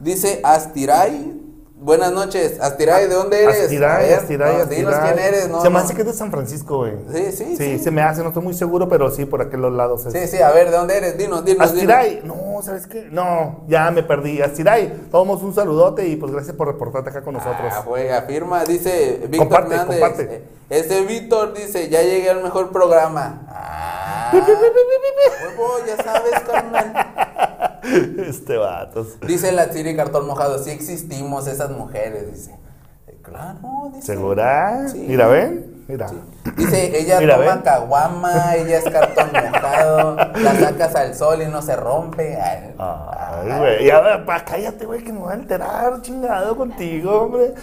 [0.00, 1.40] Dice Astiray.
[1.84, 2.60] Buenas noches.
[2.60, 3.62] Astiray, ¿de dónde eres?
[3.64, 5.14] Astiray, Astiray, no, Dinos Astiray.
[5.14, 5.60] quién eres, ¿no?
[5.62, 6.92] Se me hace que es de San Francisco, güey.
[7.12, 7.78] Sí, sí, Sí, sí.
[7.80, 10.06] se me hace, no estoy muy seguro, pero sí, por aquellos lados.
[10.06, 10.12] es.
[10.12, 11.18] Sí, sí, a ver, ¿de dónde eres?
[11.18, 11.92] Dinos, dinos, dinos.
[11.92, 13.08] Astiray, no, ¿sabes qué?
[13.10, 14.40] No, ya me perdí.
[14.40, 17.72] Astiray, tomamos un saludote y pues gracias por reportarte acá con nosotros.
[17.76, 19.98] Ah, güey, afirma, dice Víctor Comparte, Hernández.
[20.00, 20.22] comparte.
[20.36, 23.42] eh, Ese Víctor dice, ya llegué al mejor programa.
[23.48, 27.51] Ah, huevo, ya sabes, carnal.
[28.28, 29.06] este vato.
[29.26, 32.52] Dice la Siri Cartón Mojado, sí existimos esas mujeres, dice.
[33.06, 34.06] Eh, Claro, dice.
[34.06, 34.88] ¿Segura?
[34.88, 35.04] Sí.
[35.08, 35.84] Mira, ven.
[35.88, 36.10] Mira.
[36.56, 37.62] Dice, ella Mira, toma ven.
[37.62, 42.36] caguama, ella es cartón mojado, la sacas al sol y no se rompe.
[42.40, 43.86] Ay, Ay, güey.
[43.86, 47.54] Ya, pa, cállate, güey, que me voy a alterar, chingado contigo, hombre.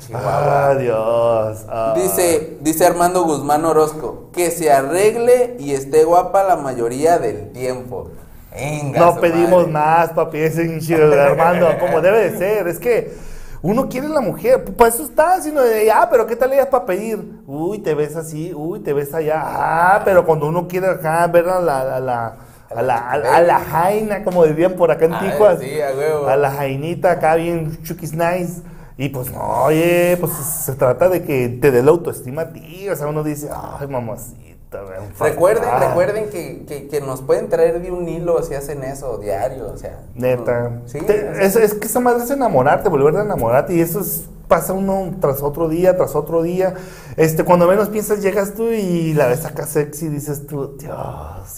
[0.00, 1.52] Chihuahua.
[1.52, 1.54] Ah.
[1.68, 1.94] Ah.
[1.96, 8.10] Dice, dice Armando Guzmán Orozco, que se arregle y esté guapa la mayoría del tiempo.
[8.54, 9.72] Venga, No pedimos madre.
[9.72, 10.62] más, papi, ese
[11.20, 12.68] Armando, como debe de ser.
[12.68, 13.12] Es que
[13.62, 16.84] uno quiere la mujer, pues eso está, sino de, ah, pero ¿qué tal ella para
[16.86, 17.18] pedir?
[17.46, 19.40] Uy, te ves así, uy, te ves allá.
[19.42, 22.36] Ah, pero cuando uno quiere acá ver a la, a la,
[22.70, 25.58] a la, a la, a la jaina, como dirían por acá en Ah, Tijuas.
[25.60, 28.62] sí, a la jainita acá bien chukis nice.
[28.96, 32.88] Y pues no, oye, pues se trata de que te dé la autoestima a ti.
[32.88, 34.36] O sea, uno dice, ay, mamacita.
[34.36, 34.43] me falta".
[35.18, 39.68] Recuerden, recuerden que, que, que nos pueden traer de un hilo si hacen eso diario,
[39.72, 40.00] o sea.
[40.14, 40.80] Neta.
[40.86, 41.00] Sí.
[41.00, 43.74] Te- es, es que esa madre es enamorarte, volver a enamorarte.
[43.74, 46.74] Y eso es, pasa uno tras otro día, tras otro día.
[47.16, 50.96] Este, cuando menos piensas, llegas tú y la ves acá sexy y dices tú, Dios,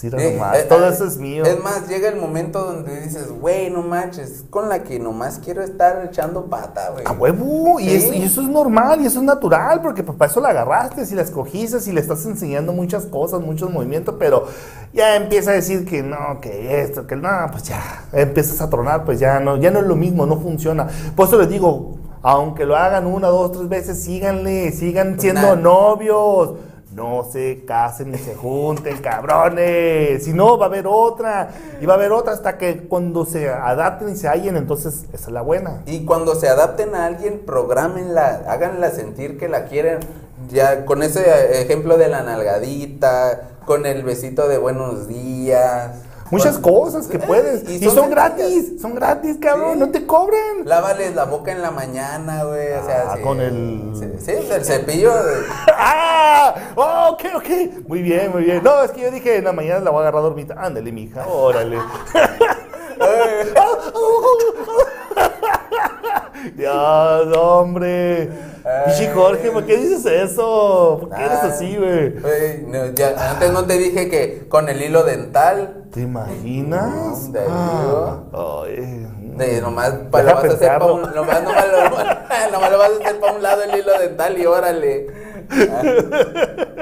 [0.01, 1.45] mira Eh, nomás, eh, todo eh, eso es mío.
[1.45, 5.61] Es más, llega el momento donde dices, güey, no manches, con la que nomás quiero
[5.61, 7.05] estar echando pata, güey.
[7.05, 7.95] A huevo, y, Sí.
[7.95, 11.05] es- y eso es normal, y eso es natural, porque pues, para eso la agarraste,
[11.05, 14.45] si la escogiste, si le estás enseñando muchas cosas, muchos movimientos, pero
[14.93, 19.05] ya empieza a decir que no, que esto, que no, pues ya, empiezas a tronar,
[19.05, 20.87] pues ya no, ya no es lo mismo, no funciona.
[21.15, 21.96] Por eso les digo,
[22.29, 25.61] aunque lo hagan una, dos, tres veces, síganle, sigan siendo Nah.
[25.61, 26.55] novios.
[26.93, 30.25] No se casen ni se junten, cabrones.
[30.25, 31.49] Si no, va a haber otra.
[31.79, 35.27] Y va a haber otra hasta que cuando se adapten y se hallen, entonces esa
[35.27, 35.83] es la buena.
[35.85, 39.99] Y cuando se adapten a alguien, programenla, háganla sentir que la quieren.
[40.49, 45.91] Ya con ese ejemplo de la nalgadita, con el besito de buenos días.
[46.31, 47.67] Muchas cosas que puedes.
[47.81, 49.79] Y, son, gratis, son gratis, cabrón, Sí.
[49.79, 50.65] no te cobran.
[50.65, 52.73] Lávales la boca en la mañana, güey.
[52.73, 53.21] O sea, Ah, sí.
[53.23, 55.13] con el- Sí, sí, el cepillo.
[55.13, 55.43] de-
[55.77, 56.53] ¡Ah!
[56.75, 57.87] Oh, ok, ok.
[57.87, 58.63] Muy bien, muy bien.
[58.63, 60.55] No, es que yo dije, en la mañana la voy a agarrar dormita.
[60.57, 61.77] Ándale, mija, órale.
[66.55, 68.29] Dios, hombre.
[68.85, 70.97] Pichi Jorge, ¿por qué dices eso?
[70.99, 72.09] ¿Por qué eres Ah, así, güey?
[72.19, 77.29] güey, no, ya, antes no te dije que con el hilo dental, ¿Te imaginas?
[77.29, 79.07] No, Ah, ay.
[79.37, 81.83] de nomás pa- Deja lo vas a hacer pa' un, nomás, nomás lo,
[82.51, 85.07] nomás lo vas a hacer para un lado el hilo dental y órale.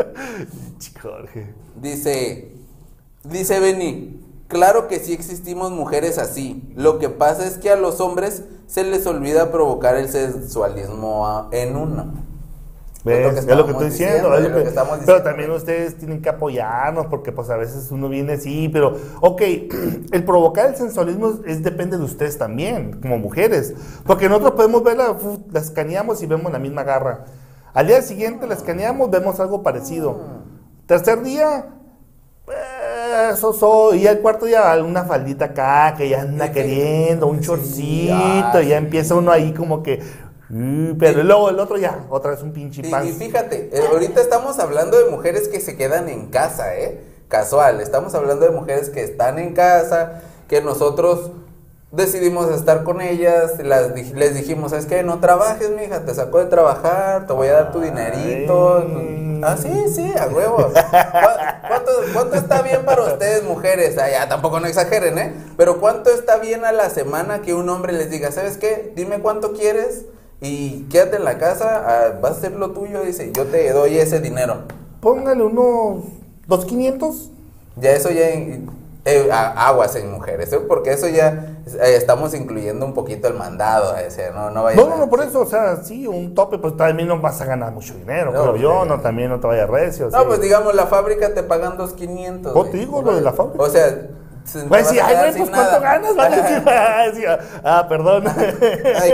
[0.79, 1.53] Pichi Jorge.
[1.75, 2.51] Dice,
[3.23, 6.63] dice Benny, claro que sí existimos mujeres así.
[6.75, 11.75] Lo que pasa es que a los hombres se les olvida provocar el sexualismo en
[11.75, 12.25] uno.
[13.03, 13.37] ¿Ves?
[13.37, 14.29] Es lo que estoy diciendo.
[14.31, 15.23] diciendo, es lo que- estamos pero diciendo.
[15.23, 19.41] también ustedes tienen que apoyarnos porque pues a veces uno viene así, pero ok,
[20.11, 23.75] el provocar el sensualismo es, depende de ustedes también, como mujeres.
[24.07, 25.15] Porque nosotros podemos verla,
[25.51, 27.25] la escaneamos y vemos la misma garra.
[27.75, 30.19] Al día siguiente la escaneamos, vemos algo parecido.
[30.87, 31.74] Tercer día,
[33.31, 34.03] eso soy.
[34.03, 38.67] Y al cuarto día una faldita acá que ya anda que- queriendo, un chorcito, y
[38.67, 40.01] ya empieza uno ahí como que.
[40.49, 43.07] "Mm", pero luego el otro ya, otra vez un pinche pan.
[43.07, 47.01] y fíjate, eh, ahorita estamos hablando de mujeres que se quedan en casa, ¿eh?
[47.27, 51.31] Casual, estamos hablando de mujeres que están en casa, que nosotros
[51.91, 55.01] decidimos estar con ellas, las les dijimos, ¿sabes qué?
[55.01, 58.83] No trabajes, mija, te saco de trabajar, te voy a dar tu dinerito.
[58.87, 59.34] Ay.
[59.47, 60.57] Ah, sí, sí, a huevo.
[60.73, 63.95] ¿Cu- ¿Cuánto, cuánto está bien para ustedes, mujeres?
[63.99, 65.33] Ah, ya, tampoco no exageren, ¿eh?
[65.55, 68.91] Pero ¿cuánto está bien a la semana que un hombre les diga, ¿sabes qué?
[68.95, 70.05] Dime cuánto quieres
[70.41, 73.97] y quédate en la casa, ah, vas a hacer lo tuyo, dice, yo te doy
[73.99, 74.63] ese dinero.
[74.99, 76.05] Póngale unos
[76.47, 77.29] dos quinientos.
[77.75, 78.69] Ya eso ya en-
[79.05, 80.59] eh, aguas en mujeres, ¿eh?
[80.67, 81.45] porque eso ya
[81.79, 85.21] eh, estamos incluyendo un poquito el mandado, ese, no, no vaya No, no, no, por
[85.21, 88.41] eso, o sea, sí, un tope, pues también no vas a ganar mucho dinero, No,
[88.41, 88.89] pero yo, sí.
[88.89, 90.09] no, también no te vayas recio.
[90.09, 90.25] No, sí.
[90.27, 92.47] pues digamos, la fábrica te pagan 2.500.
[92.47, 92.71] Oh, güey.
[92.71, 93.63] te digo, lo de la fábrica.
[93.63, 94.07] O sea,
[94.43, 95.79] se- te Va a decir, ay, güey, pues cuánto nada.
[95.79, 97.27] ganas, van a decir,
[97.63, 98.23] ah, perdón.
[99.01, 99.13] Ay,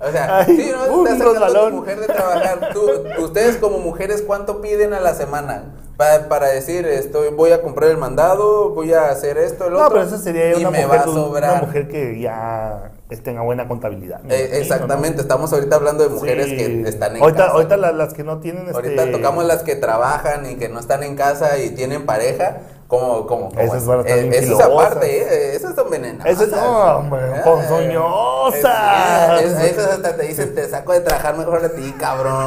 [0.00, 1.74] o sea, Ay, sí, no, estás sacando a tu resbalón.
[1.76, 2.68] mujer de trabajar.
[2.72, 5.64] Tú- ustedes como mujeres, ¿cuánto piden a la semana?
[5.96, 9.80] Pa- para decir, estoy, voy a comprar el mandado, voy a hacer esto, el No,
[9.80, 9.90] otro.
[9.94, 11.52] pero esa sería y una me mujer, va a sobrar.
[11.52, 12.90] una mujer que ya
[13.22, 14.20] tenga buena contabilidad.
[14.30, 15.20] Eh, exactamente, ¿no?
[15.22, 16.56] estamos ahorita hablando de mujeres Sí.
[16.56, 17.52] que están en ahorita, casa.
[17.52, 18.74] Ahorita la- las que no tienen este...
[18.74, 22.60] Ahorita tocamos las que trabajan y que no están en casa y tienen pareja.
[22.92, 26.26] Como, como, como Esas van a estar eh, bien aparte, eh, esas son venenosas.
[26.30, 29.40] Esas no, hombre, Eh, ponzoñosas.
[29.40, 32.44] es- es- Esas hasta te dicen, te saco de trabajar mejor a ti, cabrón.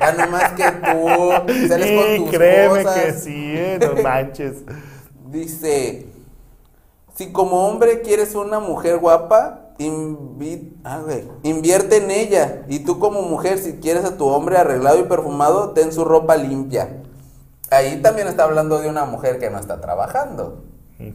[0.00, 1.68] Ya no más que tú.
[1.68, 3.00] Sales Sí, con tus créeme cosas.
[3.04, 4.54] que sí, no manches.
[5.30, 6.06] Dice,
[7.14, 11.02] si como hombre quieres una mujer guapa, invi- ah,
[11.44, 12.62] invierte en ella.
[12.68, 16.34] Y tú como mujer, si quieres a tu hombre arreglado y perfumado, ten su ropa
[16.36, 16.88] limpia.
[17.70, 20.62] Ahí también está hablando de una mujer que no está trabajando.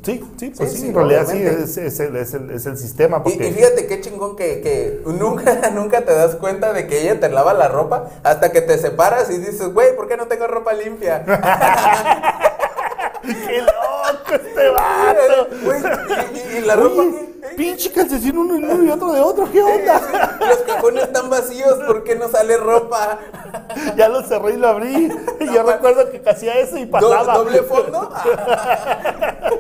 [0.03, 2.65] Sí, sí, pues Sí, sí, sí, en realidad sí, es, es el, es el- es
[2.65, 3.17] el sistema.
[3.19, 3.47] Y, Porque...
[3.47, 7.29] y fíjate qué chingón que, que nunca, nunca te das cuenta de que ella te
[7.29, 10.73] lava la ropa hasta que te separas y dices, güey, ¿por qué no tengo ropa
[10.73, 11.23] limpia?
[13.21, 15.47] ¡Qué loco este vato!
[15.63, 17.01] Güey, y, y- y la ropa...
[17.01, 17.28] Oye,
[17.59, 20.37] pinche calcetín uno en uno y otro de otro, ¿qué onda?
[20.39, 23.19] Los cajones están vacíos, ¿por qué no sale ropa?
[23.97, 25.09] Ya lo cerré y lo abrí.
[25.39, 27.37] Y yo recuerdo que hacía eso y Do- pasaba.
[27.37, 28.09] ¿Doble fondo?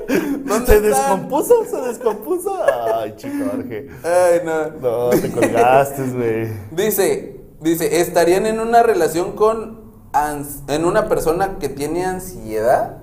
[0.07, 0.81] ¿Dónde ¿Se están?
[0.83, 1.65] descompuso?
[1.65, 2.57] ¿Se descompuso?
[2.95, 3.87] Ay, chico Jorge.
[4.03, 4.69] Ay, no.
[4.81, 6.47] No, te colgaste, güey.
[6.71, 12.98] Dice, dice, ¿estarían en una relación con ans- en una persona que tiene ansiedad?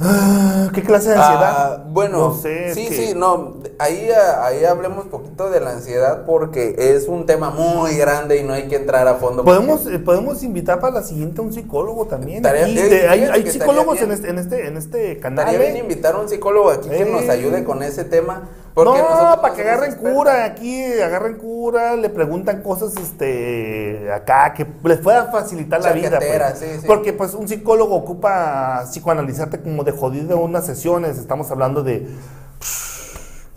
[0.00, 1.54] Ah, ¿Qué clase de ansiedad?
[1.56, 2.68] Ah, bueno, no sé.
[2.68, 7.08] es sí, que- sí, no, ahí, ah, ahí hablemos poquito de la ansiedad porque es
[7.08, 9.44] un tema muy grande y no hay que entrar a fondo.
[9.44, 12.38] Podemos, eh, podemos invitar para la siguiente a un psicólogo también.
[12.44, 15.46] Estaría- eh, hay hay psicólogos en este, en, este, en este canal.
[15.46, 15.72] Estaría ¿eh?
[15.72, 17.10] bien invitar a un psicólogo aquí que Eh.
[17.10, 18.48] nos ayude con ese tema.
[18.84, 24.66] Porque no, para que agarren cura, aquí agarren cura, le preguntan cosas este acá que
[24.84, 26.18] les pueda facilitar la vida.
[26.20, 26.58] Pues.
[26.60, 26.86] sí, sí.
[26.86, 32.06] Porque pues un psicólogo ocupa psicoanalizarte como de jodido unas sesiones, estamos hablando de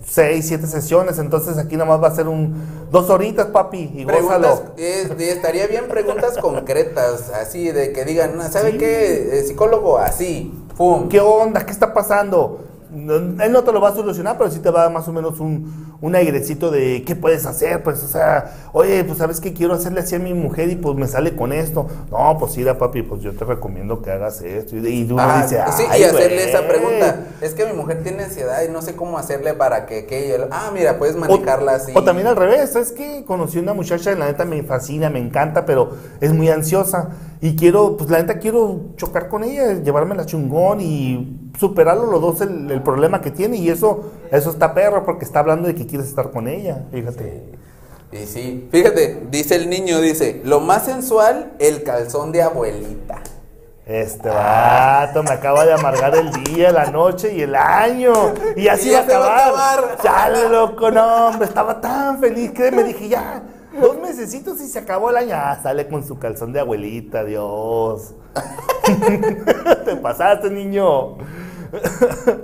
[0.04, 4.40] seis, siete sesiones, entonces aquí nomás va a ser un dos horitas, papi, y Preguntas,
[4.42, 4.74] gózalo.
[4.78, 8.78] eh, estaría bien preguntas concretas, así de que digan, "Ah, ¿sabe Sí.
[8.80, 9.40] qué?
[9.40, 11.08] Eh, psicólogo, así, pum.
[11.10, 11.66] ¿Qué onda?
[11.66, 12.71] ¿Qué está pasando?
[12.94, 15.08] No- él no te lo va a solucionar, pero sí te va a dar más
[15.08, 17.82] o menos un, un airecito de qué puedes hacer.
[17.84, 20.98] Pues, o sea, oye, pues sabes que quiero hacerle así a mi mujer y pues
[20.98, 21.88] me sale con esto.
[22.12, 24.76] No, pues mira, papi, pues yo te recomiendo que hagas esto.
[24.76, 26.50] Y, uno Ah, dice, sí, "Ay, y hacerle güey".
[26.50, 27.20] esa pregunta.
[27.40, 30.48] Es que mi mujer tiene ansiedad y no sé cómo hacerle para que, que ella.
[30.52, 31.94] Ah, mira, puedes manejarla así.
[31.96, 35.66] O también al revés, es que conocí una muchacha, la neta me fascina, me encanta,
[35.66, 37.10] pero es muy ansiosa.
[37.42, 42.22] Y quiero, pues la neta quiero chocar con ella, llevarme la chungón y superarlo los
[42.22, 43.58] dos el, el problema que tiene.
[43.58, 46.86] Y eso, eso está perro porque está hablando de que quieres estar con ella.
[46.92, 47.44] Fíjate.
[48.12, 53.22] Y sí, fíjate, dice el niño, dice, lo más sensual, el calzón de abuelita.
[53.86, 58.14] Este vato me acaba de amargar el día, la noche y el año.
[58.56, 59.80] Y así Y va a se va a acabar.
[59.80, 59.98] acabar.
[60.02, 63.42] Sale loco, no, hombre, estaba tan feliz que me dije, ya,
[63.80, 65.36] dos mesecitos y se acabó el año.
[65.36, 68.14] Ah, sale con su calzón de abuelita, Dios.
[69.86, 71.18] Te pasaste, niño.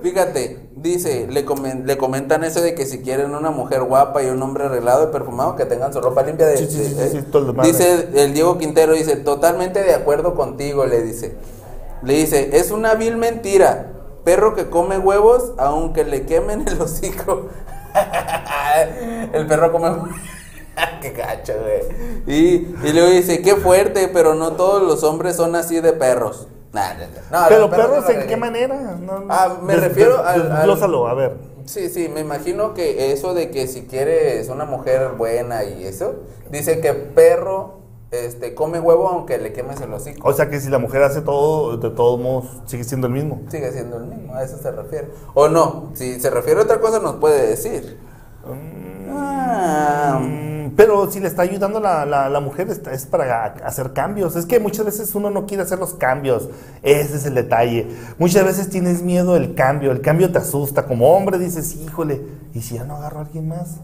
[0.02, 4.28] Fíjate, dice, le, comen- le comentan eso de que si quieren una mujer guapa y
[4.28, 6.46] un hombre arreglado y perfumado, que tengan su ropa limpia.
[6.48, 7.26] De, Sí, sí, de- sí,
[7.64, 11.36] dice el Diego Quintero, dice, totalmente de acuerdo contigo, le dice.
[12.04, 13.92] Le dice, es una vil mentira.
[14.24, 17.48] Perro que come huevos, aunque le quemen el hocico.
[19.34, 20.10] el perro come huevos.
[21.02, 21.82] Qué gacho, güey.
[22.28, 26.48] Y, y luego dice, qué fuerte, pero no todos los hombres son así de perros.
[26.74, 27.42] Nah, nah, nah.
[27.44, 28.76] No, Pero perros perros, no ¿en qué manera?
[29.02, 31.38] No, Ah, me des- refiero des- al- al- a ver.
[31.66, 36.16] Sí, sí, me imagino que eso de que si quieres una mujer buena y eso,
[36.50, 37.78] dice que perro
[38.12, 40.28] este, come huevo aunque le quemes el hocico.
[40.30, 43.42] O sea que si la mujer hace todo, de todos modos sigue siendo el mismo.
[43.50, 45.10] Sigue siendo el mismo, a eso se refiere.
[45.34, 47.98] O no, si se refiere a otra cosa nos puede decir.
[49.10, 50.47] Ah, Mm,
[50.78, 54.36] Pero si le está ayudando la, la, mujer es para hacer cambios.
[54.36, 56.50] Es que muchas veces uno no quiere hacer los cambios.
[56.84, 57.88] Ese es el detalle.
[58.20, 59.92] Muchas veces tienes miedo del cambio.
[59.92, 60.86] El cambio te asusta.
[60.86, 62.22] Como hombre dices, híjole,
[62.54, 63.78] ¿y si ya no agarro a alguien más?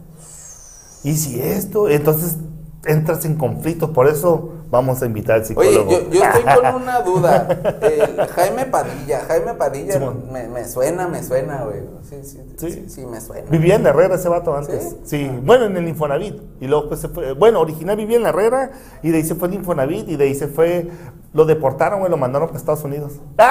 [1.04, 1.90] ¿Y si esto?
[1.90, 2.38] Entonces
[2.86, 3.90] entras en conflictos.
[3.90, 5.92] Por eso vamos a invitar al Oye, psicólogo.
[5.92, 7.48] yo, yo estoy con una duda.
[7.82, 10.00] El Jaime Padilla, Jaime Padilla
[10.32, 11.82] me, me suena, me suena, güey.
[12.10, 12.86] Sí, sí, sí, Sí.
[12.90, 13.50] sí, me suena.
[13.52, 14.96] Vivía en la Herrera ese vato antes.
[15.06, 15.28] ¿Sí?
[15.28, 15.40] ¿Sí?
[15.44, 16.42] bueno, en el Infonavit.
[16.60, 17.34] Y luego pues se fue.
[17.34, 18.72] Bueno, original vivía en la Herrera
[19.04, 20.88] y de ahí se fue al Infonavit y de ahí se fue.
[21.34, 23.14] Lo deportaron, güey, lo mandaron para Estados Unidos.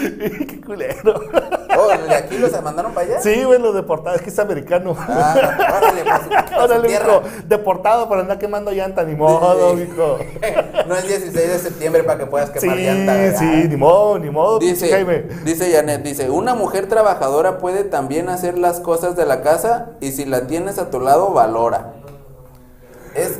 [0.00, 1.20] ¡Qué culero!
[1.76, 3.20] Oh, ¿de aquí los mandaron para allá?
[3.20, 4.16] Sí, güey, lo deportaron.
[4.16, 4.96] Es que es americano.
[4.98, 5.34] Ah,
[5.78, 6.02] órale,
[6.48, 7.22] su Órale, mijo.
[7.46, 9.88] Deportado por andar quemando llanta, ni modo, Sí.
[10.86, 13.12] No es 16 de septiembre para que puedas Sí, quemar llanta.
[13.14, 13.38] ¿verdad?
[13.38, 14.58] sí, ni modo, ni modo.
[14.58, 15.24] Dice, Jaime.
[15.44, 20.12] dice Janet, dice, una mujer trabajadora puede también hacer las cosas de la casa y
[20.12, 21.92] si la tienes a tu lado, valora.
[23.20, 23.38] Es,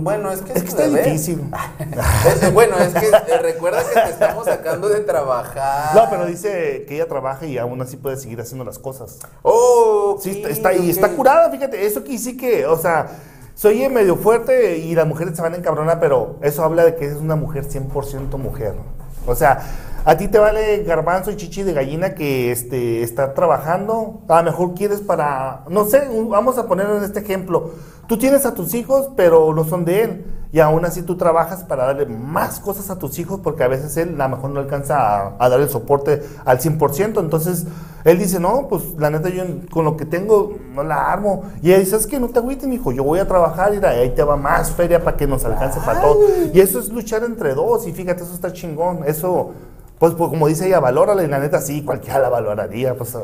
[0.00, 1.04] bueno, es que es, Es que está deber.
[1.04, 1.42] difícil.
[2.26, 5.94] Es- bueno, es que eh, recuerda que te estamos sacando de trabajar.
[5.94, 9.18] No, pero dice que ella trabaja y aún así puede seguir haciendo las cosas.
[9.42, 13.06] Oh, Sí, está, está, está curada, fíjate, eso que sí que, o sea,
[13.54, 17.06] soy medio fuerte y las mujeres se van a encabronar, pero eso habla de que
[17.06, 18.74] es una mujer 100% mujer.
[19.26, 19.60] O sea,
[20.04, 24.50] a ti te vale garbanzo y chichi de gallina que este, está trabajando, a lo
[24.50, 27.72] mejor quieres para, no sé, vamos a ponerlo en este ejemplo,
[28.08, 31.62] tú tienes a tus hijos, pero no son de él, y aún así tú trabajas
[31.62, 34.60] para darle más cosas a tus hijos, porque a veces él a lo mejor no
[34.60, 37.66] alcanza a, a dar el soporte al 100%, entonces
[38.04, 41.68] él dice, no, pues la neta yo con lo que tengo no la armo, y
[41.68, 44.22] ella dice, es que no te agüites, hijo, yo voy a trabajar y ahí te
[44.22, 46.20] va más feria para que nos alcance para todo,
[46.52, 49.52] y eso es luchar entre dos, y fíjate, eso está chingón, eso...
[49.98, 52.94] Pues, pues, como dice ella, valórala y la neta sí, cualquiera la valoraría.
[52.94, 53.16] Pues,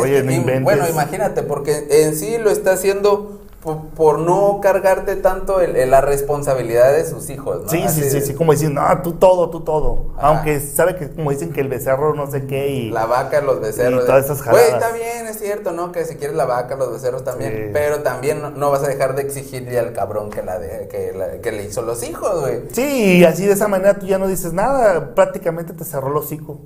[0.00, 0.64] oye, no inventes.
[0.64, 5.90] Bueno, imagínate, porque en sí lo está haciendo por, por no cargarte tanto el- el-
[5.90, 7.68] la responsabilidad de sus hijos, ¿no?
[7.68, 10.12] Sí, Así sí, sí, sí, como diciendo, no, tú todo, tú todo.
[10.16, 10.28] Ajá.
[10.28, 12.90] Aunque sabe que, como dicen que el becerro no sé qué y...
[12.90, 14.04] La vaca, los becerros.
[14.04, 14.82] Y todas esas Güey, jaladas.
[14.84, 15.90] está bien, es cierto, ¿no?
[15.92, 17.52] Que si quieres la vaca, los becerros también.
[17.52, 17.70] Sí.
[17.72, 21.12] Pero también no, no vas a dejar de exigirle al cabrón que, la de- que,
[21.12, 22.60] la- que le hizo los hijos, güey.
[22.72, 26.16] Sí, y así de esa manera tú ya no dices nada, prácticamente te cerró el
[26.16, 26.60] hocico.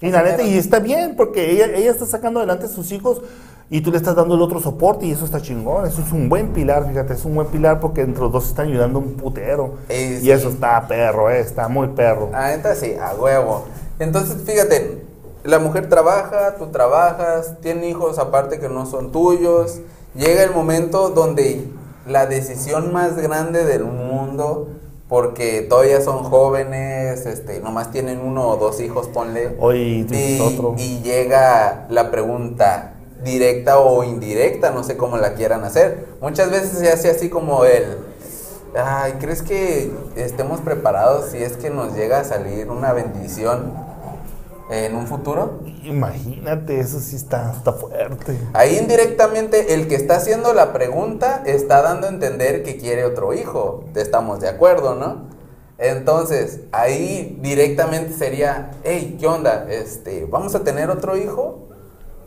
[0.00, 3.20] Y la neta, y está bien, porque ella, ella está sacando adelante a sus hijos
[3.70, 6.28] y tú le estás dando el otro soporte y eso está chingón, eso es un
[6.28, 9.14] buen pilar, fíjate, es un buen pilar porque entre los dos se están ayudando un
[9.14, 9.74] putero.
[9.90, 10.30] Eh, y sí.
[10.30, 12.30] eso está perro, eh, está muy perro.
[12.32, 13.64] Ah, neta sí, a huevo.
[13.98, 15.04] Entonces, fíjate,
[15.44, 19.80] la mujer trabaja, tú trabajas, tiene hijos aparte que no son tuyos.
[20.14, 21.68] Llega el momento donde
[22.06, 24.68] la decisión más grande del mundo,
[25.08, 29.56] porque todavía son jóvenes, este, nomás tienen uno o dos hijos, ponle.
[29.60, 30.74] Hoy Y, otro.
[30.78, 32.94] y llega la pregunta
[33.24, 36.06] directa o indirecta, no sé cómo la quieran hacer.
[36.20, 37.98] Muchas veces se hace así como el,
[38.76, 43.72] ay, ¿crees que estemos preparados si es que nos llega a salir una bendición
[44.70, 45.60] en un futuro?
[45.82, 48.38] Imagínate, eso sí está, está fuerte.
[48.52, 53.32] Ahí indirectamente el que está haciendo la pregunta está dando a entender que quiere otro
[53.32, 53.84] hijo.
[53.94, 55.28] Estamos de acuerdo, ¿no?
[55.78, 59.66] Entonces, ahí directamente sería, hey, ¿qué onda?
[59.70, 61.67] Este, ¿vamos a tener otro hijo?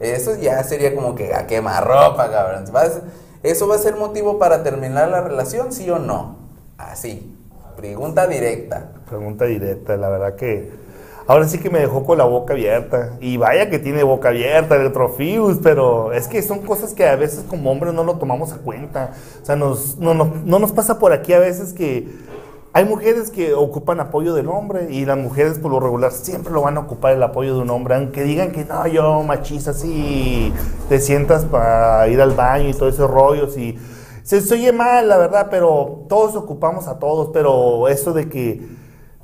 [0.02, 2.66] Eso ya sería como que a quemarropa, cabrón.
[2.72, 3.02] ¿Vas-
[3.44, 6.38] ¿Eso va a ser motivo para terminar la relación, sí o no?
[6.78, 7.36] Así.
[7.78, 8.92] Pregunta directa.
[9.10, 10.72] Pregunta directa, la verdad que
[11.28, 13.14] ahora sí que me dejó con la boca abierta.
[13.20, 17.16] Y vaya que tiene boca abierta el Trofius, pero es que son cosas que a
[17.16, 19.12] veces como hombres no lo tomamos a cuenta.
[19.42, 22.08] O sea, nos, no, no, no nos pasa por aquí a veces que
[22.74, 26.62] hay mujeres que ocupan apoyo del hombre y las mujeres por lo regular siempre lo
[26.62, 30.54] van a ocupar el apoyo de un hombre, aunque digan que no, yo machista, sí,
[30.88, 33.78] te sientas para ir al baño y todo ese rollo, sí.
[34.24, 38.66] Se, se oye mal, la verdad, pero todos ocupamos a todos, pero eso de que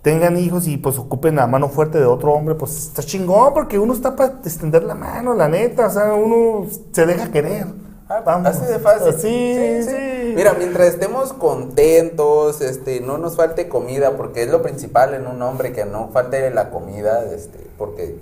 [0.02, 3.80] tengan hijos y pues ocupen la mano fuerte de otro hombre, pues está chingón, porque
[3.80, 7.68] uno está para extender la mano, la neta, o sea, uno se deja querer.
[8.10, 8.47] Ah, Vamos.
[8.47, 9.14] Así de fácil.
[9.20, 10.34] Sí, sí.
[10.36, 15.41] Mira, mientras estemos contentos, este, no nos falte comida, porque es lo principal en un
[15.41, 18.16] hombre, que no falte la comida, este, porque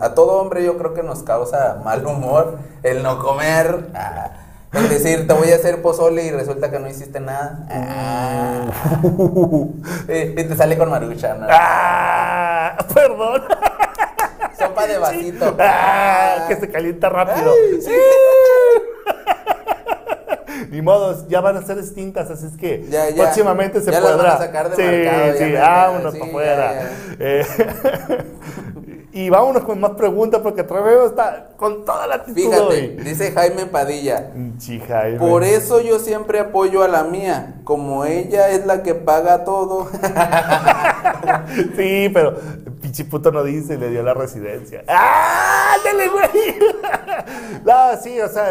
[0.00, 3.88] a todo hombre yo creo que nos causa mal humor el no comer.
[3.94, 4.30] ah,
[4.72, 7.66] el decir, te voy a hacer pozole y resulta que no hiciste nada.
[7.70, 8.66] ah,
[10.08, 11.46] y, y te sale con marucha, ¿no?
[11.50, 13.42] Ah, perdón.
[14.58, 15.56] Sopa de vasito.
[15.58, 17.52] Ah, que se calienta rápido.
[17.52, 17.90] Ay, sí.
[20.70, 23.24] Ni modos, ya van a ser distintas, así es que Ya, ya.
[23.24, 24.16] próximamente se Ya podrá.
[24.16, 26.90] van a sacar de sí, mercado, ya sí, vámonos sí, para afuera.
[27.20, 27.46] Eh,
[29.12, 32.86] y vámonos con más preguntas porque Treveo está con toda la actitud Fíjate, hoy.
[33.02, 34.30] dice Jaime Padilla.
[34.58, 35.18] Sí, Jaime.
[35.18, 39.88] Por eso yo siempre apoyo a la mía, como ella es la que paga todo.
[41.76, 42.36] Sí, pero
[43.00, 44.82] el pinche puto no dice, le dio la residencia.
[44.88, 45.74] ¡Ah!
[45.76, 46.26] ¡Ándale, güey!
[47.64, 48.46] No, sí, o sea,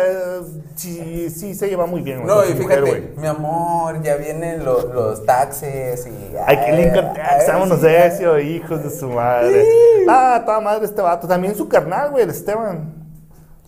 [0.75, 2.23] sí, sí se lleva muy bien.
[2.23, 3.17] güey, No, y mujer, fíjate, güey.
[3.17, 6.35] mi amor, ya vienen los, los taxes y...
[6.45, 9.65] Hay que Lincoln ay, Tax, vámonos sí, de eso, hijos de su madre.
[10.09, 11.27] Ah, toda madre este vato.
[11.27, 13.04] También su carnal, güey, el Esteban.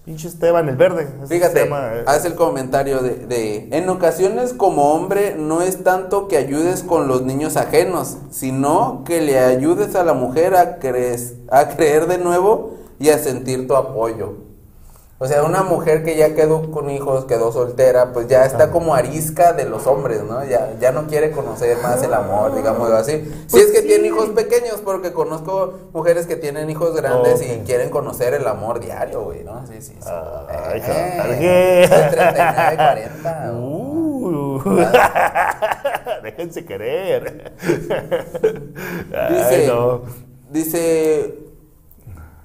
[0.07, 1.05] Pinche Esteban, el verde.
[1.27, 2.03] Fíjate, eh.
[2.07, 7.09] hace el comentario de, de, en ocasiones como hombre no es tanto que ayudes con
[7.09, 12.19] los niños ajenos, sino que le ayudes a la mujer a, crees- a creer de
[12.19, 14.46] nuevo y a sentir tu apoyo.
[15.19, 18.93] O sea, una mujer que ya quedó con hijos, quedó soltera, pues ya está como
[18.93, 20.45] arisca de los hombres, ¿no?
[20.45, 23.13] Ya, ya no quiere conocer más el amor, digamos así.
[23.47, 23.87] Si Pues es que sí.
[23.87, 28.79] tiene hijos pequeños, porque conozco mujeres que tienen hijos grandes y quieren conocer el amor
[28.79, 29.65] diario, güey, ¿no?
[29.65, 30.07] Sí, sí, sí.
[30.07, 31.95] Ay, Eh, Jorge.
[31.95, 33.51] de 39, 40.
[33.53, 34.61] Uh,
[36.23, 37.53] déjense querer.
[39.13, 40.01] Ay, Dice, no.
[40.51, 41.35] dice,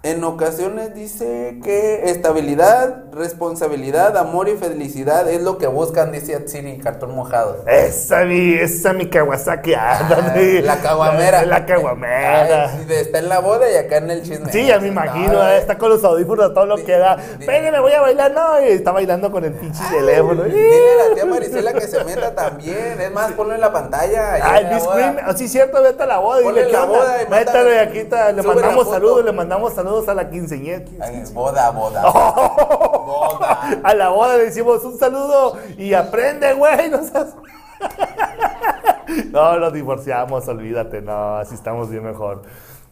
[0.05, 6.79] en ocasiones dice que estabilidad, responsabilidad, amor y felicidad es lo que buscan, dice Atsiri,
[6.79, 7.59] cartón mojado.
[7.69, 9.75] Esa mi, esa mi Kawasaki.
[9.75, 10.59] ándale.
[10.59, 11.45] Ah, la caguamera.
[11.45, 12.75] La caguamera.
[12.91, 14.51] Está en la boda y acá en el chisme.
[14.51, 16.99] Sí, ya me imagino, No, eh, está con los audífonos a todo lo Di- que
[16.99, 17.17] da.
[17.39, 20.43] Pégame, voy a bailar, no, y está bailando con el pinche teléfono.
[20.43, 23.01] Dile a la tía Marisela que se meta también.
[23.01, 24.33] Es más, ponlo en la pantalla.
[24.35, 24.95] ahí Ay, en la Miss boda.
[24.97, 28.33] Cream, oh, sí, cierto, vete a la boda Ponle la boda Métalo y aquí está,
[28.33, 30.85] le mandamos saludos, le mandamos saludos a la quinceañera.
[31.01, 32.03] Ay, boda, boda.
[32.11, 33.81] boda.
[33.85, 36.91] A la boda le decimos un saludo y aprende, güey.
[36.91, 37.35] No, seas-
[39.33, 42.43] no, nos divorciamos, olvídate, no, así estamos bien mejor.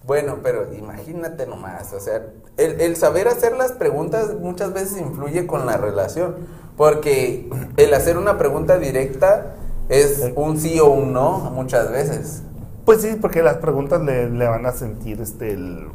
[0.04, 2.22] Bueno, pero imagínate nomás, o sea,
[2.56, 6.36] el, el saber hacer las preguntas muchas veces influye con la relación,
[6.76, 9.54] porque el hacer una pregunta directa
[9.88, 12.42] es un sí o un no muchas veces.
[12.86, 15.88] Pues sí, porque las preguntas le, le van a sentir este el.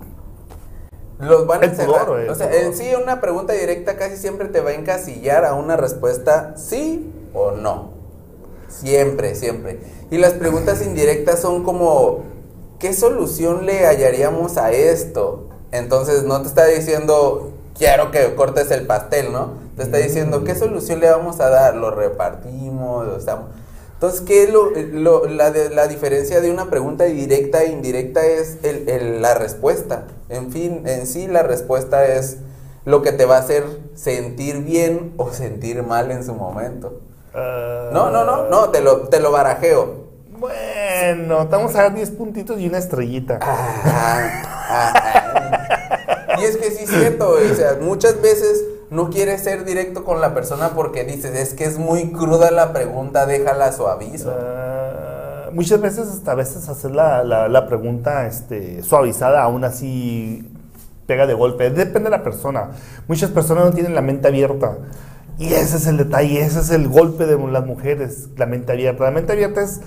[1.19, 2.05] Los van a encerrar.
[2.05, 5.53] pudor, o sea, en sí una pregunta directa casi siempre te va a encasillar a
[5.53, 7.91] una respuesta sí o no.
[8.67, 9.79] Siempre, siempre.
[10.11, 12.23] Y las preguntas indirectas son como,
[12.79, 15.47] ¿qué solución le hallaríamos a esto?
[15.71, 19.53] Entonces no te está diciendo, quiero que cortes el pastel, ¿no?
[19.77, 21.75] Te está diciendo, ¿qué solución le vamos a dar?
[21.75, 23.07] ¿Lo repartimos?
[23.07, 23.43] O sea,
[23.95, 28.25] entonces, ¿qué es lo, lo- la, de- la diferencia de una pregunta directa e indirecta?
[28.25, 30.05] Es el- el- la respuesta.
[30.29, 32.37] En fin, en sí la respuesta es
[32.85, 33.63] lo que te va a hacer
[33.95, 37.01] sentir bien o sentir mal en su momento.
[37.33, 40.05] No, no, no, no, te lo, te lo barajeo.
[40.37, 43.39] Bueno, te vamos a dar 10 puntitos y una estrellita.
[43.41, 43.81] Ah,
[44.69, 46.35] ah, ah.
[46.39, 48.63] Y es que sí es cierto, o sea, muchas veces
[48.95, 52.73] no quieres ser directo con la persona porque dices, es que es muy cruda la
[52.73, 54.33] pregunta, déjala suavizo.
[54.35, 60.49] Ah, muchas veces, hasta a veces hacer la, la- la pregunta este, suavizada, aún así
[61.07, 61.69] pega de golpe.
[61.69, 62.71] Depende de la persona.
[63.07, 64.77] Muchas personas no tienen la mente abierta.
[65.37, 69.03] Y ese es el detalle, ese es el golpe de las mujeres, la mente abierta.
[69.03, 69.81] La mente abierta es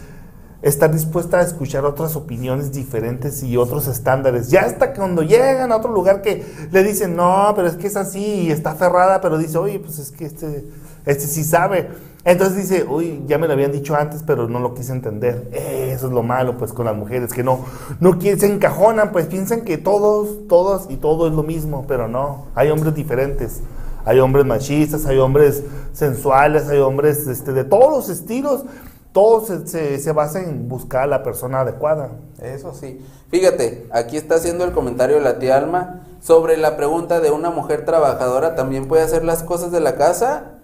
[0.61, 4.51] estar dispuesta a escuchar otras opiniones diferentes y otros estándares.
[4.51, 7.97] Ya hasta cuando llegan a otro lugar que le dicen, no, pero es que es
[7.97, 10.65] así está cerrada, pero dice, oye, pues es que este,
[11.07, 11.89] este sí sabe.
[12.25, 15.49] Entonces dice, uy, ya me lo habían dicho antes, pero no lo quise entender.
[15.53, 17.65] Eso es lo malo, pues, con las mujeres, que no,
[18.01, 22.47] no se encajonan, pues piensan que todos, todos y todo es lo mismo, pero no,
[22.55, 23.63] hay hombres diferentes.
[24.05, 28.65] Hay hombres machistas, hay hombres sensuales, hay hombres este, de todos los estilos.
[29.13, 32.11] Todo se, se, se basa en buscar a la persona adecuada.
[32.41, 33.01] Eso sí.
[33.31, 37.85] Fíjate, aquí está haciendo el comentario la tía Alma sobre la pregunta de una mujer
[37.85, 40.59] trabajadora también puede hacer las cosas de la casa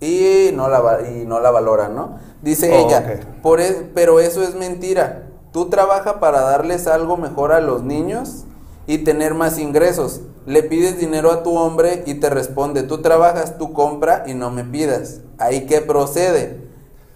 [0.00, 2.18] y no la, y no la valora, ¿no?
[2.42, 5.26] Dice Oh, ella, por e- pero eso es mentira.
[5.52, 8.44] Tú trabaja para darles algo mejor a los niños
[8.86, 10.22] y tener más ingresos.
[10.46, 14.50] Le pides dinero a tu hombre y te responde, tú trabajas, tú compra y no
[14.50, 15.20] me pidas.
[15.38, 16.69] Ahí que procede.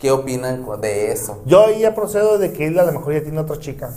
[0.05, 1.41] ¿Qué opinan de eso?
[1.47, 3.91] Yo ahí ya procedo de que él a lo mejor ya tiene otra chica.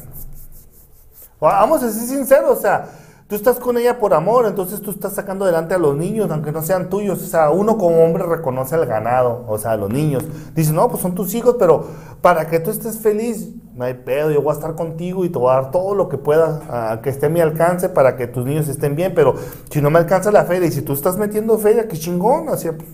[1.41, 2.91] Vamos a ser sinceros, o sea,
[3.27, 6.53] tú estás con ella por amor, entonces tú estás sacando adelante a los niños, aunque
[6.53, 7.21] no sean tuyos.
[7.21, 10.23] O sea, uno como hombre reconoce al ganado, o sea, a los niños.
[10.55, 11.83] Dice, no, pues son tus hijos, pero
[12.21, 15.37] para que tú estés feliz, no hay pedo, yo voy a estar contigo y te
[15.37, 18.45] voy a dar todo lo que pueda, que esté a mi alcance para que tus
[18.45, 19.11] niños estén bien.
[19.13, 19.35] Pero
[19.69, 22.69] si no me alcanza la feria y si tú estás metiendo feria, qué chingón, así,
[22.71, 22.87] pues,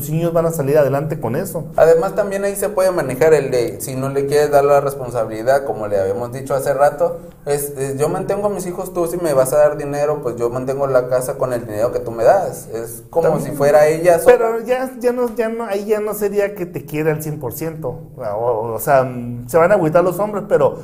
[0.00, 1.64] tus niños van a salir adelante con eso.
[1.76, 5.64] Además también ahí se puede manejar el de si no le quieres dar la responsabilidad,
[5.64, 9.16] como le habíamos dicho hace rato, es, es, yo mantengo a mis hijos, tú si
[9.16, 12.10] me vas a dar dinero, pues yo mantengo la casa con el dinero que tú
[12.10, 12.68] me das.
[12.68, 13.50] Es como También.
[13.50, 14.20] si fuera ella.
[14.24, 17.84] Pero ya, ya, no, ya no, ahí ya no sería que te quiera al 100%.
[17.84, 19.10] O, o sea,
[19.46, 20.78] se van a agüitar los hombres, pero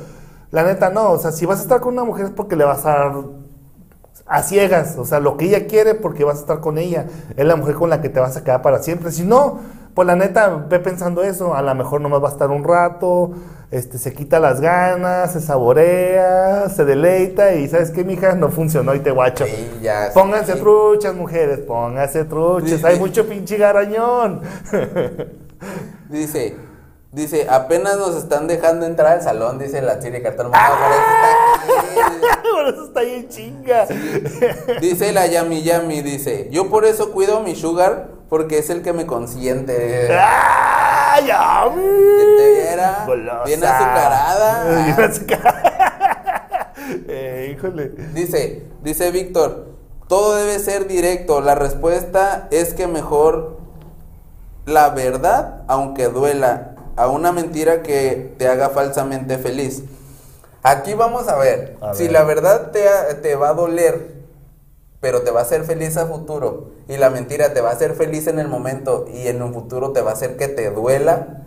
[0.51, 1.11] la neta no.
[1.11, 3.13] O sea, si vas a estar con una mujer es porque le vas a dar
[4.25, 4.97] a ciegas.
[4.97, 7.05] O sea, lo que ella quiere porque vas a estar con ella.
[7.35, 9.11] Es la mujer con la que te vas a quedar para siempre.
[9.11, 9.59] Si no,
[9.93, 11.55] pues la neta, ve pensando eso.
[11.55, 13.31] A lo mejor nomás va a estar un rato,
[13.71, 18.35] este, se quita las ganas, se saborea, se deleita y ¿sabes qué, mija?
[18.35, 19.45] No funcionó y te guacho.
[19.45, 20.11] Sí, ya, sí.
[20.13, 22.83] Pónganse truchas, mujeres, pónganse truchas.
[22.83, 24.41] Hay mucho pinche garañón.
[26.09, 26.55] Dice,
[27.13, 30.51] dice, apenas nos están dejando entrar al salón, dice la Chile Cartón.
[32.51, 33.85] Por eso está ahí en chinga.
[34.81, 38.81] Dice la Yami Yami, dice, yo por eso cuido a mi sugar porque es el
[38.81, 40.09] que me consiente.
[40.11, 43.43] ¡Ay, Que te viera Golosa.
[43.45, 44.63] bien azucarada.
[44.85, 45.69] Bien azucarada.
[47.07, 47.91] Eh, híjole.
[48.13, 49.67] Dice, dice Víctor,
[50.07, 51.39] todo debe ser directo.
[51.39, 53.57] La respuesta es que mejor
[54.65, 59.83] la verdad, aunque duela, a una mentira que te haga falsamente feliz.
[60.61, 62.81] Aquí vamos a ver, A si la verdad te,
[63.21, 64.13] te va a doler,
[65.01, 67.93] pero te va a hacer feliz a futuro, y la mentira te va a hacer
[67.95, 71.43] feliz en el momento y en un futuro te va a hacer que te duela,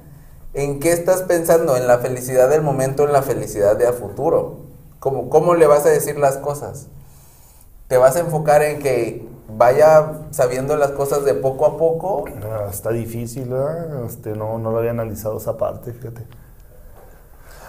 [0.52, 1.76] ¿en qué estás pensando?
[1.76, 4.58] ¿En la felicidad del momento o en la felicidad de a futuro?
[4.98, 6.88] ¿Cómo, ¿Cómo le vas a decir las cosas?
[7.88, 12.24] ¿Te vas a enfocar en que vaya sabiendo las cosas de poco a poco?
[12.42, 13.52] Ah, está difícil.
[14.06, 16.22] Este, no, no lo había analizado esa parte, fíjate.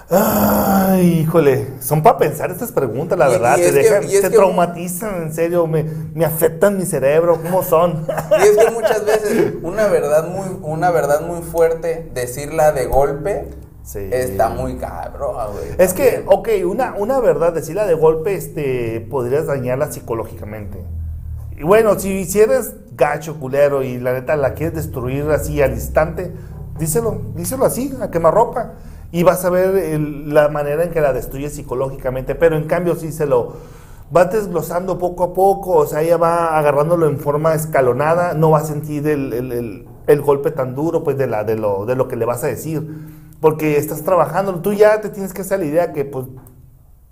[0.10, 4.30] Ay, híjole, son para pensar estas preguntas, la Y- verdad, y te que- dejan, te
[4.30, 8.08] traumatizan, en serio, me, me afectan mi cerebro, ¿cómo son?
[8.40, 13.50] Y es que muchas veces una verdad muy, una verdad muy fuerte, decirla de golpe,
[13.84, 14.00] Sí.
[14.12, 15.76] está muy cabrón, güey.
[15.78, 20.78] Es que, ok, una, una verdad, decirla de golpe, este, podrías dañarla psicológicamente.
[21.58, 25.72] Y bueno, si, si eres gacho, culero, y la neta la quieres destruir así al
[25.74, 26.32] instante,
[26.80, 28.74] díselo, díselo así, a quemarropa.
[29.12, 32.36] Y vas a ver la manera en que la destruyes psicológicamente.
[32.36, 33.54] Pero en cambio, si se lo
[34.12, 38.60] vas desglosando poco a poco, o sea, ella va agarrándolo en forma escalonada, no va
[38.60, 41.96] a sentir el, el- el- el golpe tan duro, pues, de, la, de, lo, de
[41.96, 42.88] lo que le vas a decir.
[43.42, 46.26] Porque estás trabajando, tú ya te tienes que hacer la idea que, pues,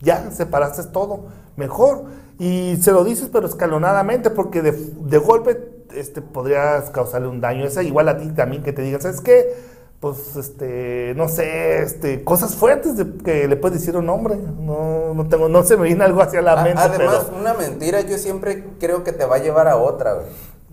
[0.01, 1.25] ya separaste todo
[1.57, 2.05] mejor.
[2.39, 7.65] Y se lo dices pero escalonadamente porque de, de golpe este podrías causarle un daño.
[7.65, 9.53] Esa igual a ti también que te digan sabes qué
[10.01, 14.35] pues este no sé este cosas fuertes de- que le puedes decir a un hombre.
[14.35, 18.01] No no tengo no se me viene algo hacia la mente Además, pero una mentira
[18.01, 20.27] yo siempre creo que te va a llevar a otra, güey.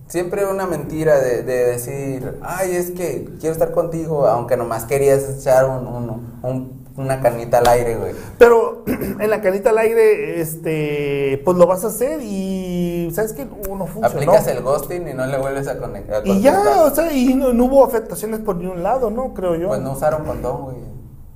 [0.08, 5.22] Siempre una mentira de, de decir, ay, es que quiero estar contigo, aunque nomás querías
[5.38, 8.12] echar un, un- un- una canita al aire, güey.
[8.38, 13.44] pero en la canita al aire este pues lo vas a hacer y sabes que
[13.46, 16.26] no, funcionó Aplicas el ghosting y no le vuelves a conectar.
[16.26, 19.68] y ya o sea y no, no hubo afectaciones por ningún lado no creo yo
[19.68, 20.76] Pues no usaron condón, güey.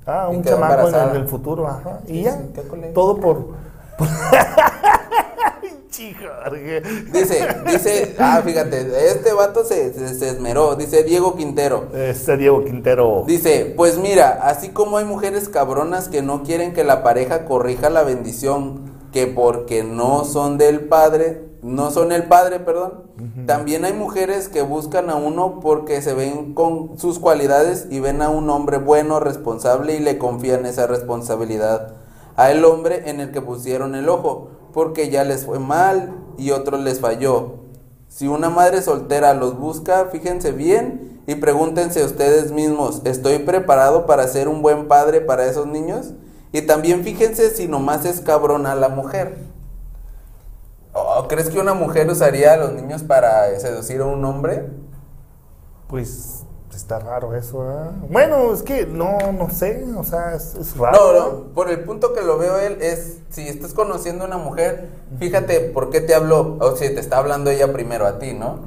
[0.08, 1.10] Ah, un chamaco en, embarazada.
[1.10, 1.98] en el futuro, ajá.
[2.06, 2.38] Y ya, sí,
[2.94, 3.46] todo por...
[3.98, 4.06] por-
[5.96, 6.82] Pinche Jorge.
[7.12, 11.88] Dice, dice, ah, fíjate, este vato se, se, se esmeró, dice Diego Quintero.
[11.94, 13.24] Este Diego Quintero.
[13.26, 17.90] Dice, pues mira, así como hay mujeres cabronas que no quieren que la pareja corrija
[17.90, 23.06] la bendición, que porque no son del padre, no son el padre, perdón,
[23.46, 28.22] también hay mujeres que buscan a uno porque se ven con sus cualidades y ven
[28.22, 31.94] a un hombre bueno, responsable y le confían esa responsabilidad
[32.36, 36.50] a el hombre en el que pusieron el ojo, porque ya les fue mal y
[36.50, 37.60] otros les falló.
[38.08, 44.28] Si una madre soltera los busca, fíjense bien y pregúntense ustedes mismos, ¿estoy preparado para
[44.28, 46.12] ser un buen padre para esos niños?
[46.52, 49.38] Y también fíjense si nomás es cabrona la mujer.
[50.92, 54.68] Oh, ¿Crees que una mujer usaría a los niños para seducir a un hombre?
[55.88, 56.44] Pues
[56.76, 57.92] Está raro eso, ¿verdad?
[58.10, 60.98] Bueno, es que no, no sé, o sea, es, es raro.
[61.00, 61.42] No, ¿no?
[61.54, 65.60] por el punto que lo veo él es, si estás conociendo a una mujer, fíjate
[65.60, 68.60] por qué te habló, o si te está hablando ella primero a ti, ¿no?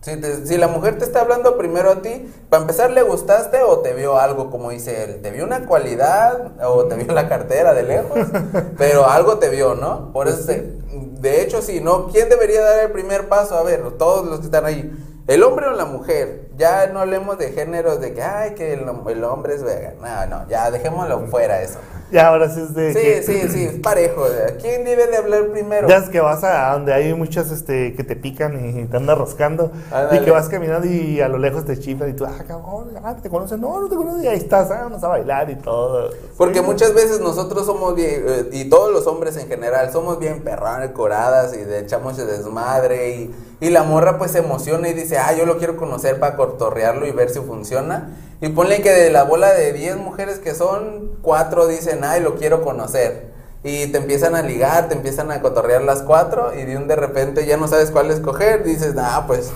[0.00, 3.60] Si, te- si la mujer te está hablando primero a ti, para empezar, ¿le gustaste
[3.62, 5.20] o te vio algo, como dice él?
[5.20, 8.18] ¿Te vio una cualidad o te vio la cartera de lejos?
[8.78, 10.12] Pero algo te vio, ¿no?
[10.12, 10.78] Por eso, se-
[11.20, 13.56] de hecho, si no, ¿quién debería dar el primer paso?
[13.58, 15.06] A ver, todos los que están ahí.
[15.30, 16.48] ¿El hombre o la mujer?
[16.56, 19.94] Ya no hablemos de géneros, de que, ay, que el, el hombre es vegan.
[20.02, 21.78] No, no, ya dejémoslo fuera eso.
[22.10, 22.92] Y ahora sí es de.
[22.92, 24.24] que- Sí, sí, sí, es parejo.
[24.60, 25.86] ¿Quién debe de hablar primero?
[25.88, 29.16] Ya es que vas a donde hay muchas este, que te pican y te andan
[29.20, 29.70] rascando.
[29.92, 30.20] Ándale.
[30.20, 33.14] Y que vas caminando y a lo lejos te chiflan y tú, ah, cabrón, ah,
[33.22, 33.60] ¿te conocen?
[33.60, 34.24] No, no te conocen.
[34.24, 36.10] Y ahí estás, ah, vamos a bailar y todo.
[36.36, 36.64] Porque Sí.
[36.64, 40.90] muchas veces nosotros somos bien, eh, y todos los hombres en general, somos bien perrones,
[40.90, 45.18] coradas y de echamos de desmadre y, y la morra pues se emociona y dice,
[45.18, 48.10] ah, yo lo quiero conocer para cortorrearlo y ver si funciona.
[48.40, 52.36] Y ponle que de la bola de 10 mujeres que son, 4 dicen, ay, lo
[52.36, 53.30] quiero conocer.
[53.62, 56.96] Y te empiezan a ligar, te empiezan a cotorrear las cuatro y de un de
[56.96, 58.64] repente ya no sabes cuál escoger.
[58.64, 59.52] Dices, ah, pues,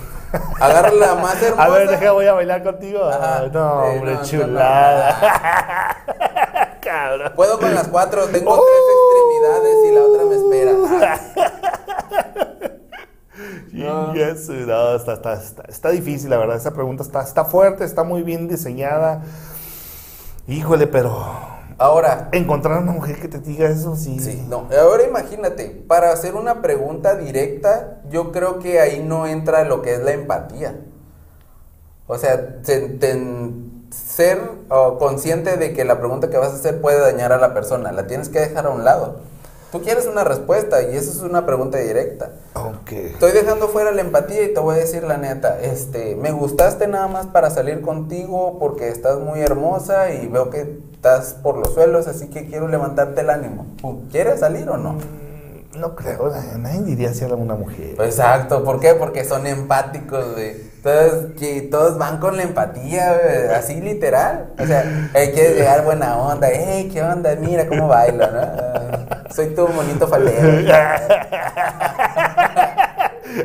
[0.59, 1.63] agarra la más hermosa.
[1.65, 3.03] A ver, deja, voy a bailar contigo.
[3.03, 3.37] Ajá.
[3.39, 5.97] Ah, no, hombre, no, no, chulada.
[6.81, 7.33] Cabrón.
[7.35, 8.63] Puedo con las cuatro, tengo ¡Oh!
[8.63, 8.83] tres
[9.41, 11.19] extremidades y la otra me espera.
[13.75, 16.55] Y eso, no, está, está, está, está difícil, la verdad.
[16.55, 19.23] Esa pregunta está, está fuerte, está muy bien diseñada.
[20.47, 24.17] Híjole, pero Ahora, encontrar una mujer que te diga eso, sí.
[24.19, 24.69] sí, no.
[24.79, 29.93] Ahora imagínate, para hacer una pregunta directa, yo creo que ahí no entra lo que
[29.93, 30.79] es la empatía.
[32.07, 32.61] O sea,
[33.89, 37.53] ser oh, consciente de que la pregunta que vas a hacer puede dañar a la
[37.53, 39.19] persona, la tienes que dejar a un lado.
[39.75, 42.29] Tú quieres una respuesta y eso es una pregunta directa.
[42.53, 43.07] Aunque.
[43.07, 46.87] Estoy dejando fuera la empatía y te voy a decir la neta, este, me gustaste
[46.87, 51.73] nada más para salir contigo porque estás muy hermosa y veo que estás por los
[51.73, 53.65] suelos, así que quiero levantarte el ánimo.
[54.13, 54.93] ¿Quieres salir o no?
[54.93, 57.95] Mm, No creo, na- nadie diría si era una mujer.
[57.99, 58.93] Exacto, ¿por qué?
[58.93, 60.73] Porque son empáticos, güey.
[60.81, 64.53] Todos, que todos van con la empatía, güey, así literal.
[64.57, 66.47] O sea, hay que llegar buena onda.
[66.49, 67.35] Hey, ¿qué onda?
[67.35, 68.94] Mira cómo bailo, ¿no?
[69.33, 70.71] Soy tu bonito faldero.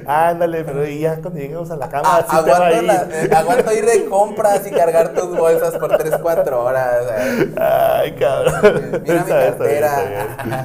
[0.06, 2.82] Ándale, pero ya cuando lleguemos a la cama, Ah, así te va a aguanto, ir.
[2.84, 7.06] la- eh, aguanto ir de compras y cargar tus bolsas por 3, 4 horas.
[7.16, 7.54] eh.
[7.56, 9.00] Ay, cabrón.
[9.02, 9.94] Mira mi cartera.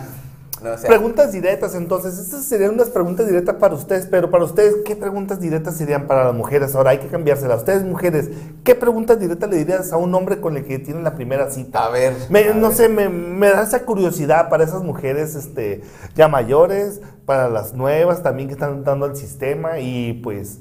[0.66, 0.74] bien.
[0.74, 4.44] No, o sea, Preguntas directas, entonces, estas serían unas preguntas directas para ustedes, pero para
[4.44, 6.76] ustedes, ¿qué preguntas directas serían para las mujeres?
[6.76, 7.60] Ahora hay que cambiárselas.
[7.60, 8.30] Ustedes, mujeres,
[8.64, 11.86] ¿qué preguntas directas le dirías a un hombre con el que tienen la primera cita?
[11.86, 12.78] A ver, Me- a no ver.
[12.78, 15.82] sé, me, me da esa curiosidad para esas mujeres este,
[16.16, 20.60] ya mayores, para las nuevas también que están entrando al sistema y pues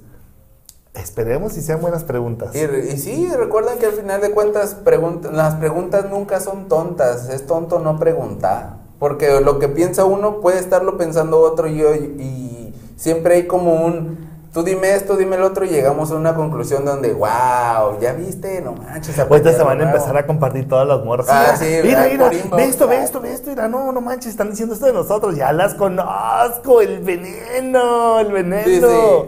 [0.95, 2.55] esperemos si sean buenas preguntas.
[2.55, 7.29] Y, y sí, recuerden que al final de cuentas pregunta- las preguntas nunca son tontas,
[7.29, 11.84] es tonto no preguntar, porque lo que piensa uno puede estarlo pensando otro y, y-
[12.22, 16.34] y siempre hay como un, tú dime esto, dime el otro y llegamos a una
[16.36, 19.18] conclusión donde, wow, ya viste, no manches.
[19.18, 19.97] Ahorita se van a algo nuevo".
[19.97, 21.26] empezar a compartir todas las morras.
[21.28, 22.57] Ah, Mira, sí, mira, mira, inbox.
[22.57, 25.34] ve esto, ve esto, ve esto, mira, no, no manches, están diciendo esto de nosotros,
[25.36, 28.64] ya las conozco, el veneno, el veneno.
[28.64, 29.24] Dice,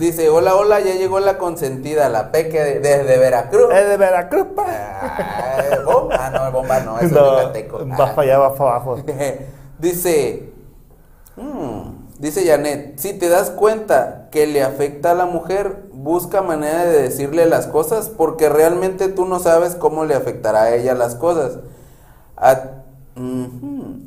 [0.00, 3.72] dice, hola, hola, ya llegó la consentida, la peque de- desde Veracruz.
[3.72, 4.64] Es de Veracruz, pa.
[4.66, 7.78] Ah, bomba, ah, no, bomba no, eso es No, yucateco.
[7.88, 8.14] va Ah.
[8.14, 8.96] para allá, va para abajo.
[9.78, 10.52] dice,
[11.36, 11.80] mm,
[12.18, 17.02] dice Janet, si te das cuenta que le afecta a la mujer, busca manera de
[17.02, 21.58] decirle las cosas porque realmente tú no sabes cómo le afectará a ella las cosas.
[22.36, 22.58] A,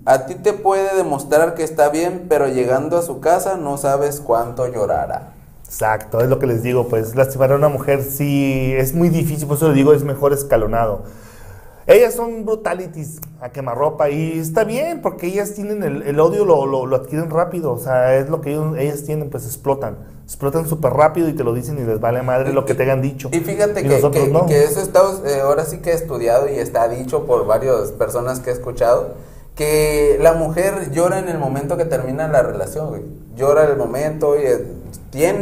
[0.06, 4.20] a ti te puede demostrar que está bien, pero llegando a su casa no sabes
[4.22, 5.33] cuánto llorará.
[5.74, 9.48] Exacto, es lo que les digo, pues lastimar a una mujer sí es muy difícil,
[9.48, 11.02] por eso le digo, es mejor escalonado.
[11.88, 16.68] Ellas son brutalities a quemarropa y está bien porque ellas tienen el, el odio, lo,
[16.68, 20.68] lo, lo adquieren rápido, o sea, es lo que ellos- ellas tienen, pues explotan, explotan
[20.70, 23.30] súper rápido y te lo dicen y les vale madre lo que te hayan dicho.
[23.34, 24.46] Y fíjate Y que, no.
[24.46, 28.40] que eso está eh, ahora sí que he estudiado y está dicho por varias personas
[28.40, 29.16] que he escuchado,
[29.56, 33.02] que la mujer llora en el momento que termina la relación, güey.
[33.36, 34.66] Llora el momento y eh,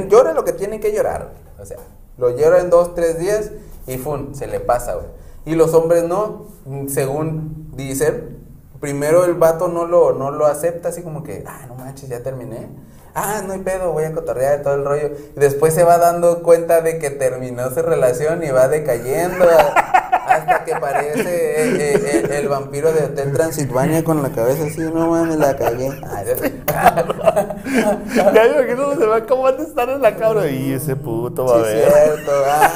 [0.09, 1.30] llora lo que tiene que llorar.
[1.32, 1.61] güey.
[1.61, 1.78] O sea,
[2.17, 3.51] lo llora en dos, tres días
[3.88, 4.34] y ¡fum!
[4.34, 5.07] se le pasa, güey.
[5.45, 8.41] Y los hombres no, mm, según dicen,
[8.82, 12.22] primero el vato no lo, no lo acepta, así como que, ah, no manches, ya
[12.22, 12.68] terminé.
[13.14, 15.12] Ah, no hay pedo, voy a cotorrear todo el rollo.
[15.36, 19.46] Y después se va dando cuenta de que terminó su relación y va decayendo
[20.28, 24.80] hasta que parece eh, eh, el, el vampiro de Hotel Transilvania con la cabeza así,
[24.80, 25.92] no mames, la cagué.
[26.10, 26.26] Ay,
[28.34, 31.56] Ya imagino se va cómo van a estar en la cabra y ese puto va
[31.56, 31.92] sí, a ver.
[31.92, 32.32] cierto.
[32.48, 32.70] ah.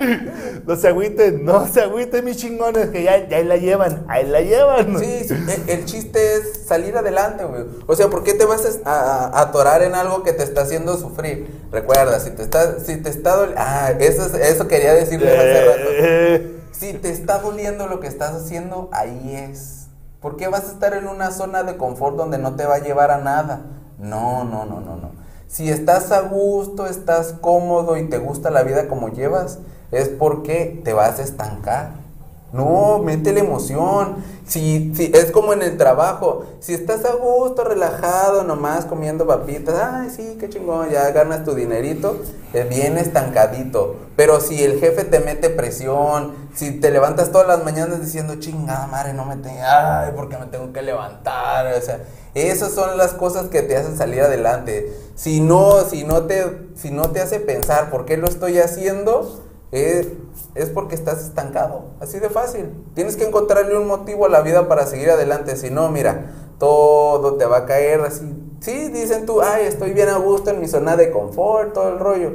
[0.68, 4.26] No se agüiten, no se agüiten, mis chingones, que ya, ya ahí la llevan, ahí
[4.26, 4.98] la llevan.
[4.98, 7.64] Sí, sí, el, el chiste es salir adelante, güey.
[7.86, 10.60] O sea, ¿por qué te vas a, a- a atorar en algo que te está
[10.60, 11.66] haciendo sufrir?
[11.72, 15.64] Recuerda, si te está, si te está doli- Ah, eso, es- eso quería decirles hace
[15.64, 15.88] rato.
[15.90, 19.86] Eh, Si te está doliendo lo que estás haciendo, ahí es.
[20.20, 22.78] ¿Por qué vas a estar en una zona de confort donde no te va a
[22.80, 23.62] llevar a nada?
[23.98, 25.12] No, no, no, no, no.
[25.46, 29.60] Si estás a gusto, estás cómodo y te gusta la vida como llevas,
[29.90, 32.08] es porque te vas a estancar.
[32.52, 34.24] No, métele emoción.
[34.46, 36.46] Si, si, es como en el trabajo.
[36.60, 41.54] Si estás a gusto, relajado, nomás comiendo papitas, ay, sí, qué chingón, ya ganas tu
[41.54, 42.16] dinerito,
[42.54, 43.96] es bien estancadito.
[44.16, 48.86] Pero si el jefe te mete presión, si te levantas todas las mañanas diciendo, chingada
[48.86, 52.00] madre, no me tengo, ay, porque me tengo que levantar, o sea,
[52.34, 54.92] esas son las cosas que te hacen salir adelante.
[55.16, 59.44] Si no, si no te, si no te hace pensar por qué lo estoy haciendo,
[59.72, 60.08] es,
[60.54, 61.86] es porque estás estancado.
[62.00, 62.70] Así de fácil.
[62.94, 65.56] Tienes que encontrarle un motivo a la vida para seguir adelante.
[65.56, 68.34] Si no, mira, todo te va a caer así.
[68.60, 71.98] Sí, dicen tú, ay, estoy bien a gusto en mi zona de confort, todo el
[71.98, 72.32] rollo.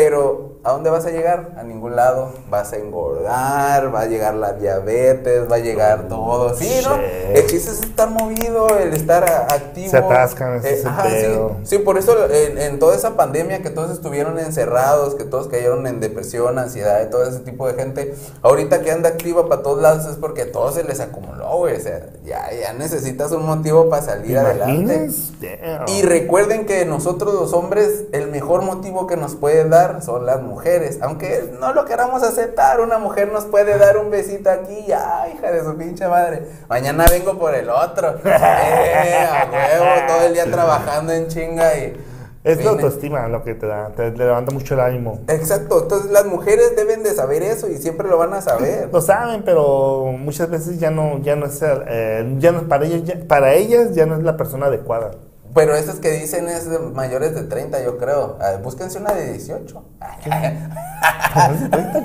[0.00, 1.54] Pero, ¿a dónde vas a llegar?
[1.58, 2.32] A ningún lado.
[2.48, 6.54] Vas a engordar, va a llegar la diabetes, va a llegar todo.
[6.54, 6.96] Sí, ¿no?
[6.96, 7.36] Shit.
[7.36, 9.90] El chiste es estar movido, el estar a- activo.
[9.90, 11.38] Se atascan, ese es el ajá, sí.
[11.64, 15.86] Sí, por eso en, en toda esa pandemia que todos estuvieron encerrados, que todos cayeron
[15.88, 19.82] en depresión, ansiedad y todo ese tipo de gente, ahorita que anda activa para todos
[19.82, 21.76] lados es porque todo se les acumuló, güey.
[21.76, 25.10] O sea, ya, ya necesitas un motivo para salir ¿Te adelante.
[25.40, 25.88] Damn.
[25.88, 30.40] Y recuerden que nosotros los hombres, el mejor motivo que nos puede dar son las
[30.42, 30.98] mujeres.
[31.02, 34.92] Aunque no lo queramos aceptar, una mujer nos puede dar un besito aquí.
[34.92, 36.42] Ay, hija de su pinche madre.
[36.68, 38.16] Mañana vengo por el otro.
[38.28, 41.96] Eh, a huevo, todo el día trabajando en chinga y.
[42.44, 45.20] Es la autoestima lo que te da, te levanta mucho el ánimo.
[45.28, 48.88] Exacto, entonces las mujeres deben de saber eso y siempre lo van a saber.
[48.92, 53.02] Lo saben, pero muchas veces ya no, ya no es, eh, ya no, para ellas,
[53.04, 55.10] ya, para ellas ya no es la persona adecuada.
[55.54, 58.36] Pero esos que dicen es de mayores de 30, yo creo.
[58.40, 59.74] A ver, búsquense una de 18.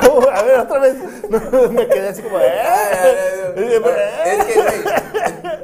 [0.05, 0.29] ¿Cómo?
[0.29, 0.95] A ver, otra vez.
[1.71, 2.39] Me quedé así como.
[2.39, 3.53] ¿eh?
[4.25, 4.93] es que, güey,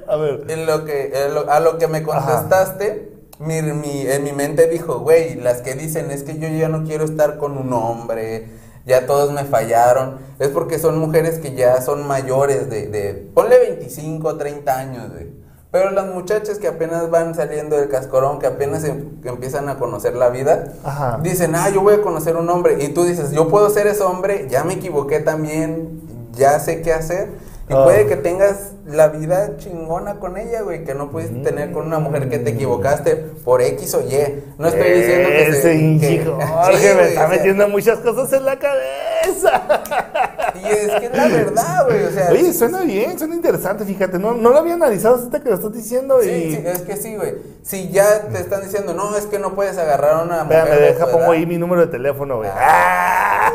[0.08, 0.46] A ver.
[0.50, 4.68] En lo que, en lo- a lo que me contestaste, mi, mi- en mi mente
[4.68, 8.48] dijo, güey, las que dicen es que yo ya no quiero estar con un hombre,
[8.86, 13.58] ya todos me fallaron, es porque son mujeres que ya son mayores de, de ponle
[13.60, 15.39] 25, 30 años, güey.
[15.72, 19.78] Pero las muchachas que apenas van saliendo del cascorón, que apenas em- que empiezan a
[19.78, 21.20] conocer la vida, Ajá.
[21.22, 22.78] dicen, ah, yo voy a conocer un hombre.
[22.84, 26.02] Y tú dices, yo puedo ser ese hombre, ya me equivoqué también,
[26.34, 27.28] ya sé qué hacer.
[27.70, 27.84] Y Ah.
[27.84, 32.00] puede que tengas la vida chingona con ella, güey, que no pudiste tener con una
[32.00, 34.44] mujer que te equivocaste por X o Y.
[34.58, 36.24] No estoy diciendo que Ese se- que-
[36.80, 39.84] Sí, me está metiendo muchas cosas en la cabeza.
[40.56, 42.30] Y es que es la verdad, güey, o sea.
[42.32, 44.20] Oye, sí, suena bien, suena interesante, fíjate.
[44.20, 46.56] No, no lo había analizado hasta que lo estás diciendo Sí, y.
[46.56, 47.36] sí, es que sí, güey.
[47.64, 50.58] Si ya te están diciendo, no, es que no puedes agarrar a una mujer.
[50.60, 51.32] Espérame, de deja, tu pongo edad".
[51.34, 52.50] ahí mi número de teléfono, güey.
[52.54, 53.52] ¡Ah!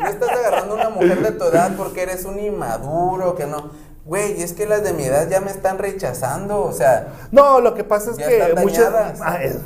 [0.00, 3.70] No estás agarrando a una mujer de tu edad porque eres un inmaduro, que no.
[4.04, 7.08] Güey, es que las de mi edad ya me están rechazando, o sea.
[7.30, 9.20] No, lo que pasa es Ya que están muchas.
[9.20, 9.58] Ah, es-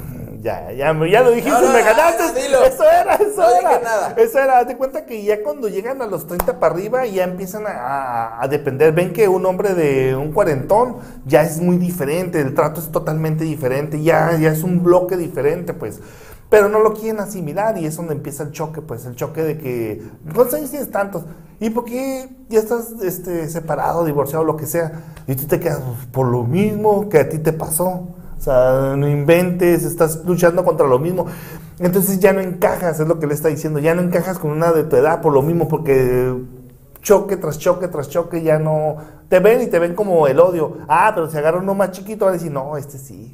[0.42, 2.40] ya, ya, ya lo dijiste, No, no, me ganaste.
[2.42, 2.62] dilo.
[2.64, 3.78] Eso era, eso No era.
[3.80, 4.14] nada.
[4.16, 7.66] Eso era, de cuenta que ya cuando llegan a los 30 para arriba, ya empiezan
[7.66, 8.92] a, a- a depender.
[8.92, 13.44] Ven que un hombre de un cuarentón ya es muy diferente, el trato es totalmente
[13.44, 16.00] diferente, ya, ya es un bloque diferente, pues.
[16.50, 19.56] Pero no lo quieren asimilar y es donde empieza el choque, pues, el choque de
[19.56, 20.02] que,
[20.34, 21.22] ¿cuántos años tienes tantos?
[21.60, 24.92] ¿Y por qué ya estás este, separado, divorciado, lo que sea?
[25.26, 28.08] Y tú te quedas "Pues, por lo mismo que a ti te pasó.
[28.42, 31.26] O sea, no inventes, estás luchando contra lo mismo.
[31.78, 34.72] Entonces ya no encajas, es lo que le está diciendo, ya no encajas con una
[34.72, 36.34] de tu edad por lo mismo, porque
[37.02, 38.96] choque tras choque tras choque ya no...
[39.28, 40.78] Te ven y te ven como el odio.
[40.88, 43.32] Ah, pero si agarra uno más chiquito van a decir, no, este sí.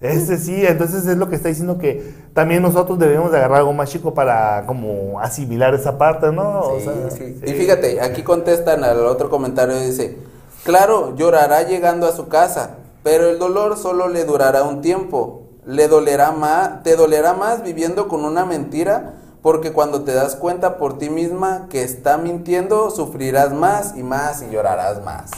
[0.00, 3.72] Este sí, entonces es lo que está diciendo que también nosotros debemos de agarrar algo
[3.72, 6.60] más chico para como asimilar esa parte, ¿no?
[6.60, 7.40] O Sí, sea, sí.
[7.44, 7.50] sí.
[7.50, 10.16] Y fíjate, aquí contestan al otro comentario, dice,
[10.64, 12.76] claro, llorará llegando a su casa,
[13.08, 15.48] pero el dolor solo le durará un tiempo.
[15.64, 20.76] Le dolerá más, te dolerá más viviendo con una mentira, porque cuando te das cuenta
[20.76, 25.30] por ti misma que está mintiendo, sufrirás más y más y llorarás más.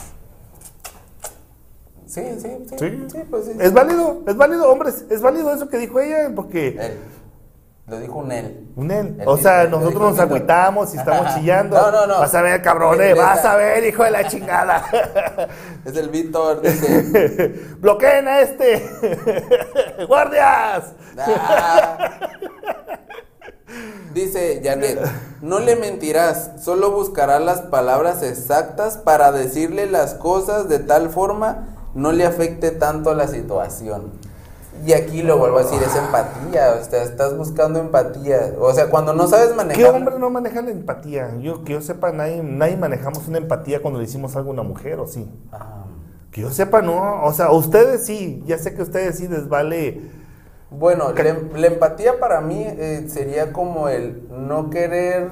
[2.07, 2.75] Sí, sí, sí.
[2.77, 3.05] Sí.
[3.09, 3.51] sí, pues sí.
[3.57, 6.97] Es válido, es válido, hombres, es válido eso que dijo ella, porque.
[7.87, 8.69] Lo dijo un él.
[8.75, 9.17] un él.
[9.19, 11.75] Él O sea, nosotros nos agüitamos y estamos chillando.
[11.75, 12.19] No, no, no.
[12.19, 14.85] Vas a ver, cabrón, Él vas a ver, hijo de la chingada.
[15.85, 17.49] Es el Víctor, dice.
[17.79, 18.87] Bloqueen a este.
[20.07, 20.93] ¡Guardias!
[24.13, 24.99] Dice Janet,
[25.41, 31.77] no le mentirás, solo buscará las palabras exactas para decirle las cosas de tal forma
[31.93, 34.11] no le afecte tanto la situación.
[34.85, 38.53] Y aquí lo vuelvo a decir, es empatía, o sea, estás buscando empatía.
[38.59, 39.83] O sea, cuando no sabes manejar...
[39.83, 41.35] ¿Qué hombre no maneja la empatía?
[41.39, 44.63] Yo, que yo sepa, nadie, nadie manejamos una empatía cuando le hicimos algo a una
[44.63, 45.29] mujer, ¿o sí?
[45.51, 45.85] Ah.
[46.31, 47.23] Que yo sepa, no.
[47.23, 50.01] O sea, ustedes sí, ya sé que ustedes sí les vale...
[50.71, 55.29] Bueno, la, la empatía para mí eh, sería como el no querer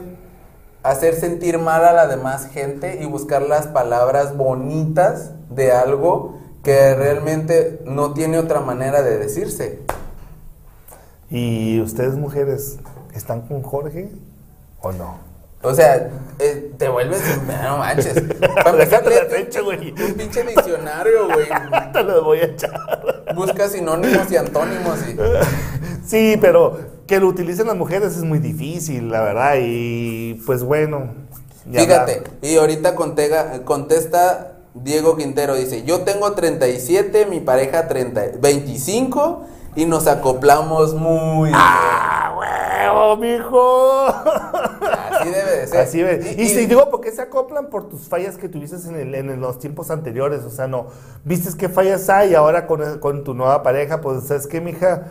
[0.83, 6.37] hacer sentir mal a la demás gente y buscar las palabras bonitas de algo
[6.69, 9.79] que realmente no tiene otra manera de decirse.
[11.31, 12.77] ¿Y ustedes, mujeres,
[13.15, 14.11] están con Jorge
[14.79, 15.17] o no?
[15.63, 17.23] O sea, eh, te vuelves.
[17.63, 18.21] No manches.
[18.63, 18.85] Para
[19.63, 19.95] güey.
[19.99, 21.47] Un pinche diccionario, güey.
[21.93, 23.25] Te los voy a echar.
[23.35, 24.99] Busca sinónimos y antónimos.
[25.07, 25.17] Y...
[26.07, 26.77] Sí, pero
[27.07, 29.55] que lo utilicen las mujeres es muy difícil, la verdad.
[29.59, 31.15] Y pues bueno.
[31.71, 39.41] Fíjate, y ahorita contega- contesta Diego Quintero, dice, yo tengo 37, mi pareja 30, 25
[39.75, 41.55] y nos acoplamos muy bien".
[41.57, 44.05] ¡Ah, huevo, mijo!
[44.07, 45.79] Así debe de ser.
[45.81, 46.37] Así ves.
[46.39, 49.39] Y, si digo, ¿por qué se acoplan por tus fallas que tuviste en, el- en
[49.41, 50.43] los tiempos anteriores?
[50.43, 50.87] O sea, no,
[51.25, 55.03] vistes qué fallas hay ahora con, con tu nueva pareja, pues, ¿sabes qué, mija?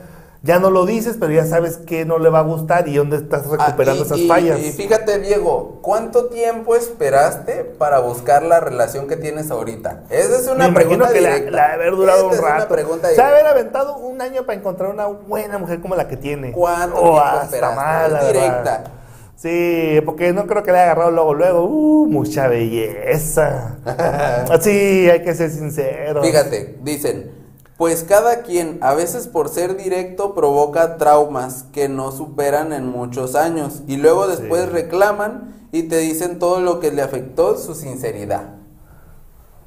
[0.43, 3.17] Ya no lo dices, pero ya sabes que no le va a gustar y dónde
[3.17, 4.61] estás Ah, recuperando y- esas y- fallas.
[4.61, 10.05] Y fíjate, Diego, ¿cuánto tiempo esperaste para buscar la relación que tienes ahorita?
[10.11, 11.51] Esa es una Me pregunta que la, directa.
[11.51, 12.69] la de haber durado Esta un rato.
[12.69, 13.39] pregunta Se ha de directa.
[13.39, 16.53] haber aventado un año para encontrar una buena mujer como la que tiene.
[16.53, 17.77] ¿Cuánto o tiempo hasta esperaste?
[18.13, 18.33] la verdad.
[18.33, 18.85] directa.
[19.35, 21.65] Sí, porque no creo que le haya agarrado luego, luego.
[21.65, 23.77] Uh, mucha belleza.
[24.61, 26.23] sí, hay que ser sincero.
[26.23, 27.31] Fíjate, dicen,
[27.79, 33.35] pues cada quien, a veces por ser directo, provoca traumas que no superan en muchos
[33.37, 34.71] años y luego después Sí.
[34.71, 38.57] reclaman y te dicen todo lo que le afectó su sinceridad.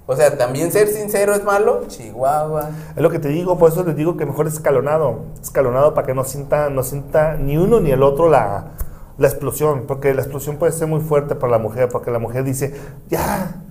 [0.08, 2.72] O sea, también ser sincero es malo, Chihuahua.
[2.98, 5.20] Es lo que te digo, por eso les digo que mejor es escalonado.
[5.42, 8.72] Escalonado para que no sienta, no sienta ni uno ni el otro la,
[9.18, 9.86] la explosión.
[9.88, 12.76] Porque la explosión puede ser muy fuerte para la mujer, porque la mujer dice,
[13.10, 13.62] ya,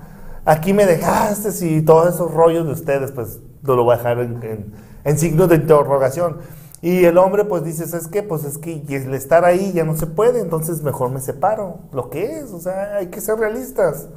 [0.46, 4.43] aquí me dejaste y todos esos rollos de ustedes, pues lo voy a dejar en,
[4.43, 4.73] en,
[5.05, 6.39] en signo de interrogación.
[6.82, 8.23] Y el hombre pues dice, ¿sabes qué?
[8.23, 11.81] Pues es que el estar ahí ya no se puede, entonces mejor me separo.
[11.93, 14.09] Lo que es, o sea, hay que ser realistas.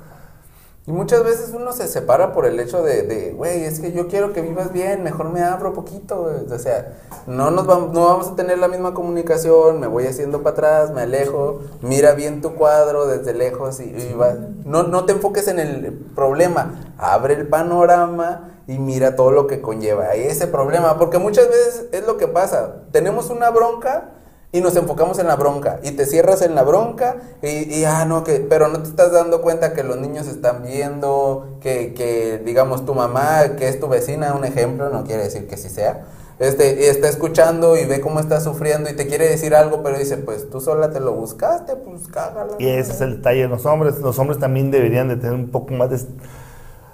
[0.85, 4.09] Y muchas veces uno se separa por el hecho de, de, güey, es que yo
[4.09, 6.29] quiero que vivas bien, mejor me abro poquito.
[6.51, 10.43] O sea, no, nos vamos, no vamos a tener la misma comunicación, me voy haciendo
[10.43, 14.35] para atrás, me alejo, mira bien tu cuadro desde lejos y, y va.
[14.65, 19.61] No, no te enfoques en el problema, abre el panorama y mira todo lo que
[19.61, 24.12] conlleva ese problema, porque muchas veces es lo que pasa, tenemos una bronca
[24.53, 28.23] y nos enfocamos en la bronca y te cierras en la bronca y, ah no
[28.23, 32.85] que pero no te estás dando cuenta que los niños están viendo que, que digamos
[32.85, 36.05] tu mamá que es tu vecina un ejemplo no quiere decir que sí sea
[36.39, 39.97] este y está escuchando y ve cómo estás sufriendo y te quiere decir algo pero
[39.97, 43.47] dice pues tú sola te lo buscaste pues cágala Y ese es el detalle de
[43.47, 43.99] los hombres.
[43.99, 45.99] Los hombres también deberían de tener un poco más de...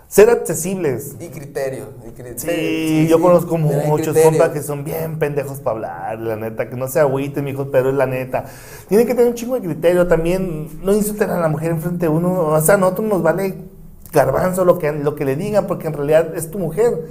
[0.10, 1.15] Ser accesibles.
[1.19, 2.40] y criterio, y criterio.
[2.40, 6.88] Sí, yo conozco muchos compas que son bien pendejos para hablar, la neta, que no
[6.88, 8.45] se agüiten, mijos, pero es la neta.
[8.88, 12.10] Tienen que tener un chingo de criterio también, no insulten a la mujer enfrente de
[12.10, 13.60] uno, o sea, a nosotros nos vale
[14.11, 17.06] garbanzo lo que, lo que le digan, porque en realidad es tu mujer.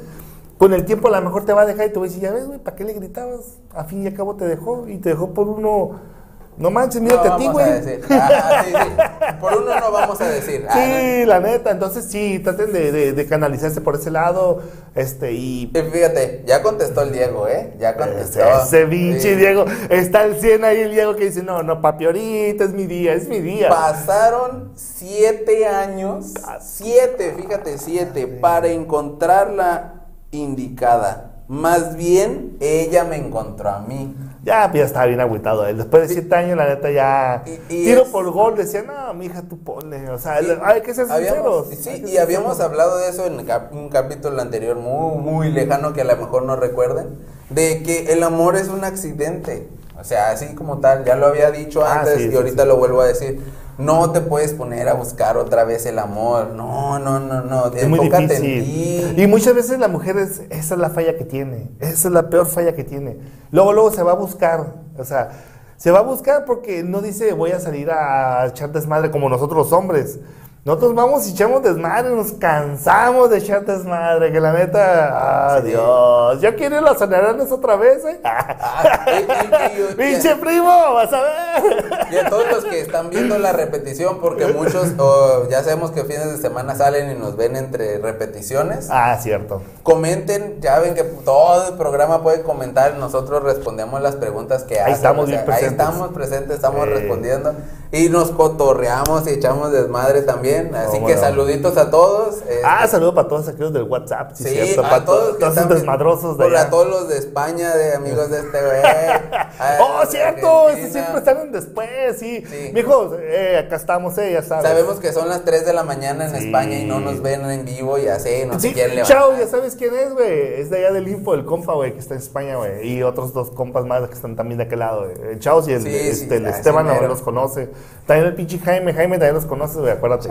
[0.59, 2.21] Con el tiempo a lo mejor te va a dejar y te va a decir,
[2.21, 3.61] ya ves, güey, ¿para qué le gritabas?
[3.73, 6.18] A fin y a cabo te dejó, y te dejó por uno...
[6.59, 7.67] No manches, mírate No a ti, güey.
[8.11, 9.35] Ah, sí, sí.
[9.41, 10.67] Por uno no vamos a decir.
[10.69, 14.61] Ah, Sí, la neta, entonces sí, traten de, de- de canalizarse por ese lado,
[14.95, 17.75] este, y fíjate, ya contestó el Diego, ¿eh?
[17.79, 18.41] Ya contestó.
[18.41, 19.35] Ese, ese pinche Sí.
[19.37, 22.87] Diego, está el 100 ahí el Diego que dice, no, no, papi, ahorita es mi
[22.87, 23.69] día, es mi día.
[23.69, 29.95] Pasaron siete años, siete, fíjate, siete, para encontrar la
[30.33, 31.43] indicada.
[31.49, 34.15] Más bien, ella me encontró a mí.
[34.49, 35.77] Ya, pues, ya estaba bien agüitado él.
[35.77, 39.13] Después de 7 años, la neta, ya Y- y tiro es- por gol, decía, no,
[39.13, 40.09] mija, tú ponle.
[40.11, 41.85] O sea, Sí, hay que ser habíamos- sinceros.
[41.85, 45.51] Sí, hay que y habíamos hablado de eso en cap- un capítulo anterior, muy, muy
[45.51, 47.19] lejano, que a lo mejor no recuerden,
[47.51, 49.69] de que el amor es un accidente.
[50.01, 52.63] O sea, así como tal, ya lo había dicho Ah, antes sí, y sí, ahorita
[52.63, 52.69] sí.
[52.69, 53.41] lo vuelvo a decir.
[53.79, 56.49] No te puedes poner a buscar otra vez el amor.
[56.51, 57.67] No, no, no, no.
[57.73, 59.15] Es muy Enfócate en difícil.
[59.15, 59.23] ti.
[59.23, 61.71] Y muchas veces la mujer es, esa es la falla que tiene.
[61.79, 63.17] Esa es la peor falla que tiene.
[63.53, 64.75] Luego, luego se va a buscar.
[64.99, 65.31] O sea,
[65.77, 69.59] se va a buscar porque no dice voy a salir a echar desmadre como nosotros
[69.59, 70.19] los hombres.
[70.65, 76.57] Nosotros vamos y echamos desmadre, nos cansamos de echar desmadre, que la neta, Dios, yo
[76.57, 78.21] quiero ir a los Anaranes otra vez, ¿eh?
[78.25, 79.07] Ah,
[79.97, 80.67] ¡Pinche primo!
[80.67, 82.09] ¡Vas a ver!
[82.11, 86.03] Y a todos los que están viendo la repetición, porque muchos oh, ya sabemos que
[86.03, 88.89] fines de semana salen y nos ven entre repeticiones.
[88.91, 89.63] Ah, cierto.
[89.85, 94.95] Comenten, ya ven que todo el programa puede comentar, nosotros respondemos las preguntas que hacen.
[94.95, 95.81] estamos o sea, bien presentes.
[95.81, 97.55] Ahí estamos presentes, estamos respondiendo
[97.91, 100.48] y nos cotorreamos y echamos desmadre también.
[100.57, 102.37] Así ¿Cómo que saluditos a todos.
[102.49, 104.85] eh, Ah, saludo para todos aquellos del WhatsApp, sí, Sí, cierto.
[104.85, 106.67] a para todos, todos, esos desmadrosos de por allá.
[106.67, 108.83] A todos los de España, de amigos de este güey.
[108.83, 111.89] a Oh, cierto, estos siempre están después,
[112.19, 112.45] sí.
[112.49, 112.71] Sí.
[112.73, 114.65] Mijos, eh, acá estamos, eh, ya sabes.
[114.69, 116.47] Sabemos que son las 3 de la mañana en Sí.
[116.47, 119.17] España y no nos ven en vivo y así, no Sí, se quieren levantar.
[119.19, 120.61] chao, ya sabes quién es, güey.
[120.61, 122.87] Es de allá del Info, el compa, güey, que está en España, güey.
[122.89, 125.33] Y otros dos compas más que están también de aquel lado, güey.
[125.33, 127.69] El Chaos y el, este, el ah, Esteban no los conoce.
[128.07, 130.29] También el pinche Jaime, Jaime también los conoce, güey, acuérdate.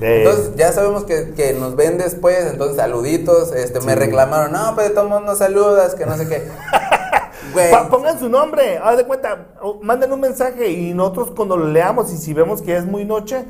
[0.00, 4.94] Entonces ya sabemos que, que nos ven después, entonces saluditos, este, me reclamaron, no, pero
[4.94, 6.48] todos modos no saludas, que no sé qué.
[7.90, 9.48] Pongan su nombre, haz de cuenta,
[9.82, 13.44] manden un mensaje y nosotros cuando lo leamos y si vemos que es muy noche,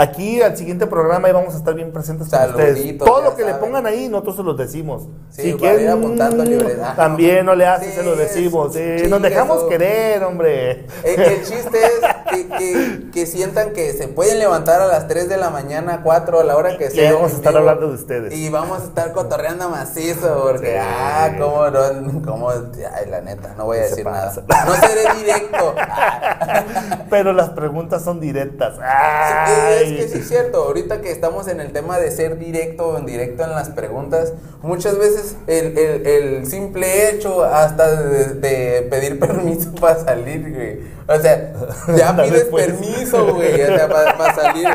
[0.00, 2.98] aquí al siguiente programa ahí vamos a estar bien presentes con ustedes.
[2.98, 5.08] Todo lo que le pongan ahí, nosotros se los decimos.
[5.30, 6.44] Sí, si quieren, apuntando
[6.96, 8.72] también no le haces, Sí, se lo decimos.
[8.72, 10.86] Sí, chingue nos dejamos querer, hombre.
[11.04, 12.00] El, el chiste es
[12.30, 16.40] que, que- que sientan que se pueden levantar a las 3 de la mañana, 4,
[16.40, 17.08] a la hora que Y sea.
[17.08, 18.32] ahí vamos a estar vivo, hablando de ustedes.
[18.34, 23.64] Y vamos a estar cotorreando macizo, porque, ah, cómo no, cómo, ay, la neta, no
[23.64, 24.32] voy a decir nada.
[24.66, 25.74] No seré directo.
[27.10, 28.74] Pero las preguntas son directas.
[28.80, 29.87] Ay.
[29.96, 32.98] Es que sí es cierto, ahorita que estamos en el tema de ser directo o
[32.98, 34.32] indirecto en las preguntas,
[34.62, 40.98] muchas veces el, el- el simple hecho hasta de, de pedir permiso para salir, güey.
[41.08, 41.52] O sea,
[41.96, 42.66] ya pides pues.
[42.66, 44.68] permiso, güey, o sea, para, salir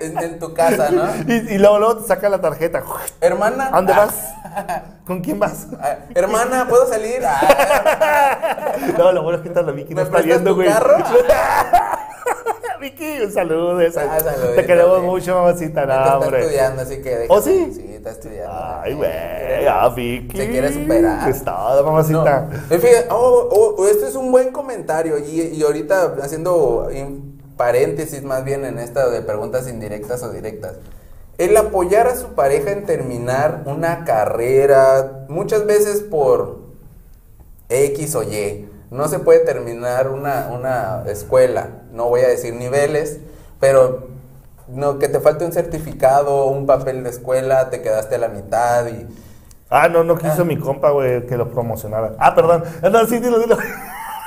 [0.00, 1.04] en, en tu casa, ¿no?
[1.28, 2.82] Y, y luego, luego te saca la tarjeta.
[3.20, 3.68] Hermana.
[3.68, 4.84] ¿A dónde ah, vas?
[5.06, 5.66] ¿Con quién vas?
[5.80, 7.20] ah, hermana, ¿puedo salir?
[7.26, 10.68] Ah, No, lo bueno es que esta la Vicky no ¿Me está viendo, tu güey.
[10.68, 10.96] carro?
[12.80, 13.80] Vicky, un saludo.
[13.80, 15.84] esa- Ah, saludito, Te queremos mucho, mamacita.
[15.86, 16.40] No, está hombre.
[16.40, 17.26] estudiando, así que...
[17.28, 17.74] ¿Oh, déjame- sí?
[17.74, 18.52] Sí, está estudiando.
[18.82, 19.66] Ay, güey.
[19.68, 20.36] Ah, Vicky.
[20.36, 21.28] Se quiere superar.
[21.28, 22.48] Es todo, mamacita.
[22.50, 22.74] No.
[22.74, 26.88] Eh, fíjate, oh, oh, oh, este es un buen comentario y, y ahorita haciendo
[27.56, 30.76] paréntesis más bien en esta de preguntas indirectas o directas.
[31.36, 36.60] El apoyar a su pareja en terminar una carrera, muchas veces por
[37.68, 43.18] X o Y, no se puede terminar una, una escuela, no voy a decir niveles,
[43.58, 44.08] pero
[44.68, 48.86] no, que te falte un certificado, un papel de escuela, te quedaste a la mitad
[48.88, 49.06] y...
[49.68, 50.44] Ah, no, no quiso Ah.
[50.44, 52.14] mi compa, güey, que lo promocionara.
[52.18, 52.64] Ah, perdón.
[52.90, 53.56] No, sí, dilo, dilo.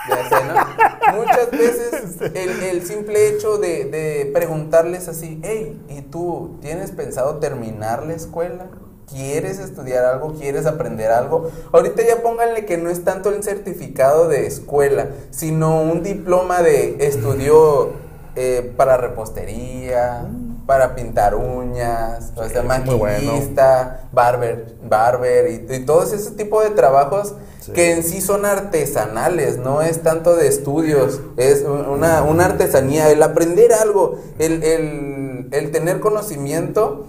[0.10, 1.18] Ya sé, ¿no?
[1.18, 7.38] Muchas veces el, el simple hecho de, de preguntarles así, hey, ¿y tú tienes pensado
[7.40, 8.68] terminar la escuela?
[9.09, 10.34] ¿Quieres estudiar algo?
[10.34, 11.49] ¿Quieres aprender algo?
[11.71, 16.97] Ahorita ya pónganle que no es tanto el certificado de escuela, sino un diploma de
[17.05, 17.91] estudio
[18.35, 20.25] eh, para repostería,
[20.65, 22.97] para pintar uñas, o sea, bueno.
[22.97, 27.71] maquillista, barber, barber y, y todos ese tipo de trabajos Sí.
[27.71, 33.09] que en sí son artesanales, no es tanto de estudios, es un- una, una artesanía,
[33.09, 37.05] el aprender algo, el, el- el tener conocimiento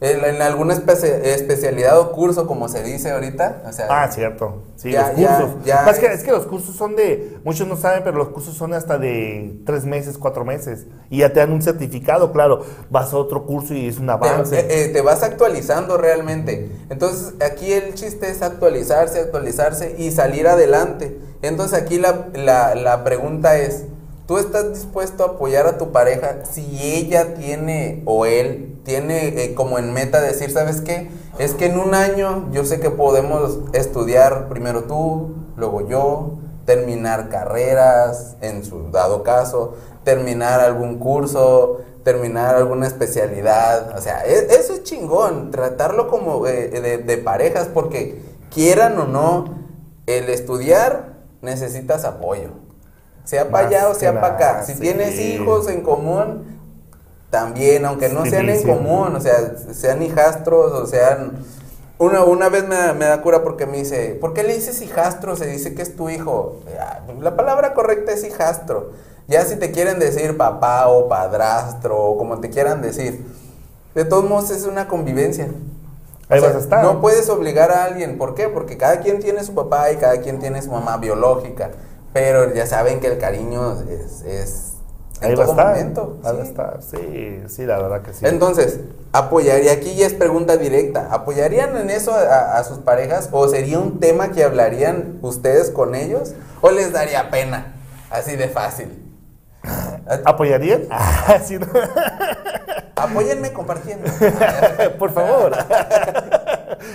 [0.00, 3.62] el- en alguna especie- especialidad o curso, como se dice ahorita.
[3.68, 4.62] O sea, Ah, cierto.
[4.76, 5.64] Sí, Ya, los ya, cursos.
[5.64, 8.28] ya Más que, es- es que los cursos son de, muchos no saben, pero los
[8.28, 10.86] cursos son hasta de tres meses, cuatro meses.
[11.10, 12.64] Y ya te dan un certificado, claro.
[12.90, 14.60] Vas a otro curso y es un te, avance.
[14.60, 16.70] eh, eh, te vas actualizando realmente.
[16.90, 21.18] Entonces, aquí el chiste es actualizarse, actualizarse y salir adelante.
[21.42, 23.84] Entonces, aquí la, la, la pregunta es,
[24.28, 29.54] ¿tú estás dispuesto a apoyar a tu pareja si ella tiene o él tiene eh,
[29.54, 31.10] como en meta decir, ¿sabes qué?
[31.38, 36.32] Es que en un año yo sé que podemos estudiar primero tú, luego yo,
[36.66, 43.96] terminar carreras, en su dado caso, terminar algún curso, terminar alguna especialidad.
[43.96, 48.20] O sea, e- eso es chingón, tratarlo como eh, de, de parejas, porque
[48.52, 49.46] quieran o no,
[50.06, 52.67] el estudiar necesitas apoyo.
[53.28, 54.62] Sea para allá o sea para acá.
[54.64, 54.80] Si sí.
[54.80, 56.58] tienes hijos en común,
[57.30, 61.32] también, aunque no sean en común, o sea, sean hijastros o sean...
[61.98, 64.80] Una, una vez me, da- me da cura porque me dice, ¿por qué le dices
[64.80, 65.36] hijastro?
[65.36, 66.60] Se dice que es tu hijo.
[66.80, 68.92] Ah, La palabra correcta es hijastro.
[69.26, 73.26] Ya si te quieren decir papá o padrastro o como te quieran decir.
[73.94, 75.48] De todos modos es una convivencia.
[76.30, 76.84] Ahí O sea, vas a estar.
[76.84, 78.16] No puedes obligar a alguien.
[78.16, 78.48] ¿Por qué?
[78.48, 81.72] Porque cada quien tiene su papá y cada quien tiene su mamá biológica.
[82.12, 84.72] Pero ya saben que el cariño es, es
[85.20, 85.76] En Ahí va a todo estar.
[85.76, 86.48] momento, Ahí va a sí.
[86.50, 86.78] estar.
[86.82, 88.24] Sí, sí, la verdad que sí.
[88.26, 88.80] Entonces,
[89.12, 93.78] apoyaría, aquí ya es pregunta directa, ¿apoyarían en eso a, a sus parejas o sería
[93.78, 97.74] un tema que hablarían ustedes con ellos o les daría pena?
[98.10, 99.04] Así de fácil.
[100.24, 100.82] ¿Apoyarían?
[100.90, 101.66] Ah, sí, ¿no?
[102.96, 104.10] Apóyenme compartiendo.
[104.98, 105.52] Por favor.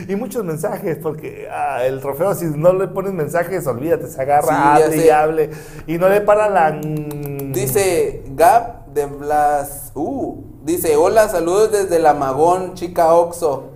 [0.07, 4.79] y muchos mensajes, porque ah, el trofeo, si no le pones mensajes, olvídate, se agarra,
[4.91, 5.49] Sí, y hable.
[5.87, 6.71] Y no le para la.
[6.71, 9.91] Dice Gab de Blas.
[9.95, 13.73] Uh, dice: Hola, saludos desde la Magón, chica Oxo.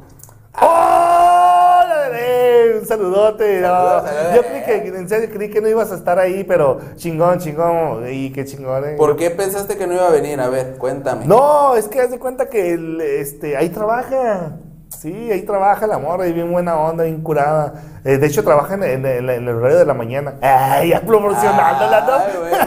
[0.60, 2.80] ¡Hola, bebé!
[2.80, 3.61] Un saludote.
[3.61, 3.68] no.
[3.68, 4.35] Saludos, saludos.
[4.35, 8.11] Yo creí que, en serio, creí que no ibas a estar ahí, pero chingón, chingón.
[8.11, 8.95] Y qué chingón, eh.
[8.98, 10.39] ¿Por qué pensaste que no iba a venir?
[10.39, 11.26] A ver, cuéntame.
[11.27, 14.57] No, es que haz de cuenta que el, este, ahí trabaja.
[14.89, 17.73] Sí, ahí trabaja la morra y bien buena onda, bien curada.
[18.03, 20.35] Eh, de hecho, trabaja en, en- en- en el horario de la mañana.
[20.41, 22.39] ¡Ay, ya promocionándola, ¿no?
[22.39, 22.57] Bueno.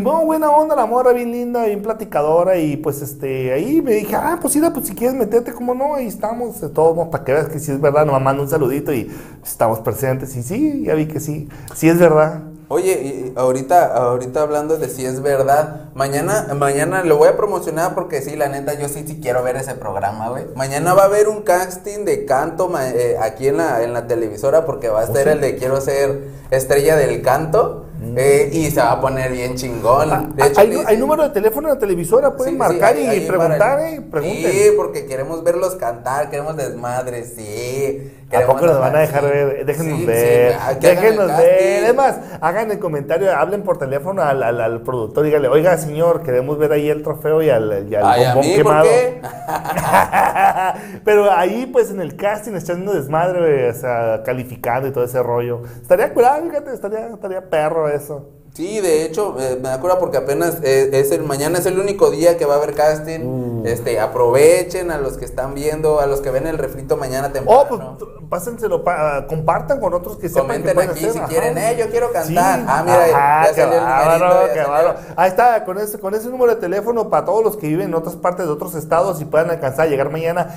[0.00, 2.56] Muy buena onda la morra, bien linda, bien platicadora.
[2.58, 5.94] Y pues, este, ahí me dije, ah, pues mira, pues si quieres meterte, como no,
[5.94, 8.04] ahí estamos, de todos modos, para que veas que sí es verdad.
[8.04, 9.10] Nos manda un saludito y
[9.44, 10.34] estamos presentes.
[10.36, 12.42] Y sí, ya vi que sí, sí es verdad.
[12.70, 17.94] Oye, y ahorita, ahorita hablando de si es verdad, mañana, mañana lo voy a promocionar
[17.94, 20.44] porque sí, la neta, yo sí, sí quiero ver ese programa, güey.
[20.54, 24.66] Mañana va a haber un casting de canto eh, aquí en la, en la televisora
[24.66, 27.86] porque va a estar el de quiero ser estrella del canto
[28.16, 30.36] eh, y se va a poner bien chingón.
[30.36, 30.58] De hecho, Mm.
[30.58, 33.24] Ah, hay, le- hay número de teléfono en la televisora, pueden Sí, sí, marcar ahí-
[33.24, 34.52] y preguntar, para- eh, pregunten.
[34.52, 38.12] Sí, porque queremos verlos cantar, queremos desmadre, sí.
[38.30, 39.30] ¿A poco nos van a dejar sí.
[39.30, 39.64] ver?
[39.66, 40.54] Déjenos Sí, ver.
[40.80, 41.84] déjenos ver.
[41.84, 46.22] Es más, hagan el comentario, hablen por teléfono al, al, al productor, díganle, oiga, señor,
[46.22, 48.84] queremos ver ahí el trofeo y al, y al Ay, ¿a bombón mí por quemado.
[48.84, 49.20] qué?
[51.04, 55.62] Pero ahí, pues, en el casting, echando desmadre, o sea, calificando y todo ese rollo.
[55.80, 58.37] Estaría curado, fíjate, estaría, estaría perro eso.
[58.58, 62.10] Sí, de hecho, eh, me acuerdo porque apenas eh, es el mañana es el único
[62.10, 63.60] día que va a haber casting.
[63.60, 63.66] Mm.
[63.68, 67.60] Este, aprovechen a los que están viendo, a los que ven el refrito mañana temprano.
[67.60, 67.80] Oh, pues,
[68.28, 71.28] pásenselo, pa- compartan con otros que sepan Comenten aquí hacer, si ajá.
[71.28, 72.64] quieren, eh, yo quiero Sí, cantar.
[72.66, 74.94] Ah, mira, ajá, ya salió el bárbaro.
[75.14, 77.94] Ahí está, con ese, con ese número de teléfono para todos los que viven en
[77.94, 80.48] otras partes de otros estados y puedan alcanzar a llegar mañana.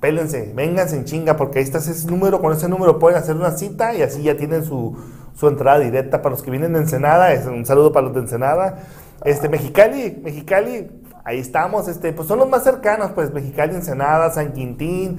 [0.00, 3.52] Pélense, vénganse en chinga, porque ahí está ese número, con ese número pueden hacer una
[3.52, 4.96] cita y así ya tienen su,
[5.34, 8.20] su entrada directa para los que vienen de Ensenada, es un saludo para los de
[8.20, 8.78] Ensenada.
[9.24, 10.90] Este, Mexicali, Mexicali,
[11.24, 15.18] ahí estamos, este, pues son los más cercanos, pues Mexicali, Ensenada, San Quintín.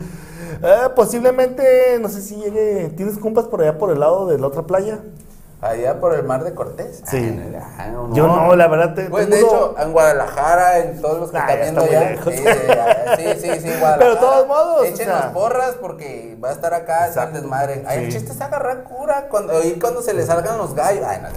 [0.62, 4.48] Eh, posiblemente, no sé si llegue, ¿tienes compas por allá por el lado de la
[4.48, 5.00] otra playa?
[5.64, 7.02] Allá por el mar de Cortés.
[7.08, 7.40] Sí.
[7.78, 11.32] Ah, no, Yo no, la verdad, te- Pues de hecho, en Guadalajara, en todos los
[11.32, 12.34] que Ah, están ya viendo está lejos.
[12.34, 12.44] Sí,
[13.18, 13.98] sí, sí, sí, Guadalajara.
[13.98, 15.32] Pero de todos modos, o Échenos sea.
[15.34, 17.84] porras porque va a estar acá está el desmadre.
[17.88, 18.18] Ay, el Sí.
[18.18, 21.06] chiste es agarrar cura cuando, oír cuando se le salgan los gallos.
[21.08, 21.34] Ay, no, no.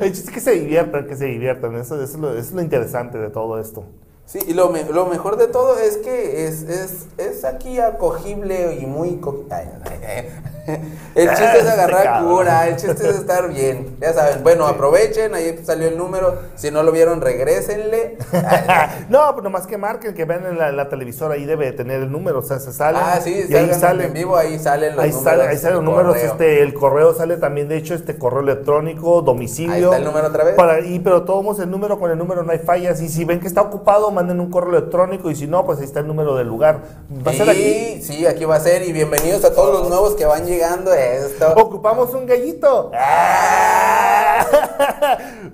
[0.04, 1.74] El chiste es que se diviertan, que se diviertan.
[1.76, 3.84] Eso, eso es, lo, eso es lo interesante de todo esto.
[4.26, 8.74] Sí, y lo, me- lo mejor de todo es que es, es, es aquí acogible
[8.80, 9.20] y muy...
[9.50, 10.28] Ay, ay, ay.
[11.14, 12.28] El chiste es Este agarrar cabrón.
[12.38, 13.96] cura, el chiste es estar bien.
[14.00, 16.40] Ya saben, bueno, aprovechen, ahí salió el número.
[16.56, 18.18] Si no lo vieron, regrésenle.
[19.08, 22.10] No, pero nomás que marquen, que vean en la, la televisora, ahí debe tener el
[22.10, 22.98] número, o sea, se sale.
[23.00, 24.06] Ah, sí, y ahí sale.
[24.06, 25.30] en vivo, ahí salen los Ahí números.
[25.32, 26.32] sale, ahí salen los números, correo.
[26.32, 29.72] este, el correo sale también, de hecho, este correo electrónico, domicilio.
[29.72, 30.54] Ahí está el número otra vez.
[30.56, 33.00] Para, y, pero todos el número, con el número no hay fallas.
[33.00, 35.30] Y si ven que está ocupado, manden un correo electrónico.
[35.30, 36.80] Y si no, pues ahí está el número del lugar.
[37.26, 38.00] Va a ser aquí.
[38.00, 38.82] Sí, sí, aquí va a ser.
[38.82, 41.52] Y bienvenidos a todos los nuevos que van llegando esto.
[41.56, 42.90] Ocupamos un gallito.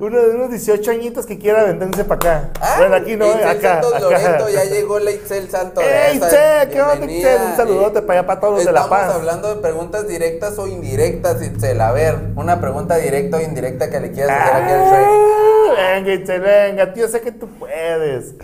[0.01, 2.51] Uno de unos 18 añitos que quiera venderse para acá.
[2.61, 3.83] Ah, bueno, aquí no, eh, Itzel acá.
[3.83, 4.19] Santos acá.
[4.19, 5.85] Loreto, ya llegó la Itzel Santos.
[5.85, 6.69] ¡Ey, Itzel!
[6.71, 7.07] ¿Qué onda.
[7.13, 7.41] Itzel?
[7.51, 9.15] Un saludote para allá, para todos los de La Estamos Paz.
[9.15, 11.81] hablando de preguntas directas o indirectas, Itzel.
[11.81, 15.42] A ver, una pregunta directa o indirecta que le quieras hacer aquí al Shrek.
[15.83, 18.35] Ah, venga, Itzel, venga, tío, sé que tú puedes.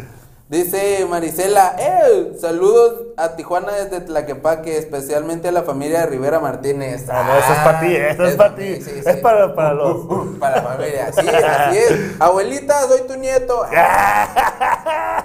[0.48, 2.32] Dice Marisela, ¡eh!
[2.40, 7.04] Saludos a Tijuana desde Tlaquepaque, especialmente a la familia de Rivera Martínez.
[7.10, 8.62] Ah, no, eso es pa' ti, eso es pa' ti.
[8.62, 9.20] mí, sí, Es sí.
[9.20, 10.06] para- para los-
[10.40, 11.92] para la familia, sí, así es.
[12.20, 13.62] Abuelita, soy tu nieto.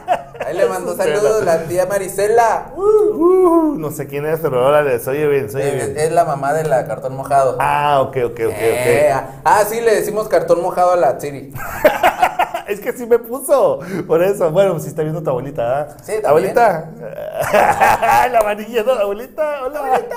[0.45, 2.71] Ahí le mandó saludos la tía Marisela.
[2.75, 5.93] Uh, no sé quién es, pero órale, se oye bien, Es, bien.
[5.97, 7.57] es la mamá de la cartón mojado.
[7.59, 9.23] Ah, ok, ok, ok, Eh, ok.
[9.45, 11.53] ah, sí, le decimos cartón mojado a la Siri.
[12.67, 13.79] Es que sí me puso.
[14.07, 15.87] Por eso, bueno, si está viendo tu abuelita, ¿ah?
[16.03, 16.13] Sí.
[16.23, 16.89] Abuelita.
[18.31, 19.63] la amarilla de la abuelita.
[19.65, 19.79] Hola.
[19.79, 20.15] Abuelita.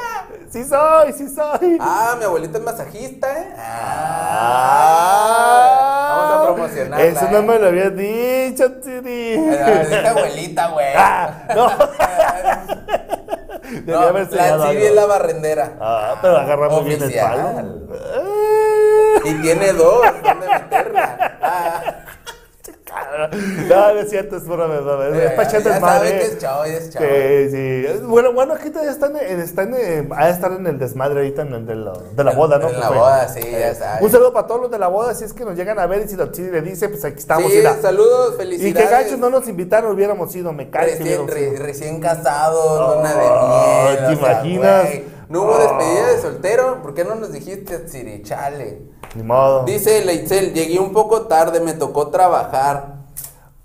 [0.48, 1.76] Sí soy, sí soy.
[1.80, 3.54] Ah, mi abuelita es masajista, ¿eh?
[3.58, 4.96] Ah.
[6.16, 7.04] Vamos a promocionarla.
[7.04, 7.42] Eso no ¿eh?
[7.42, 9.36] me lo habías dicho, Tiri.
[9.36, 10.94] Ah, abuelita, güey.
[10.96, 11.68] Ah, no.
[13.66, 15.72] Debía No, haber la Siri es la barrendera.
[15.80, 17.86] Ah, pero agarra muy bien el palo.
[19.24, 22.04] Y tiene dos, ¿dónde meterla?
[23.68, 25.14] no, no es cierto, es pura verdad.
[25.16, 26.08] Es desmadre.
[26.08, 27.06] sabe que es chavo, es chavo.
[27.06, 27.86] Sí, sí.
[28.04, 31.52] Bueno, bueno, aquí todavía están, en, están en- de estar en el desmadre ahorita en
[31.54, 32.68] el de la, de la boda, ¿no?
[32.70, 34.02] En la boda, sí, ya sabes.
[34.02, 36.04] Un saludo para todos los de la boda, si es que nos llegan a ver
[36.04, 37.50] y si le dice, pues aquí estamos.
[37.50, 38.88] sí, y, saludos, y felicidades.
[38.88, 41.26] que gachos no nos invitaron, hubiéramos ido, me cae Recién,
[41.58, 44.06] recién casados, luna de Ay, miel.
[44.06, 44.88] ¿te imaginas?
[45.28, 45.58] No hubo Oh.
[45.58, 46.82] despedida de soltero.
[46.82, 48.22] ¿Por qué no nos dijiste, Siri?
[48.22, 48.82] Chale.
[49.14, 49.64] Ni modo.
[49.64, 52.96] Dice Leitzel, llegué un poco tarde, me tocó trabajar.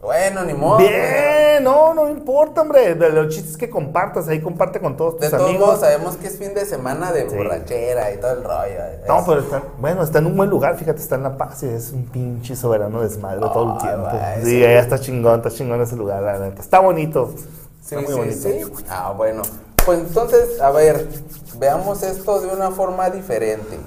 [0.02, 0.80] Bueno, ni modo.
[0.80, 2.96] Bien, no, no importa, hombre.
[2.96, 5.68] De los chistes que compartas, ahí comparte con todos De tus todos amigos.
[5.68, 7.36] modos, sabemos que es fin de semana de Sí.
[7.36, 8.80] borrachera y todo el rollo.
[9.08, 11.68] No, pero está, bueno, está en un buen lugar, fíjate, está en La Paz y
[11.68, 14.10] es un pinche soberano desmadre todo el Ay, tiempo.
[14.44, 14.64] sí, sí.
[14.64, 16.62] está chingón, está chingón ese lugar, la neta.
[16.64, 17.34] Está bonito.
[17.84, 18.78] Sí, Está muy sí, bonito.
[18.80, 18.86] sí.
[18.90, 19.44] Ah, bueno.
[19.86, 21.08] Pues entonces, a ver,
[21.58, 23.78] veamos esto de una forma diferente.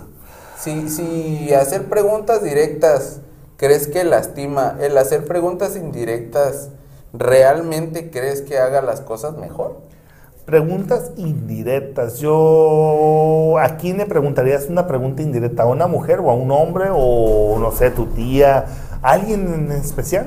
[0.58, 3.20] Si, si hacer preguntas directas
[3.56, 6.70] crees que lastima, el hacer preguntas indirectas,
[7.12, 9.82] ¿realmente crees que haga las cosas mejor?
[10.44, 12.18] Preguntas indirectas.
[12.18, 15.62] Yo, ¿a quién le preguntarías una pregunta indirecta?
[15.62, 18.66] ¿A una mujer o a un hombre o, no sé, tu tía?
[19.00, 20.26] ¿A ¿Alguien en especial?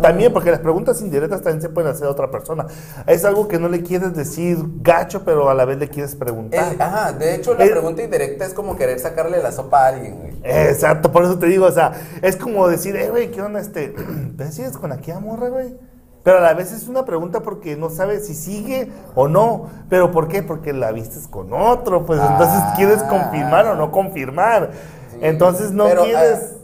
[0.00, 2.66] También, porque las preguntas indirectas también se pueden hacer a otra persona.
[3.06, 6.74] Es algo que no le quieres decir gacho, pero a la vez le quieres preguntar.
[6.74, 9.88] El- ajá, de hecho, la El- pregunta indirecta es como querer sacarle la sopa a
[9.88, 10.32] alguien, güey.
[10.42, 11.92] Exacto, por eso te digo, o sea,
[12.22, 13.94] es como decir, eh, güey, ¿qué onda este?
[14.36, 15.76] ¿Te sigues con aquella morra, güey?
[16.22, 19.68] Pero a la vez es una pregunta porque no sabes si sigue o no.
[19.88, 20.42] ¿Pero por qué?
[20.42, 22.74] Porque la vistes con otro, pues entonces Ah.
[22.76, 24.70] quieres confirmar o no confirmar.
[25.12, 25.18] Sí.
[25.22, 26.40] Entonces no Pero, quieres...
[26.42, 26.55] ah,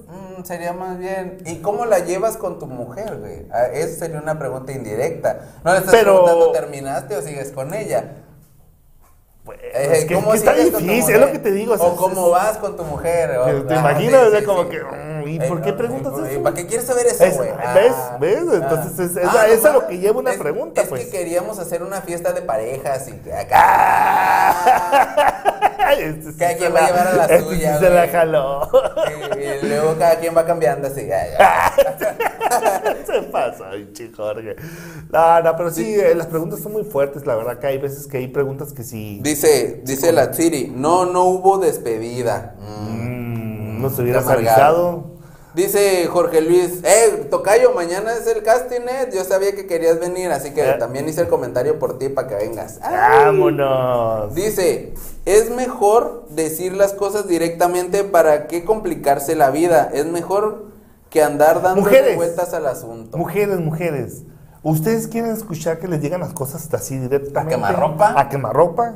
[0.44, 3.47] sería más bien, ¿y cómo la llevas con tu mujer, güey?
[3.52, 5.40] Ah, Eso sería una pregunta indirecta.
[5.64, 8.05] No le estás Pero- preguntando, ¿terminaste o sigues con ella?
[9.44, 11.74] Pues, Eh, es que, ¿cómo que está difícil, es lo que te digo.
[11.74, 13.36] O, sea, cómo vas con tu mujer.
[13.39, 14.20] o- ¿Te, ah, imaginas?
[14.23, 14.69] sí, o sea, sí, como sí.
[14.70, 16.43] que, mm, ¿y Eh, por qué no, preguntas ¿y- eso?
[16.43, 17.51] ¿Para qué quieres saber eso, Es- güey?
[17.51, 17.93] ¿ves?
[17.97, 18.39] Ah, ¿Ves?
[18.48, 18.55] ah.
[18.55, 21.05] Entonces, es- es- Ah, es a nomás, lo que lleva una es- pregunta, Es pues.
[21.06, 24.55] que queríamos hacer una fiesta de parejas y que acá.
[25.98, 28.69] Este sí Cada quien va a llevar a la este suya, se la jaló.
[29.36, 31.06] y, y luego cada quien va cambiando así.
[31.06, 31.73] ya, ya.
[33.06, 34.56] Se pasa, pinche Jorge.
[35.10, 38.06] No, no, pero sí, eh, las preguntas son muy fuertes, la verdad que hay veces
[38.06, 42.54] que hay preguntas que sí Dice, dice la Siri, no, no hubo despedida.
[42.60, 43.78] Mm.
[43.78, 45.04] mm, no se hubieras avisado.
[45.54, 49.09] Dice Jorge Luis, eh, Tocayo, mañana es el casting, eh.
[49.14, 50.76] Yo sabía que querías venir, así que Eh.
[50.78, 52.78] también hice el comentario por ti para que vengas.
[52.82, 53.24] Ay.
[53.24, 54.34] Vámonos.
[54.34, 54.92] Dice,
[55.24, 59.90] es mejor decir las cosas directamente para qué complicarse la vida.
[59.94, 60.66] Es mejor
[61.09, 63.16] que andar dando vueltas al asunto.
[63.16, 64.24] Mujeres, mujeres.
[64.62, 67.54] ¿Ustedes quieren escuchar que les digan las cosas así directamente?
[67.54, 68.14] ¿A quemarropa?
[68.20, 68.94] A quemarropa.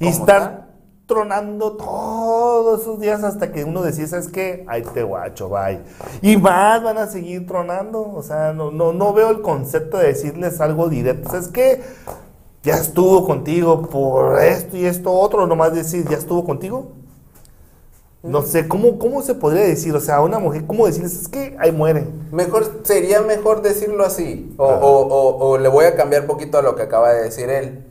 [0.00, 0.64] Y ¿Cómo estar está?
[1.06, 4.64] tronando todos esos días hasta que uno decide, ¿sabes qué?
[4.68, 5.80] Ahí te guacho, bye.
[6.22, 8.12] Y más van a seguir tronando.
[8.14, 11.30] O sea, no, no, no veo el concepto de decirles algo directo.
[11.30, 11.82] ¿Sabes qué?
[12.62, 15.46] Ya estuvo contigo por esto y esto otro.
[15.46, 16.92] Nomás decir, ¿ya estuvo contigo?
[18.22, 19.94] No sé, ¿cómo, ¿cómo se podría decir?
[19.94, 21.14] O sea, a una mujer, ¿cómo decirles?
[21.22, 22.06] Es que ahí muere.
[22.32, 24.52] Mejor, sería mejor decirlo así.
[24.58, 27.86] O- o- o le voy a cambiar poquito a lo que acaba de decir él.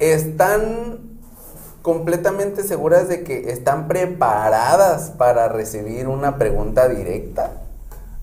[0.00, 1.09] Están
[1.82, 7.52] completamente seguras de que están preparadas para recibir una pregunta directa.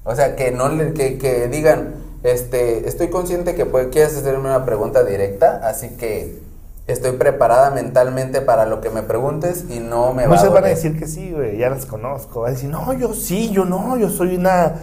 [0.04, 4.50] O sea, que no le, que, que digan, este, estoy consciente que puede, quieres hacerme
[4.50, 6.40] una pregunta directa, así que
[6.88, 10.64] estoy preparada mentalmente para lo que me preguntes y no me va Muchos a van
[10.66, 10.76] a doler".
[10.76, 12.42] decir que sí, güey, ya las conozco.
[12.42, 14.76] Van a decir, no, yo sí, yo no, yo soy una,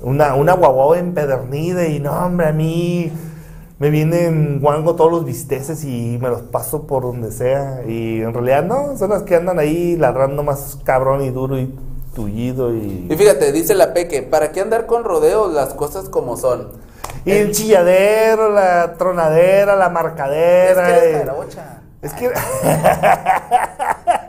[0.00, 3.12] una, una guaguao empedernida y no, hombre, a mí
[3.82, 7.82] me vienen guango todos los bisteces y me los paso por donde sea.
[7.84, 11.74] Y en realidad no, son las que andan ahí ladrando más cabrón y duro y
[12.14, 13.08] tullido y...
[13.10, 16.68] Y fíjate, dice la Peque, ¿para qué andar con rodeos las cosas como son?
[17.24, 20.86] Y el chilladero, la tronadera, la Es marcadera.
[20.86, 21.80] que eres eh, jarocha.
[22.02, 22.30] es que...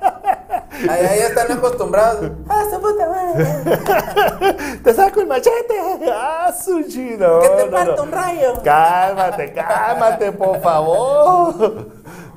[0.90, 2.32] Ahí, están acostumbrados.
[2.50, 4.78] ¡Ah, su puta madre!
[4.84, 5.76] ¡Te saco el machete!
[6.12, 7.40] ¡Ah, su chino!
[7.42, 8.04] ¡Que te no, parta no.
[8.04, 8.54] un rayo!
[8.64, 11.88] Cálmate, cálmate, por favor.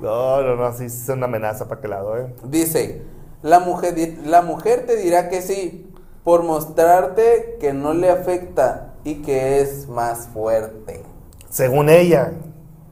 [0.00, 2.34] No, no, no, sí, es una amenaza para que lado, ¿eh?
[2.44, 3.02] Dice,
[3.42, 3.94] la mujer,
[4.24, 5.90] la mujer te dirá que sí,
[6.22, 11.02] por mostrarte que no le afecta y que es más fuerte.
[11.48, 12.32] Según ella,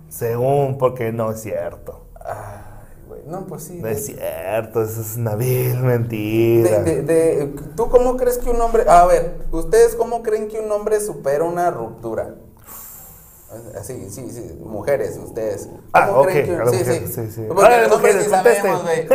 [0.09, 2.07] según, porque no es cierto.
[2.15, 2.64] Güey,
[3.27, 3.79] no, pues sí.
[3.81, 6.83] No es cierto, eso es una vil mentira.
[6.83, 7.47] de- de- de-
[7.77, 8.85] ¿Tú cómo crees que un hombre...
[8.89, 12.35] A ver, ¿ustedes cómo creen que un hombre supera una ruptura?
[13.83, 15.69] Sí, sí, sí, mujeres, ustedes.
[15.93, 17.23] Ah, ¿Cómo ok, creen que- a Sí, mujeres, sí.
[17.27, 17.43] sí, sí.
[17.49, 19.03] Porque Ah, los mujeres, sí sabemos, güey.
[19.03, 19.09] Sí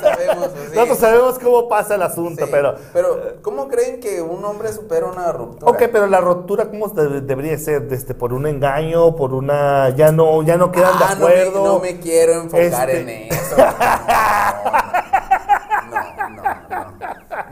[0.00, 0.74] sabemos, pues, sí.
[0.76, 2.74] Nosotros sabemos cómo pasa el asunto, Sí, pero...
[2.92, 5.70] Pero, ¿cómo creen que un hombre supera una ruptura?
[5.70, 7.86] Ok, pero la ruptura, ¿cómo de- debería ser?
[7.90, 9.14] Este, ¿Por un engaño?
[9.16, 9.90] ¿Por una...
[9.96, 11.64] ya no, ya no quedan Ah, de no me- acuerdo?
[11.64, 13.56] No me, quiero enfocar Este- en eso.
[13.56, 15.11] No, no, no.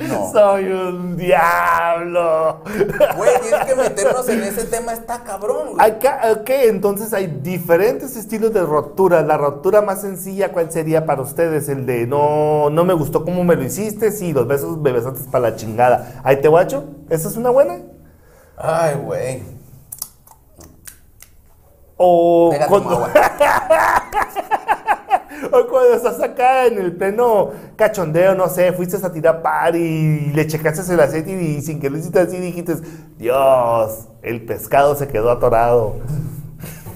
[0.09, 0.32] No.
[0.32, 2.62] Soy un diablo.
[3.16, 5.90] Güey, es que meternos en ese tema está cabrón, güey.
[6.32, 9.22] Ok, entonces hay diferentes estilos de ruptura.
[9.22, 11.68] La ruptura más sencilla, ¿cuál sería para ustedes?
[11.68, 15.31] El de no, no me gustó cómo me lo hiciste, sí, los besos me besaste
[15.31, 16.20] para la chingada.
[16.24, 16.85] ¿Ahí te guacho?
[17.10, 17.81] ¿Esa es una buena?
[18.56, 19.43] Ay, güey.
[21.97, 23.10] O agua.
[25.52, 30.32] o cuando estás acá en el pleno cachondeo, no sé, fuiste a tirar par y
[30.32, 32.77] le checaste el aceite y sin que lo hiciste así dijiste,
[33.19, 35.97] Dios, el pescado se quedó atorado.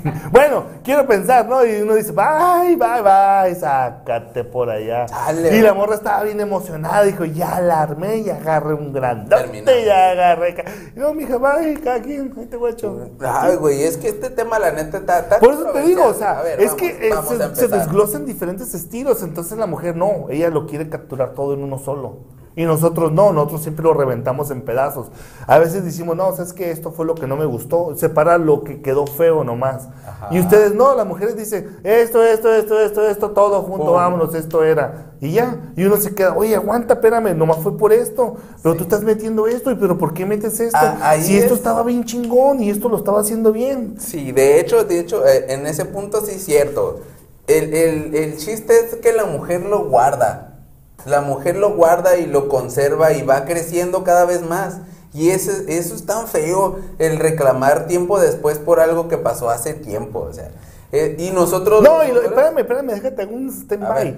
[0.30, 1.64] bueno, quiero pensar, ¿no?
[1.64, 5.06] Y uno dice, bye, bye, bye, sácate por allá.
[5.06, 5.56] Chale.
[5.56, 10.10] y la morra estaba bien emocionada, dijo, ya la armé y agarré un grandote, ya
[10.10, 10.54] agarré.
[10.54, 10.64] ca-".
[10.94, 13.10] Y no, mija, bye, cada quien, ahí te guacho.
[13.20, 15.38] Ay, güey, es que este tema, la neta, está.
[15.38, 18.74] Por eso te digo, o sea, ver, es vamos, que eh, vamos se, desglosan diferentes
[18.74, 22.43] estilos, entonces la mujer no, ella lo quiere capturar todo en uno solo.
[22.56, 25.08] Y nosotros no, nosotros siempre lo reventamos en pedazos.
[25.46, 28.62] A veces decimos, no, sabes que esto fue lo que no me gustó, separa lo
[28.62, 29.88] que quedó feo nomás.
[30.06, 30.28] Ajá.
[30.30, 33.94] Y ustedes no, las mujeres dicen, esto, esto, esto, esto, esto, todo junto, Pum.
[33.94, 35.14] vámonos, esto era.
[35.20, 38.84] Y ya, y uno se queda, oye, aguanta, espérame, nomás fue por esto, pero tú
[38.84, 40.78] estás metiendo esto, y pero ¿por qué metes esto?
[40.80, 43.96] Ah, si esto es- estaba bien chingón y esto lo estaba haciendo bien.
[43.98, 47.00] Sí, de hecho, de hecho, eh, en ese punto sí es cierto.
[47.46, 50.53] El, el, el chiste es que la mujer lo guarda.
[51.06, 54.78] La mujer lo guarda y lo conserva y va creciendo cada vez más.
[55.12, 59.74] Y ese, eso es tan feo, el reclamar tiempo después por algo que pasó hace
[59.74, 60.20] tiempo.
[60.20, 60.50] O sea,
[60.92, 61.82] eh, y nosotros...
[61.82, 64.16] No, y lo- espérame, espérame, déjate un stand-by.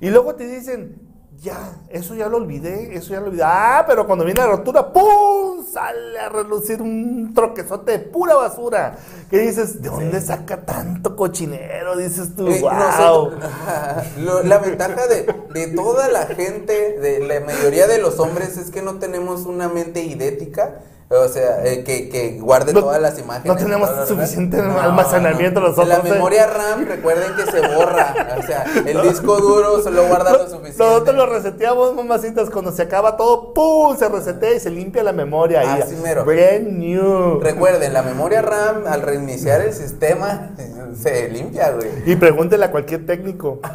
[0.00, 0.96] Y luego te dicen,
[1.42, 3.42] ya, eso ya lo olvidé, eso ya lo olvidé.
[3.44, 5.64] Ah, pero cuando viene la rotura, ¡pum!
[5.72, 8.96] Sale a relucir un troquezote de pura basura.
[9.28, 11.96] Que dices, ¿de dónde saca tanto cochinero?
[11.96, 12.72] Dices tú, Eh, wow.
[12.72, 13.50] nosotros-
[14.18, 18.70] Lo- la ventaja de, de toda la gente, de la mayoría de los hombres, es
[18.70, 20.80] que no tenemos una mente idética.
[21.14, 23.46] O sea, eh, que, que guarde No- todas las imágenes.
[23.46, 26.02] no tenemos lo suficiente almacenamiento nosotros, La eh.
[26.12, 28.14] memoria RAM, recuerden que se borra.
[28.38, 30.78] O sea, el disco duro solo guarda lo suficiente.
[30.78, 33.96] Nosotros lo reseteamos, mamacitas, cuando se acaba todo, ¡pum!
[33.96, 35.60] Se resetea y se limpia la memoria.
[35.74, 36.24] Así mero.
[36.24, 37.40] Brand new.
[37.40, 40.50] Recuerden, la memoria RAM, al reiniciar el sistema,
[41.00, 41.90] se limpia, güey.
[42.06, 43.60] Y pregúntele a cualquier técnico.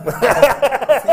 [0.98, 1.10] Sí,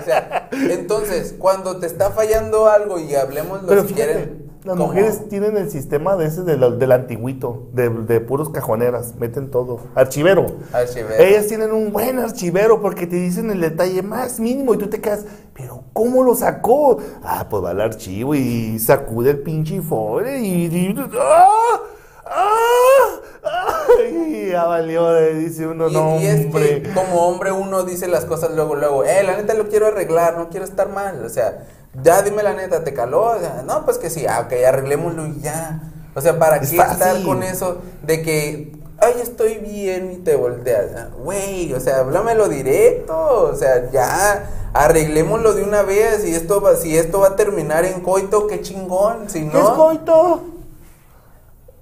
[0.00, 4.47] o sea, entonces, cuando te está fallando algo y hablemos Pero si quieren.
[4.68, 9.14] Las mujeres tienen el sistema de ese de la- del antiguito, de, de puros cajoneras,
[9.18, 9.80] meten todo.
[9.94, 10.46] Archivero.
[10.72, 11.22] Archivero.
[11.22, 15.00] Ellas tienen un buen archivero porque te dicen el detalle más mínimo y tú te
[15.00, 15.24] quedas,
[15.54, 16.98] pero ¿cómo lo sacó?
[17.22, 20.66] Ah, pues va al archivo y sacude el pinche fore y...
[20.66, 21.80] y- ¡Ah!
[22.26, 23.20] ¡Ah!
[23.88, 24.48] ¡Ay!
[24.52, 26.82] Ya valió, dice uno, Y, no, y es hombre.
[26.82, 30.36] que como hombre uno dice las cosas luego, luego, eh, la neta lo quiero arreglar,
[30.36, 31.64] no quiero estar mal, o sea,
[32.02, 33.22] ya dime la neta, ¿te caló?
[33.22, 35.80] O sea, no, pues que sí, ah, ok, arreglémoslo y ya.
[36.14, 36.92] O sea, ¿para Es qué fácil.
[36.94, 40.86] estar con eso de que, ay, estoy bien y te volteas?
[40.96, 43.16] Ah, Güey, o sea, háblamelo directo,
[43.50, 47.84] o sea, ya, arreglémoslo de una vez y esto va, si esto va a terminar
[47.84, 49.52] en coito, qué chingón, si no...
[49.52, 50.44] ¿Qué es coito?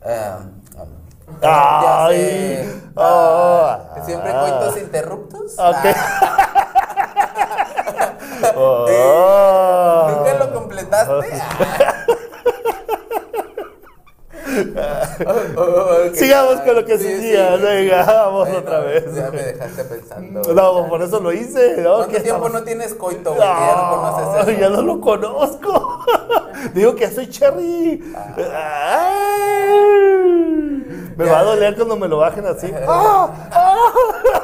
[0.05, 0.39] Ah,
[1.43, 2.16] ah, ya Ay.
[2.16, 2.69] sé.
[2.97, 3.81] Ah.
[3.97, 5.53] Ah, Siempre coitos interruptos.
[5.59, 5.59] Ok.
[5.59, 6.73] Ah,
[8.56, 10.09] Oh.
[10.16, 11.12] ¿Nunca lo completaste?
[11.40, 12.05] Ah.
[15.27, 16.14] Oh, oh.
[16.14, 17.62] Sigamos con lo que Sí, seguía, sí.
[17.62, 19.05] venga, vamos Bueno, otra vez.
[19.14, 20.43] Ya me dejaste pensando.
[20.55, 21.77] No, por eso lo hice.
[21.78, 21.97] ¿no?
[21.97, 23.47] ¿Cuánto ¿Qué tiempo estamos- no tienes coito, güey?
[23.47, 24.60] Ya no conoces Ay, eso.
[24.60, 26.05] ya no lo conozco.
[26.74, 28.02] Digo que soy cherry.
[28.55, 29.74] Ay.
[31.16, 31.32] Me Ya.
[31.32, 32.73] va a doler cuando me lo bajen así.
[32.89, 33.31] ¡Ah!
[33.52, 34.35] ¡Ah!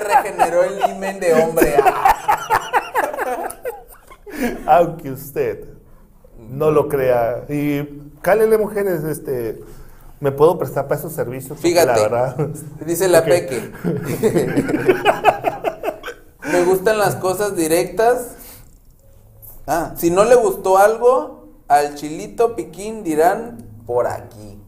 [0.00, 1.76] Regeneró el imen de hombre.
[4.66, 5.64] Aunque usted
[6.38, 7.44] no lo crea.
[7.48, 9.60] Y cálele, mujeres, este.
[10.20, 11.58] ¿Me puedo prestar para esos servicios?
[11.58, 12.36] Fíjate, La verdad.
[12.86, 13.24] dice la Ok.
[13.24, 13.72] Peque.
[16.52, 18.36] Me gustan las cosas directas.
[19.66, 24.61] Ah, si no le gustó algo, al chilito piquín dirán por aquí.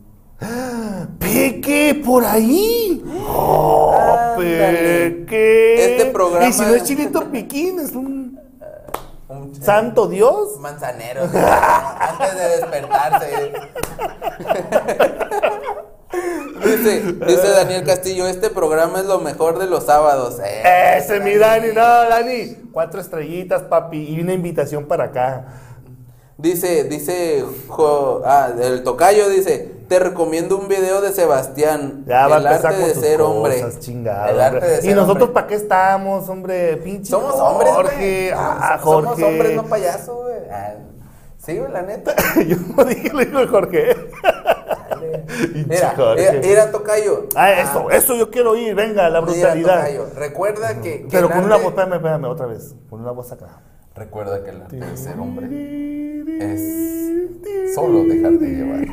[1.18, 3.02] Peque, por ahí.
[3.28, 3.94] Oh,
[4.36, 5.10] Ándale.
[5.10, 5.84] Peque.
[5.92, 8.38] Este programa- Y si no es chilito piquín, es un
[9.28, 10.58] Un santo Dios.
[10.60, 11.22] manzanero.
[11.22, 13.52] antes de despertarse.
[16.64, 20.38] Dice, dice Daniel Castillo, este programa es lo mejor de los sábados.
[20.44, 22.56] Eh, Ese mi Dani, no, Dani.
[22.72, 25.46] Cuatro estrellitas, papi, y una invitación para acá.
[26.36, 32.04] Dice, dice, jo- ah, el tocayo dice, te recomiendo un video de Sebastián.
[32.08, 33.64] Ya va el arte de cosas, hombre.
[33.78, 34.70] chingado, El arte hombre.
[34.72, 35.34] de ser ¿Y nosotros hombre.
[35.34, 36.76] para qué estamos, hombre?
[36.78, 37.84] Pinche Somos hombres, güey.
[37.84, 38.32] Jorge.
[38.34, 39.24] Ah, Somos Jorge.
[39.24, 40.38] hombres, no payasos, güey.
[40.50, 40.74] Ah,
[41.38, 42.14] sí, güey, la neta.
[42.48, 43.96] Yo no dije lo dijo el Jorge.
[45.68, 45.94] Mira,
[46.42, 47.26] mira, tocayo.
[47.36, 49.76] Ah, eso, eso yo quiero oír, venga, la Mira, brutalidad.
[49.78, 51.02] tocayo, Recuerda que.
[51.02, 52.74] que Pero con una arte- voz, espérame, espérame, otra vez.
[52.90, 53.60] Con una voz acá.
[53.94, 55.46] Recuerda que el arte de ser hombre
[56.40, 58.84] es solo dejarte llevar.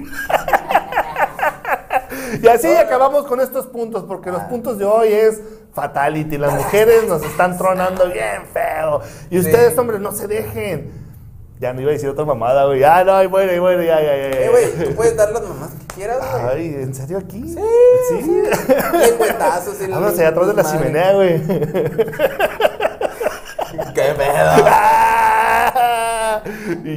[2.41, 4.34] Y así acabamos con estos puntos, porque Ah.
[4.34, 5.41] los puntos de hoy es
[5.73, 6.38] fatality.
[6.38, 9.02] Las mujeres nos están tronando bien feo.
[9.30, 9.80] Y ustedes, Sí.
[9.80, 10.91] hombres, no se dejen.
[11.60, 12.84] Ya no iba a decir otra mamada, güey.
[12.84, 14.28] Ah, no, ay, bueno, ay, bueno, ya, ya, ya.
[14.30, 16.45] Eh, güey, tú puedes dar las mamás que quieras, güey.
[16.57, 17.41] Ay, ¿en serio aquí?
[17.48, 17.57] Sí,
[18.22, 18.41] sí.
[18.99, 20.78] Lengüetazos y Vámonos allá atrás de la madre.
[20.78, 21.41] chimenea, güey.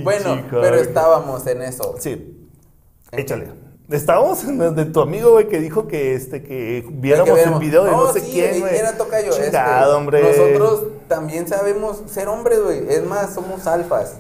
[0.02, 1.94] Bueno, chico, pero estábamos en eso.
[1.98, 2.48] Sí.
[3.12, 3.48] Échale.
[3.90, 7.84] Estábamos en el de tu amigo, güey, que dijo que este que viéramos el video
[7.84, 8.76] de no, sé sí, quién, güey.
[8.76, 9.30] Era tocayo.
[9.30, 10.22] este, Chingado, hombre.
[10.22, 12.88] Nosotros también sabemos ser hombres, güey.
[12.88, 14.16] Es más, somos alfas.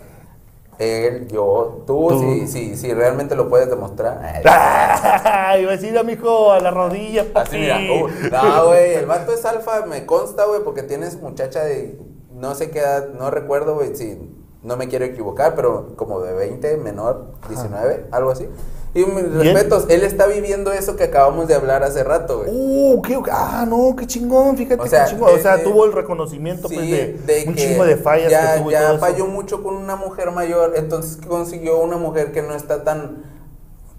[0.78, 2.20] Él, yo, tú, Tú.
[2.20, 4.40] Si, si, si realmente lo puedes demostrar.
[4.44, 7.48] Iba a decir a mi hijo a la rodilla, papi.
[7.48, 11.64] Así mira, uh, no, güey, el vato es alfa, me consta, güey, porque tienes muchacha
[11.64, 11.98] de
[12.44, 14.18] no sé qué edad, no recuerdo, güey, si
[14.62, 18.48] no me quiero equivocar, pero como de 20, menor, 19, algo así.
[18.94, 22.50] Y mis respetos, él está viviendo eso que acabamos de hablar hace rato, güey.
[22.52, 25.34] Uh, qué, ah, no, qué chingón, fíjate O sea, qué chingón.
[25.34, 26.90] O sea, tuvo el reconocimiento Sí, pues,
[27.26, 29.00] de, de un chingo de fallas ya, que tuvo ya todo eso.
[29.00, 33.24] falló mucho con una mujer mayor, entonces consiguió una mujer que no está tan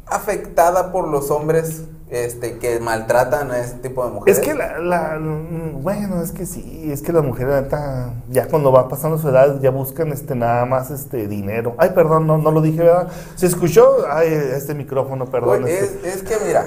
[0.06, 4.38] afectada por los hombres este que maltratan a ese tipo de mujeres.
[4.40, 5.18] Es que la, la-
[5.74, 7.66] bueno, es que sí, es que las mujeres
[8.30, 11.74] ya cuando va pasando su edad ya buscan este nada más este dinero.
[11.78, 13.08] Ay, perdón, no, no lo dije, ¿verdad?
[13.36, 14.06] ¿Se escuchó?
[14.10, 15.68] Ay, este micrófono, perdón.
[15.68, 16.66] Este- es, es que mira,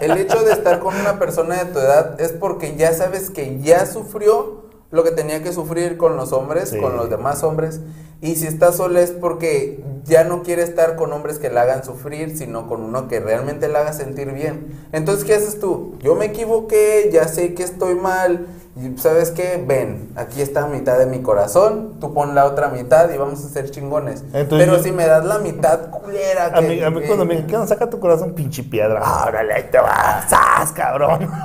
[0.00, 3.58] el hecho de estar con una persona de tu edad es porque ya sabes que
[3.60, 4.62] ya sufrió
[4.92, 6.78] lo que tenía que sufrir con los hombres, Sí.
[6.80, 7.80] con los demás hombres.
[8.20, 11.84] Y si está sola es porque ya no quiere estar con hombres que la hagan
[11.84, 14.80] sufrir, sino con uno que realmente la haga sentir bien.
[14.92, 15.96] Entonces, ¿qué haces tú?
[16.00, 18.46] Yo me equivoqué, ya sé que estoy mal.
[18.76, 19.62] Y ¿Sabes qué?
[19.64, 23.48] Ven, aquí está mitad de mi corazón, tú pon la otra mitad y vamos a
[23.48, 24.24] ser chingones.
[24.32, 27.24] Entonces Pero si me das la mitad culera A que- mí, a mí que- cuando
[27.24, 29.00] me dijeron, saca tu corazón, pinche piedra.
[29.28, 31.30] Órale, ahí te vas, ¡zas, cabrón!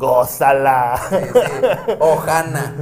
[0.00, 0.98] Gózala.
[1.10, 1.16] Sí.
[2.00, 2.74] Ojana.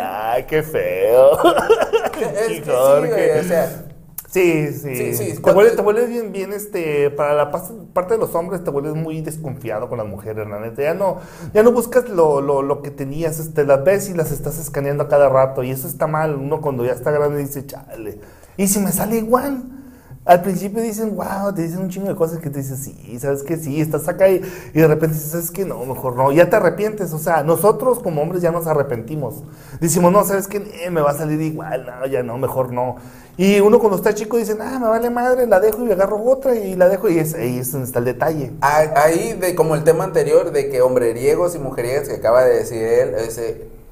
[0.00, 1.32] Ay, qué feo.
[1.34, 3.84] Es que sí, güey, o sea,
[4.28, 4.96] Sí, sí.
[4.96, 8.64] Sí, sí, Te vuelves, te vuelves bien, bien, este, para la parte de los hombres
[8.64, 10.82] te vuelves muy desconfiado con las mujeres, la neta.
[10.82, 11.18] Ya no,
[11.52, 15.04] ya no buscas lo, lo, lo que tenías, este, las ves y las estás escaneando
[15.04, 15.62] a cada rato.
[15.62, 16.34] Y eso está mal.
[16.34, 18.20] Uno cuando ya está grande dice, chale.
[18.56, 19.62] Y si me sale igual.
[20.26, 23.42] Al principio dicen, wow, te dicen un chingo de cosas que te dices, sí, sabes
[23.42, 26.32] que sí, estás acá y, de repente dices, sabes que no, mejor no.
[26.32, 29.42] Ya te arrepientes, o sea, nosotros como hombres ya nos arrepentimos.
[29.80, 30.60] Decimos, no, sabes que
[30.90, 32.96] me va a salir igual, no, ya no, mejor no.
[33.36, 36.54] Y uno cuando está chico dice, ah, me vale madre, la dejo y agarro otra
[36.54, 38.52] y la dejo y es, ahí es donde está el detalle.
[38.62, 42.82] ahí de como el tema anterior de que hombreriegos y mujeriegas que acaba de decir
[42.82, 43.14] él,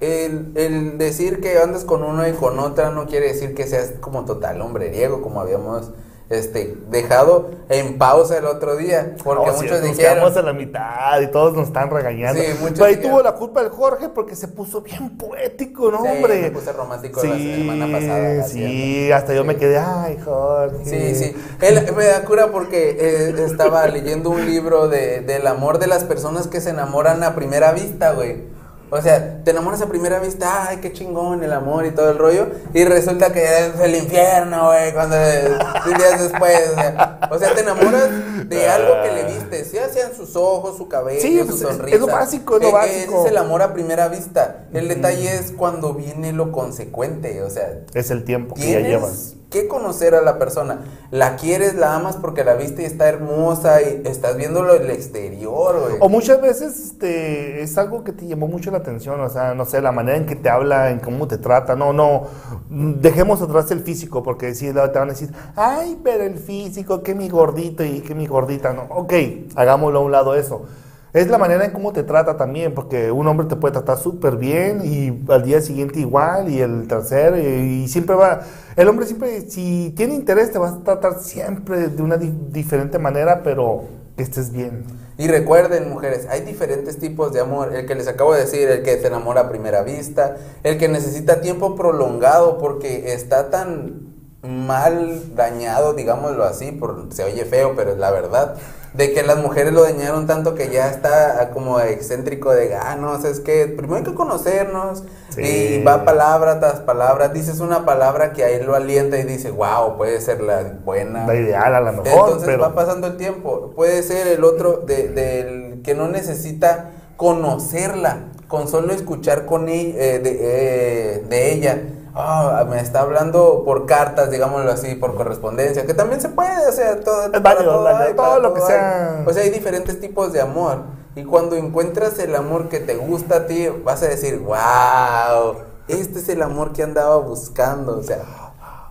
[0.01, 3.93] el, el decir que andas con uno y con otra no quiere decir que seas
[4.01, 5.91] como total hombreriego, como habíamos
[6.33, 11.21] este dejado en pausa el otro día, porque sí, muchos nos dijeron, a la mitad
[11.21, 12.41] y todos nos están regañando.
[12.41, 16.09] Sí, Pero ahí tuvo la culpa el Jorge porque se puso bien poético, ¿no, Sí,
[16.09, 16.43] hombre?
[16.43, 20.85] me puse romántico la semana pasada, Sí, hasta yo me quedé, ay, Jorge.
[20.85, 21.37] Sí, sí.
[21.61, 26.05] Él me da cura porque eh, estaba leyendo un libro de, del amor de las
[26.05, 28.62] personas que se enamoran a primera vista, güey.
[28.95, 32.19] O sea, te enamoras a primera vista, ay, qué chingón el amor y todo el
[32.19, 32.49] rollo.
[32.75, 36.59] Y resulta que es el infierno, güey, cuando días después.
[36.71, 38.11] O sea, o sea, te enamoras
[38.51, 41.69] de algo que le viste, ya sean sus ojos, su cabello, Sí, su pues, es-
[41.69, 41.95] sonrisa.
[41.95, 43.15] es lo básico, es lo básico.
[43.15, 44.67] Ese es el amor a primera vista.
[44.75, 49.37] El detalle es cuando viene lo consecuente, o sea, Es el tiempo que ya llevas.
[49.53, 50.81] Que conocer a la persona.
[51.13, 55.99] La quieres, la amas porque la viste y está hermosa y estás viéndolo el exterior.
[56.01, 59.65] O muchas veces este, es algo que te llamó mucho la atención, o sea, no
[59.65, 62.25] sé, la manera en que te habla, en cómo te trata, no, no,
[62.69, 67.15] dejemos atrás el físico, porque si te van a decir, ay, pero el físico, que
[67.15, 69.13] mi gordito y que mi gordita, no, ok,
[69.55, 70.67] hagámoslo a un lado eso.
[71.13, 74.37] Es la manera en cómo te trata también, porque un hombre te puede tratar súper
[74.37, 78.41] bien y al día siguiente igual y el tercer y, siempre va,
[78.77, 82.99] el hombre siempre, si tiene interés te va a tratar siempre de una di- diferente
[82.99, 83.85] manera, pero
[84.17, 84.85] que estés bien.
[85.19, 87.75] Y recuerden, mujeres, hay diferentes tipos de amor.
[87.75, 90.89] El que les acabo de decir, el que se enamora a primera vista, el que
[90.89, 94.12] necesita tiempo prolongado porque está tan
[94.43, 98.57] mal dañado, digámoslo así, por, se oye feo, pero es la verdad,
[98.93, 103.17] de que las mujeres lo dañaron tanto que ya está como excéntrico de, ah, no,
[103.25, 105.41] es que primero hay que conocernos Sí.
[105.41, 109.51] y va palabra tras palabra, dices una palabra que a él lo alienta y dice,
[109.51, 111.27] wow, puede ser la buena.
[111.27, 113.73] La ideal a lo mejor, Entonces pero va pasando el tiempo.
[113.75, 119.95] Puede ser el otro de- del que no necesita conocerla, con solo escuchar con ella,
[119.97, 121.83] eh, de, eh, de ella.
[122.15, 126.73] Ah, me está hablando por cartas, digámoslo así, por correspondencia, que también se puede, o
[126.73, 128.67] sea, todo, Es válido, válido, hay, todo para lo que hay.
[128.67, 129.25] sea.
[129.27, 130.79] O sea, hay diferentes tipos de amor.
[131.15, 135.57] Y cuando encuentras el amor que te gusta a ti, vas a decir, wow,
[135.89, 137.99] este es el amor que andaba buscando.
[137.99, 138.19] O sea,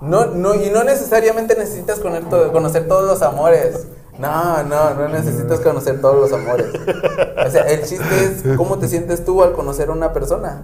[0.01, 3.87] no, no, y no necesariamente necesitas conocer, todo- conocer todos los amores.
[4.19, 6.67] No, no, no necesitas conocer todos los amores.
[7.45, 10.63] O sea, el chiste es cómo te sientes tú al conocer a una persona.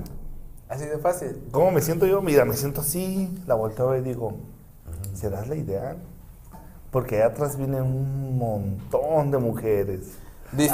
[0.69, 1.41] Así de fácil.
[1.51, 2.21] ¿cómo me siento yo?
[2.21, 4.33] Mira, me siento así, la volteo y digo,
[5.13, 5.97] ¿serás la ideal?
[6.91, 10.01] Porque allá atrás vienen un montón de mujeres.
[10.51, 10.73] Dice,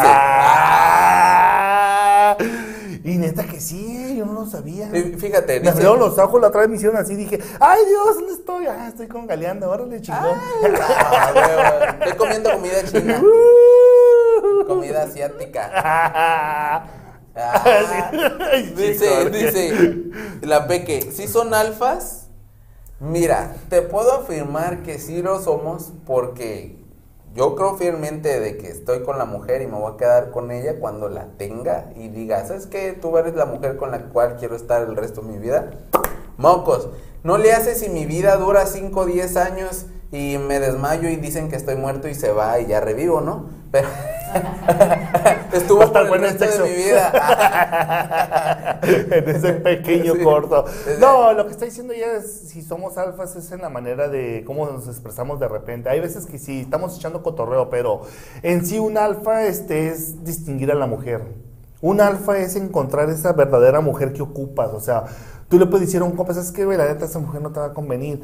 [1.13, 2.37] ¡Ah!
[3.03, 4.87] Y neta que sí, yo no lo sabía.
[4.89, 8.65] fíjate, Me dice, abrieron los ojos la me hicieron así, dije, ¡ay Dios, ¿dónde estoy?
[8.67, 10.37] Ah, estoy con Galeando, órale chingón.
[10.81, 11.61] "Ah, huevo,
[12.05, 13.21] estoy comiendo comida china,
[14.67, 16.83] comida asiática.
[17.35, 18.11] Ah,
[18.53, 20.03] sí, dice, dice
[20.41, 22.27] la Peque, si son alfas,
[22.99, 26.77] mira, te puedo afirmar que sí lo somos porque
[27.33, 30.51] yo creo fielmente de que estoy con la mujer y me voy a quedar con
[30.51, 32.93] ella cuando la tenga y diga, ¿sabes qué?
[32.93, 35.71] Tú eres la mujer con la cual quiero estar el resto de mi vida.
[36.37, 36.89] Mocos,
[37.23, 41.15] no le haces si mi vida dura 5 o 10 años y me desmayo y
[41.15, 43.49] dicen que estoy muerto y se va y ya revivo, ¿no?
[43.71, 43.87] Pero
[45.51, 48.79] estuvo Va a estar por el bueno resto de mi vida.
[48.83, 50.23] en ese pequeño Sí.
[50.23, 50.65] corto.
[50.99, 54.43] No, lo que está diciendo ya es, si somos alfas, es en la manera de
[54.45, 55.89] cómo nos expresamos de repente.
[55.89, 58.01] Hay veces que sí, estamos echando cotorreo, pero
[58.43, 61.23] en sí un alfa este, es distinguir a la mujer.
[61.81, 64.69] Un alfa es encontrar esa verdadera mujer que ocupas.
[64.73, 65.05] O sea,
[65.49, 67.51] tú le puedes decir a un compa, es que, güey, la neta, esa mujer no
[67.51, 68.21] te va a convenir.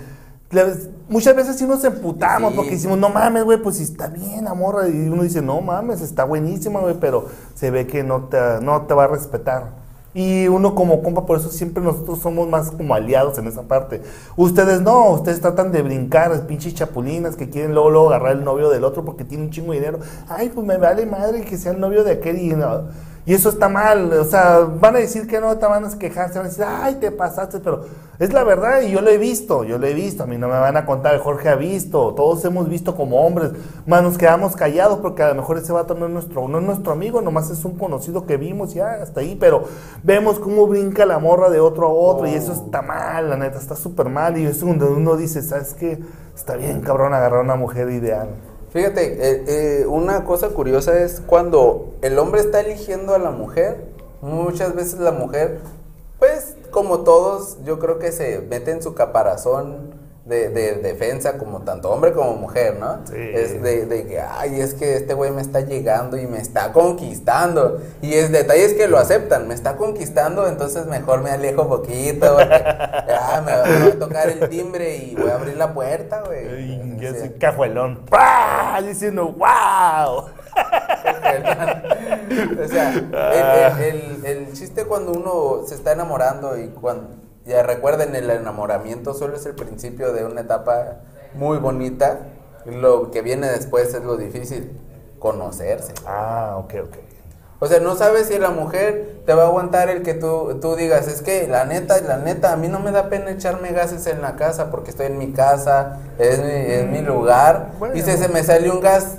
[1.10, 2.56] Muchas veces sí nos emputamos Sí.
[2.56, 4.84] porque decimos, no mames, güey, pues si está bien, amor.
[4.92, 8.82] Y uno dice, no mames, está buenísima, güey, pero se ve que no te, no
[8.84, 9.78] te va a respetar.
[10.16, 14.02] Y uno como compa, por eso siempre nosotros somos más como aliados en esa parte.
[14.36, 18.70] Ustedes no, ustedes tratan de brincar, pinches chapulinas que quieren luego, luego agarrar el novio
[18.70, 20.00] del otro porque tiene un chingo de dinero.
[20.28, 22.86] Ay, pues me vale madre que sea el novio de aquel y no.
[23.26, 26.40] Y eso está mal, o sea, van a decir que no, te van a quejarse,
[26.40, 27.82] van a decir, ay, te pasaste, pero
[28.18, 30.48] es la verdad y yo lo he visto, yo lo he visto, a mí no
[30.48, 33.52] me van a contar, Jorge ha visto, todos hemos visto como hombres,
[33.86, 36.66] más nos quedamos callados porque a lo mejor ese vato no es nuestro, no es
[36.66, 39.66] nuestro amigo, nomás es un conocido que vimos ya hasta ahí, pero
[40.04, 43.60] vemos cómo brinca la morra de otro a otro y eso está mal, la neta,
[43.60, 46.00] está súper mal y es donde uno dice, ¿sabes qué?
[46.36, 48.30] Está bien cabrón agarrar una mujer ideal.
[48.72, 53.84] Fíjate, eh, eh, una cosa curiosa es cuando el hombre está eligiendo a la mujer,
[54.22, 55.60] muchas veces la mujer,
[56.20, 59.89] pues como todos, yo creo que se mete en su caparazón
[60.30, 63.00] de, de defensa, como tanto hombre como mujer, ¿no?
[63.06, 63.16] Sí.
[63.18, 66.72] Es de, de que, ay, es que este güey me está llegando y me está
[66.72, 67.82] conquistando.
[68.02, 72.64] Y es detalles que lo aceptan, me está conquistando, entonces mejor me alejo poquito, porque,
[72.64, 76.48] ah, me, me va a tocar el timbre y voy a abrir la puerta, güey.
[76.48, 78.82] Ay, O ya sea, ese cajuelón, ¡pah!
[78.82, 80.30] diciendo, ¡wow!
[82.64, 87.10] o sea, el, el- el- el chiste cuando uno se está enamorando y cuando,
[87.50, 91.00] ya recuerden, el enamoramiento solo es el principio de una etapa
[91.34, 92.20] muy bonita.
[92.66, 94.80] Lo que viene después es lo difícil,
[95.18, 95.94] conocerse.
[96.06, 96.96] Ah, ok, ok.
[97.62, 100.78] O sea, no sabes si la mujer te va a aguantar el que tú, tú
[100.78, 104.08] digas, es que la neta, la neta, a mí no me da pena echarme gases
[104.08, 107.72] en la casa porque estoy en mi casa, es mi, es mi lugar.
[107.78, 107.96] Bueno.
[107.96, 109.18] Y si se me sale un gas,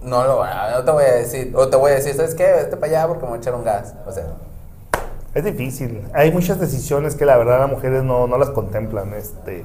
[0.00, 2.52] no, lo, no te voy a decir, o te voy a decir, ¿sabes qué?
[2.52, 3.94] Vete para allá porque me voy a echar un gas.
[4.06, 4.26] O sea,
[5.34, 6.02] Es difícil.
[6.14, 9.14] Hay muchas decisiones que la verdad las mujeres no, no las contemplan.
[9.14, 9.64] Este.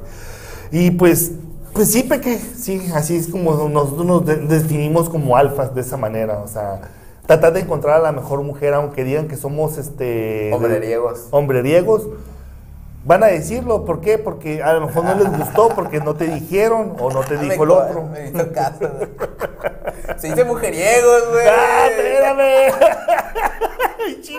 [0.72, 1.32] Y pues,
[1.74, 5.98] pues sí, Peque, sí, así es como nosotros nos de- definimos como alfas de esa
[5.98, 6.40] manera.
[6.40, 6.82] O sea,
[7.26, 10.52] tratar de encontrar a la mejor mujer, aunque digan que somos este.
[10.54, 11.28] hombreriegos.
[11.32, 12.08] Hombreriegos.
[13.08, 14.18] Van a decirlo, ¿por qué?
[14.18, 17.64] Porque a lo mejor no les gustó, porque no te dijeron o no te dijo
[17.64, 18.04] el otro.
[18.04, 18.80] Me hizo caso.
[18.80, 19.08] güey.
[20.18, 21.48] Se dice mujeriegos, güey.
[21.50, 22.74] ¡Ah, espérame!
[24.08, 24.38] Bien Sí,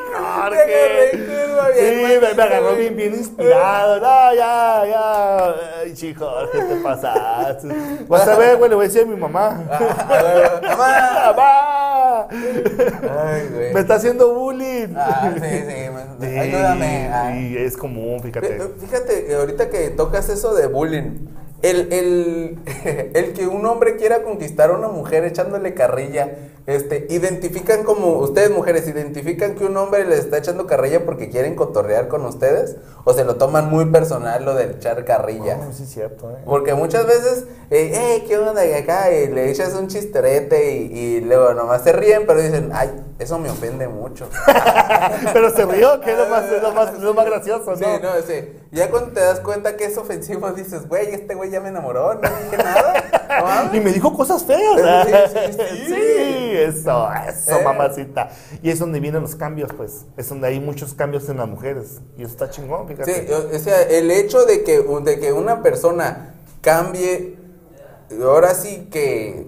[2.20, 4.00] me, me agarró bien, bien inspirado.
[4.00, 5.54] No, ya, ya.
[5.82, 7.68] Ay, chico, ¿qué te pasaste?
[8.08, 9.62] Vas a ver, güey, le voy a decir a mi mamá.
[9.70, 11.34] Ah, Mamá.
[11.36, 12.26] ¡Mamá!
[12.30, 13.74] Ay, güey.
[13.74, 14.94] Me está haciendo bullying.
[14.96, 15.40] Ah, sí,
[16.20, 17.10] Sí, Ayúdame.
[17.12, 17.30] ah.
[17.32, 18.57] sí, es común, fíjate.
[18.58, 21.28] Fí- Fíjate, ahorita que tocas eso de bullying,
[21.62, 22.58] el, el,
[23.14, 26.36] el que un hombre quiera conquistar a una mujer echándole carrilla,
[26.68, 31.54] este, identifican como, ustedes mujeres, identifican que un hombre les está echando carrilla porque quieren
[31.54, 35.56] cotorrear con ustedes, o se lo toman muy personal lo de echar carrilla.
[35.56, 36.42] No, sí, es cierto, ¿eh?
[36.44, 38.66] Porque muchas veces, eh, "Eh, ¿qué onda?
[38.66, 42.68] Y acá y le echas un chisterete y, y luego nomás se ríen, pero dicen,
[42.74, 44.28] ay, eso me ofende mucho.
[45.32, 47.76] Pero se rió, que es lo más, es lo más, lo más gracioso, ¿no?
[47.76, 48.52] Sí, no, sí.
[48.70, 52.14] Ya cuando te das cuenta que es ofensivo, dices, güey, este güey ya me enamoró,
[52.14, 53.04] no dije nada.
[53.28, 53.76] No.
[53.76, 55.06] Y me dijo cosas feas.
[55.06, 55.84] Sí, sí, sí.
[55.86, 57.64] Sí, eso, eso, Eh.
[57.64, 58.30] mamacita.
[58.62, 60.06] Y es donde vienen los cambios, pues.
[60.16, 62.00] Es donde hay muchos cambios en las mujeres.
[62.16, 63.26] Y eso está chingón, fíjate.
[63.26, 67.36] Sí, o sea, el hecho de que, de que una persona cambie,
[68.22, 69.46] ahora sí que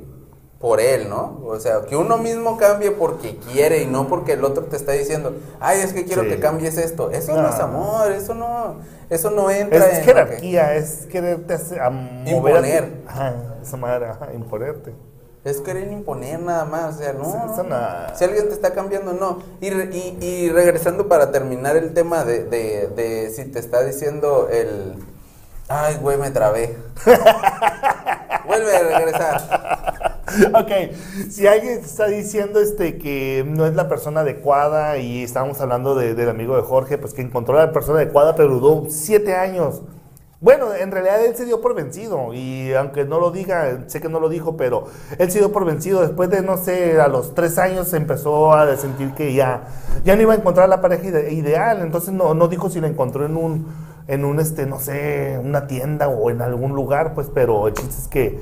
[0.59, 1.41] por él, ¿no?
[1.47, 4.93] O sea, que uno mismo cambie porque quiere y no porque el otro te está
[4.93, 6.29] diciendo, ay, es que quiero Sí.
[6.29, 7.11] que cambies esto.
[7.11, 7.49] Eso no, No.
[7.49, 8.77] es amor, eso no,
[9.09, 12.93] eso no entra Es, en que- jerarquía, es quererte hacer, a mover a- Imponer.
[13.07, 14.93] Ajá, esa madre, ajá, imponerte.
[15.43, 17.25] Es querer imponer nada más, o sea, no.
[18.13, 18.19] Sí.
[18.19, 19.39] Si alguien te está cambiando, no.
[19.61, 23.83] Y, re- y, y regresando para terminar el tema de, de, de si te está
[23.83, 24.97] diciendo el...
[25.69, 26.77] Ay, güey, me trabé.
[28.47, 30.21] Vuelve a regresar.
[30.55, 30.95] Ok,
[31.31, 36.15] si alguien está diciendo este que no es la persona adecuada y estábamos hablando de-
[36.15, 39.81] del amigo de Jorge, pues que encontró a la persona adecuada pero dudó siete años.
[40.41, 44.09] Bueno, en realidad él se dio por vencido y aunque no lo diga, sé que
[44.09, 44.87] no lo dijo, pero
[45.19, 46.01] él se dio por vencido.
[46.01, 49.65] Después de, no sé, a los tres años empezó a sentir que ya,
[50.03, 51.83] ya no iba a encontrar la pareja ide- ideal.
[51.83, 53.67] Entonces no, no dijo si la encontró en un,
[54.09, 57.95] en un, este, no sé, una tienda o en algún lugar, pues, pero el chiste
[58.01, 58.39] es que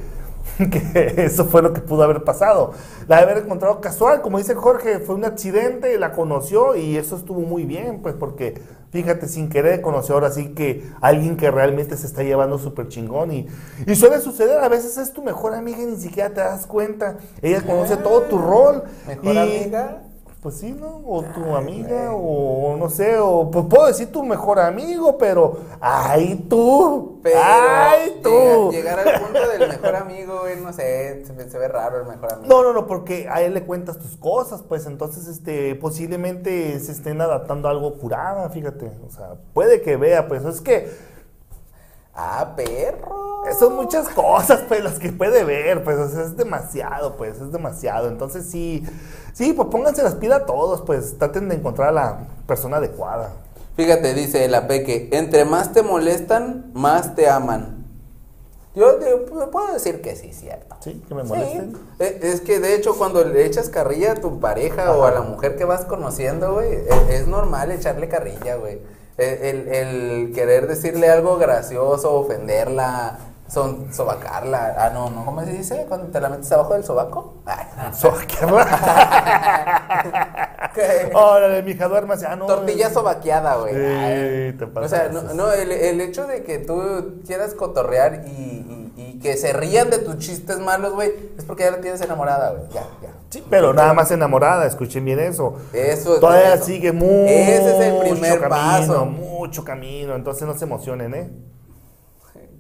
[0.71, 2.73] que eso fue lo que pudo haber pasado.
[3.07, 7.17] La de haber encontrado casual, como dice Jorge, fue un accidente, la conoció y eso
[7.17, 11.97] estuvo muy bien, pues porque fíjate, sin querer conoció ahora sí que alguien que realmente
[11.97, 13.47] se está llevando súper chingón y,
[13.87, 17.19] y suele suceder, a veces es tu mejor amiga y ni siquiera te das cuenta,
[17.43, 18.85] ella conoce todo tu rol.
[19.07, 20.03] Mejor y- amiga.
[20.43, 21.01] Pues sí, ¿no?
[21.05, 26.47] O tu amiga, o no sé, o pues puedo decir tu mejor amigo, pero ¡ay
[26.49, 27.19] tú!
[27.25, 28.71] Pero ¡Ay tú!
[28.71, 32.07] Llegar, al punto del mejor amigo, güey, no sé, se, ve- se ve raro el
[32.07, 32.49] mejor amigo.
[32.49, 36.93] No, no, no, porque a él le cuentas tus cosas, pues entonces este posiblemente se
[36.93, 38.93] estén adaptando a algo curada, fíjate.
[39.07, 40.89] O sea, puede que vea, pues es que
[42.21, 43.17] Ah, perro.
[43.59, 47.53] son muchas cosas, pues, las que puede ver, pues, o sea, es demasiado, pues, es
[47.53, 48.09] demasiado.
[48.09, 48.85] Entonces sí,
[49.33, 53.31] sí, pues pónganse las pilas todos, pues, traten de encontrar a la persona adecuada.
[53.77, 57.87] Fíjate, dice la Peque, entre más te molestan, más te aman.
[58.75, 59.17] Yo te-
[59.51, 60.77] puedo decir que sí, cierto.
[60.81, 61.77] Sí, que me molesten.
[61.99, 65.23] Eh, Es que de hecho cuando le echas carrilla a tu pareja o a la
[65.23, 68.81] mujer que vas conociendo, güey, e- es, normal echarle carrilla, güey.
[69.19, 73.19] El, el querer decirle algo gracioso, ofenderla,
[73.49, 74.75] son, sobacarla.
[74.79, 75.87] Ah, no, no, ¿cómo se dice?
[75.89, 77.35] Cuando te la metes abajo del sobaco.
[77.45, 78.65] Ay, Sobaquearla.
[81.15, 82.27] Órale, mija, duérmase.
[82.27, 82.47] Ah, no.
[82.47, 83.75] Tortilla sobaqueada, güey.
[83.75, 88.29] Sí, te O sea, no, no, el, el hecho de que tú quieras cotorrear y,
[88.31, 88.88] y-
[89.19, 92.53] y que se rían de tus chistes malos, güey, es porque ya la tienes enamorada,
[92.53, 92.69] güey.
[92.71, 93.11] Ya, ya.
[93.31, 95.57] Sí, pero nada más enamorada, escuchen bien eso.
[95.73, 96.65] Eso Todavía eso.
[96.65, 99.05] sigue mucho Ese es el primer camino, paso.
[99.07, 101.31] mucho camino, entonces no se emocionen, ¿eh?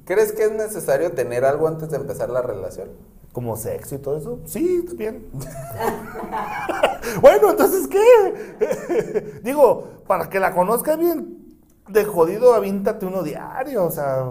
[0.05, 2.89] ¿Crees que es necesario tener algo antes de empezar la relación?
[3.33, 4.41] Como sexo y todo eso.
[4.47, 5.27] Sí, bien.
[7.21, 9.41] bueno, entonces, ¿qué?
[9.45, 11.59] Digo, para que la conozcas bien,
[11.89, 14.25] de jodido, avíntate uno diario, o sea,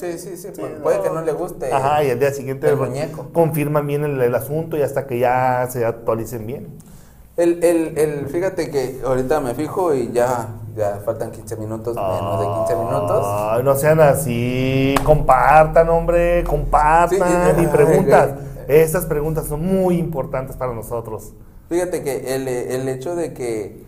[0.00, 0.18] sí.
[0.18, 0.48] Sí, sí, sí.
[0.54, 1.02] Sí, pu- puede no.
[1.04, 1.72] que no le guste.
[1.72, 3.26] Ajá, y al día siguiente el muñeco.
[3.32, 6.68] confirman bien el, el asunto y hasta que ya se actualicen bien.
[7.36, 12.40] El, el, el, fíjate que ahorita me fijo y ya, ya faltan 15 minutos, menos
[12.40, 13.24] de 15 minutos.
[13.26, 14.94] Ay, no sean así.
[15.04, 18.30] Compartan, hombre, compartan Sí, y preguntas.
[18.68, 21.32] Estas preguntas son muy importantes para nosotros.
[21.70, 23.84] Fíjate que el, el hecho de que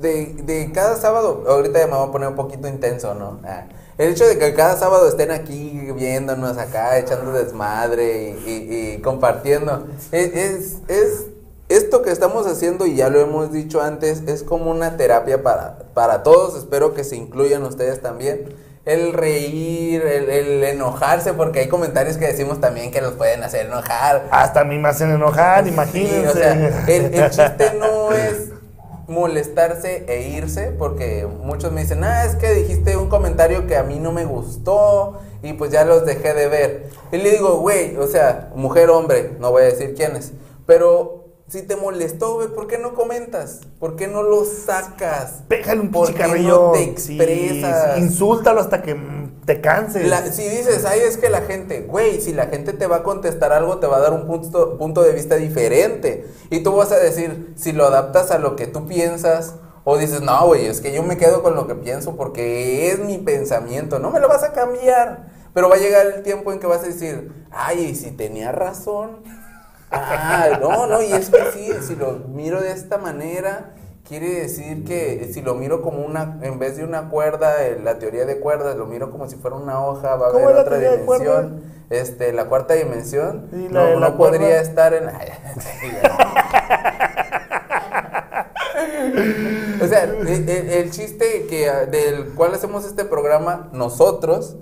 [0.00, 3.38] de, de cada sábado, ahorita ya me voy a poner un poquito intenso, ¿no?
[3.44, 3.64] Ah,
[3.98, 8.98] el hecho de que cada sábado estén aquí viéndonos acá, echando desmadre y, y- y
[9.00, 11.26] compartiendo, es, es, es
[11.68, 15.78] esto que estamos haciendo, y ya lo hemos dicho antes, es como una terapia para,
[15.94, 16.56] para todos.
[16.56, 18.54] Espero que se incluyan ustedes también.
[18.84, 23.66] El reír, el, el enojarse, porque hay comentarios que decimos también que los pueden hacer
[23.66, 24.28] enojar.
[24.30, 26.28] Hasta a mí me hacen enojar, Sí, imagínense.
[26.28, 26.52] o sea,
[26.86, 28.50] el, el chiste no es
[29.08, 33.82] molestarse e irse, porque muchos me dicen, ah, es que dijiste un comentario que a
[33.82, 36.90] mí no me gustó y pues ya los dejé de ver.
[37.12, 40.32] Y le digo, güey, o sea, mujer, hombre, no voy a decir quiénes,
[40.66, 43.60] pero si te molestó, güey, ¿por qué no comentas?
[43.78, 45.44] ¿Por qué no lo sacas?
[45.46, 46.62] Pégale un ¿Por pinche qué carrillo.
[46.66, 47.94] no te expresas?
[47.94, 48.96] sí, insúltalo hasta que
[49.46, 50.12] te canses.
[50.34, 53.52] Si dices, ay, es que la gente, güey, si la gente te va a contestar
[53.52, 56.26] algo, te va a dar un punto, punto de vista diferente.
[56.50, 59.54] Y tú vas a decir, si lo adaptas a lo que tú piensas,
[59.84, 62.98] o dices, no, güey, es que yo me quedo con lo que pienso porque es
[62.98, 65.28] mi pensamiento, no me lo vas a cambiar.
[65.54, 69.22] Pero va a llegar el tiempo en que vas a decir, ay, si tenía razón.
[69.92, 73.75] Ah, no, no, y es que sí, si lo miro de esta manera,
[74.08, 77.98] quiere decir que si lo miro como una, en vez de una cuerda, eh, la
[77.98, 80.78] teoría de cuerdas, lo miro como si fuera una hoja, va a ¿Cómo haber otra
[80.78, 81.62] dimensión.
[81.90, 85.08] Este, la cuarta dimensión, Y la no, podría estar en...
[89.82, 94.56] o sea, el, el- el chiste que, ah, del cual hacemos este programa nosotros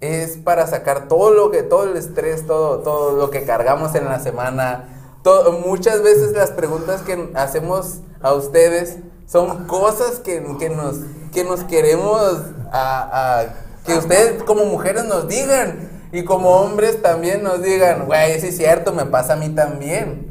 [0.00, 4.06] es para sacar todo lo que, todo el estrés, todo, todo lo que cargamos en
[4.06, 4.88] la semana.
[5.22, 10.96] To- muchas veces las preguntas que hacemos a ustedes son cosas que, que nos,
[11.32, 12.38] que nos queremos
[12.72, 13.44] a, a-
[13.84, 18.56] que ustedes como mujeres nos digan y como hombres también nos digan, güey, sí es
[18.56, 20.30] cierto, me pasa a mí también.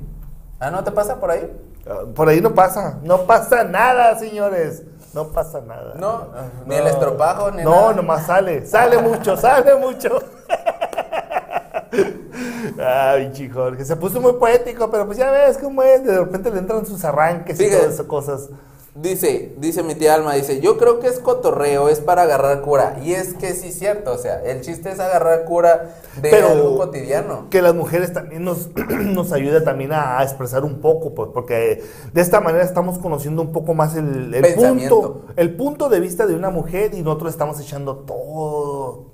[0.59, 1.49] Ah, ¿no te pasa por ahí?
[1.89, 2.99] Ah, Por ahí no pasa.
[3.03, 4.83] No pasa nada, señores.
[5.13, 5.93] No pasa nada.
[5.95, 6.27] No,
[6.67, 7.93] ni el estropajo, ni No, nada.
[7.93, 8.65] nomás sale.
[8.67, 10.09] Sale mucho, sale mucho.
[12.79, 13.85] Ay, pinche Jorge.
[13.85, 16.03] Se puso muy poético, pero pues ya ves cómo es.
[16.03, 18.49] De repente le entran sus arranques y todas esas cosas.
[18.95, 22.99] Dice, dice mi tía Alma, dice, yo creo que es cotorreo, es para agarrar cura.
[23.03, 26.49] Y es que sí es cierto, o sea, el chiste es agarrar cura de Pero-
[26.49, 27.45] algo cotidiano.
[27.49, 32.21] Que las mujeres también nos, nos ayuda también a, expresar un poco, pues, porque de
[32.21, 36.49] esta manera estamos conociendo un poco más el, punto, el punto de vista de una
[36.49, 39.05] mujer y nosotros estamos echando todo,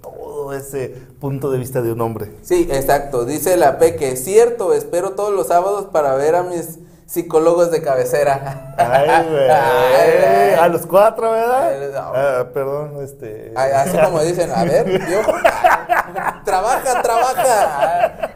[0.45, 0.89] todo ese
[1.19, 2.31] punto de vista de un hombre.
[2.43, 6.77] Sí, exacto, dice la Peque, es cierto, espero todos los sábados para ver a mis
[7.07, 8.75] psicólogos de cabecera.
[8.77, 10.53] Ay, güey.
[10.53, 11.71] A los cuatro, ¿verdad?
[11.91, 11.99] No.
[12.15, 13.53] Ah, perdón, este.
[13.55, 15.21] Ay, Así como dicen, a ver, yo,
[16.45, 18.29] trabaja, trabaja.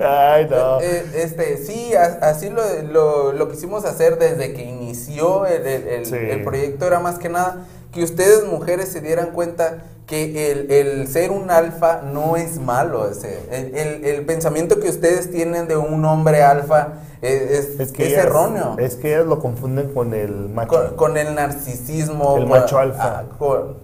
[0.00, 0.80] Ay, no.
[0.80, 6.06] Eh, este, sí, así lo, lo, lo quisimos hacer desde que inició el, el- el-
[6.06, 6.16] Sí.
[6.16, 6.86] el proyecto.
[6.86, 11.50] Era más que nada que ustedes, mujeres, se dieran cuenta que el, el ser un
[11.50, 13.08] alfa no es malo.
[13.08, 17.42] ese, el, el- el pensamiento que ustedes tienen de un hombre alfa es,
[17.78, 18.76] es, es ellas- erróneo.
[18.78, 20.68] Es que ellas lo confunden con el macho.
[20.68, 22.36] con, con el narcisismo.
[22.36, 23.24] El con- macho alfa.
[23.38, 23.78] con-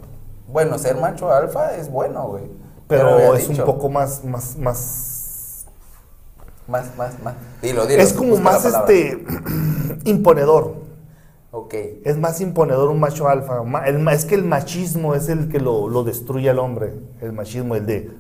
[0.48, 2.44] bueno, ser macho alfa es bueno, güey.
[2.88, 3.62] Pero es dicho.
[3.62, 5.64] un poco más, más, más.
[6.66, 7.34] Más, más, más.
[7.62, 8.02] Dilo, dilo.
[8.02, 9.24] es como más este
[10.05, 10.74] imponedor.
[11.52, 11.74] Ok.
[12.05, 13.62] Es más imponedor un macho alfa.
[14.12, 16.94] Es que el machismo es el que lo, lo destruye al hombre.
[17.20, 18.10] El machismo, el de.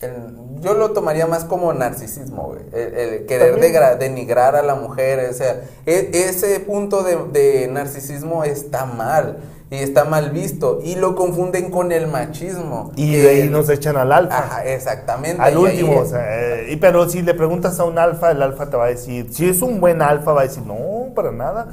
[0.00, 2.60] El- yo lo tomaría más como narcisismo, güey.
[2.72, 5.28] El, el querer degra- denigrar a la mujer.
[5.30, 9.38] O sea, e- ese punto de, de narcisismo está mal.
[9.70, 10.80] Y está mal visto.
[10.82, 12.90] Y lo confunden con el machismo.
[12.96, 14.36] Y de ahí nos echan al alfa.
[14.38, 15.40] Ajá, exactamente.
[15.40, 18.42] Al y último, es- o sea, eh, pero si le preguntas a un alfa, el
[18.42, 21.30] alfa te va a decir, si es un buen alfa, va a decir, no, para
[21.30, 21.68] nada.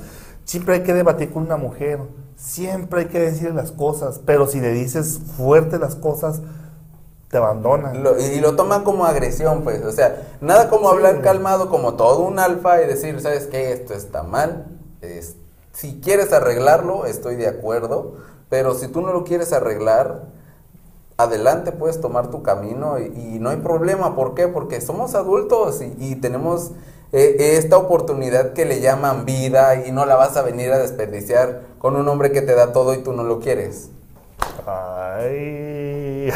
[0.47, 1.99] Siempre hay que debatir con una mujer,
[2.37, 6.41] siempre hay que decir las cosas, pero si le dices fuerte las cosas,
[7.29, 7.93] te abandona.
[7.93, 9.83] Lo- y lo toma como agresión, pues.
[9.83, 10.95] O sea, nada como Sí.
[10.95, 13.73] hablar calmado como todo un alfa y decir, ¿sabes qué?
[13.73, 14.67] Esto está mal.
[15.01, 15.35] Es-
[15.73, 18.13] si quieres arreglarlo, estoy de acuerdo.
[18.49, 20.27] Pero si tú no lo quieres arreglar,
[21.17, 24.15] adelante puedes tomar tu camino y, y no hay problema.
[24.15, 24.47] ¿Por qué?
[24.47, 26.71] Porque somos adultos y, y tenemos
[27.11, 31.95] esta oportunidad que le llaman vida y no la vas a venir a desperdiciar con
[31.95, 33.89] un hombre que te da todo y tú no lo quieres.
[34.67, 36.29] Ay.
[36.29, 36.33] O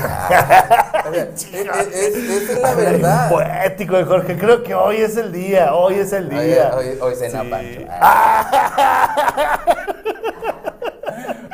[1.14, 3.30] sea, es, es- es- es la Ay, verdad.
[3.30, 6.72] Poético de Jorge, creo que hoy es el día, hoy es el Hoy, día.
[6.76, 7.50] hoy, hoy cena Sí.
[7.50, 7.82] Pancho.
[7.90, 9.60] Ah.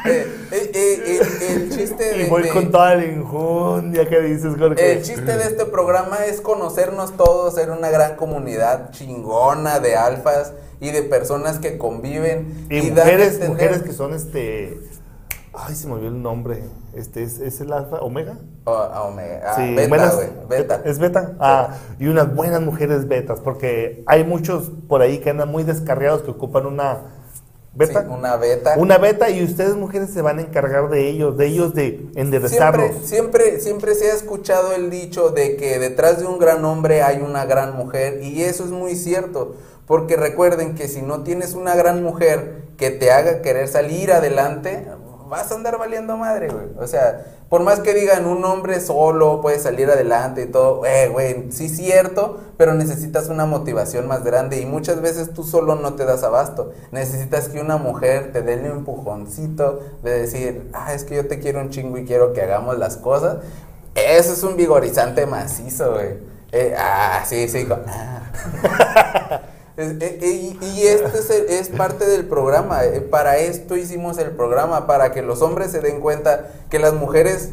[0.06, 4.53] Eh, eh, eh, el, chiste de, Y voy de- con toda la injundia que dices,
[4.57, 4.94] Jorge.
[4.94, 10.53] el chiste de este programa es conocernos todos, ser una gran comunidad chingona de alfas
[10.80, 14.80] y de personas que conviven Y a mujeres, mujeres que son este
[15.60, 16.64] Ay, se me olvidó el nombre.
[16.94, 18.38] Este, ¿es, es el alfa omega?
[18.65, 19.41] Omega.
[19.44, 20.19] Ah, Sí, beta, buenas-.
[20.48, 20.81] Beta.
[20.85, 21.34] ¿Es beta?
[21.39, 21.69] Ah,
[21.99, 26.30] y unas buenas mujeres betas, porque hay muchos por ahí que andan muy descarriados que
[26.30, 27.16] ocupan una
[27.73, 28.02] beta.
[28.02, 28.76] Sí, una beta.
[28.77, 32.91] Una beta y ustedes mujeres se van a encargar de ellos, de ellos de enderezarlos.
[33.03, 37.02] Siempre, siempre, siempre se ha escuchado el dicho de que detrás de un gran hombre
[37.02, 41.53] hay una gran mujer y eso es muy cierto, porque recuerden que si no tienes
[41.53, 44.88] una gran mujer que te haga querer salir adelante,
[45.30, 46.66] vas a andar valiendo madre, güey.
[46.80, 51.08] O sea, por más que digan un hombre solo puede salir adelante y todo, eh,
[51.10, 55.94] güey, sí cierto, pero necesitas una motivación más grande y muchas veces tú solo no
[55.94, 56.72] te das abasto.
[56.91, 61.40] Necesitas que una mujer te dé el empujoncito de decir, ah, es que yo te
[61.40, 63.38] quiero un chingo y quiero que hagamos las cosas.
[63.95, 66.18] Eso es un vigorizante macizo, güey.
[66.52, 67.66] Eh, ah, sí, sí.
[67.66, 69.41] co- ah.
[69.78, 71.08] Es- eh, eh, y, y esto
[71.49, 72.84] es, parte del programa.
[72.84, 76.94] eh, Para esto hicimos el programa, para que los hombres se den cuenta que las
[76.94, 77.52] mujeres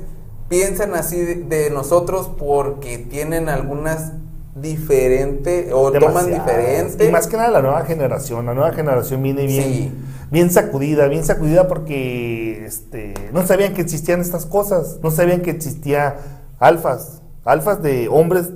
[0.48, 4.12] piensan así de, de nosotros porque tienen algunas
[4.56, 6.46] diferentes o toman Demasiadas.
[6.46, 7.05] diferente.
[7.06, 8.46] Y más que nada la nueva generación.
[8.46, 9.92] La nueva generación viene bien, Sí.
[10.30, 14.98] bien sacudida, bien sacudida porque este, no sabían que existían estas cosas.
[15.02, 16.16] No sabían que existía
[16.59, 17.20] alfas.
[17.44, 18.51] Alfas de hombres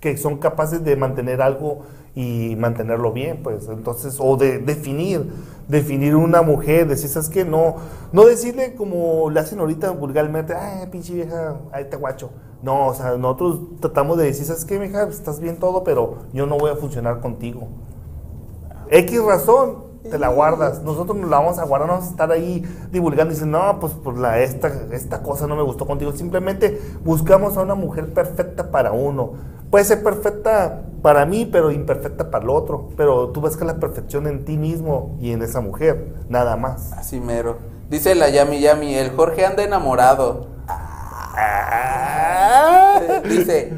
[0.00, 1.82] que son capaces de mantener algo
[2.14, 3.68] y mantenerlo bien, pues.
[3.68, 5.32] Entonces, o de definir,
[5.68, 7.44] definir una mujer, decir, ¿sabes qué?
[7.44, 7.76] No,
[8.12, 12.30] no decirle como le hacen ahorita vulgarmente, ay, pinche vieja, ahí te guacho.
[12.62, 15.04] No, o sea, nosotros tratamos de decir, ¿sabes qué, vieja?
[15.04, 17.68] Estás bien todo, pero yo no voy a funcionar contigo.
[18.90, 20.82] X razón, te la guardas.
[20.82, 23.80] Nosotros nos la vamos a guardar, no vamos a estar ahí divulgando y diciendo, no,
[23.80, 26.12] pues por la, esta, esta cosa no me gustó contigo.
[26.12, 29.32] Simplemente buscamos a una mujer perfecta para uno.
[29.70, 32.90] Puede ser perfecta para mí, pero imperfecta para el otro.
[32.96, 36.92] Pero tú ves que la perfección en ti mismo y en esa mujer, nada más.
[36.92, 37.56] Así mero.
[37.88, 40.46] Dice la Yami Yami, el Jorge anda enamorado.
[43.24, 43.72] Dice,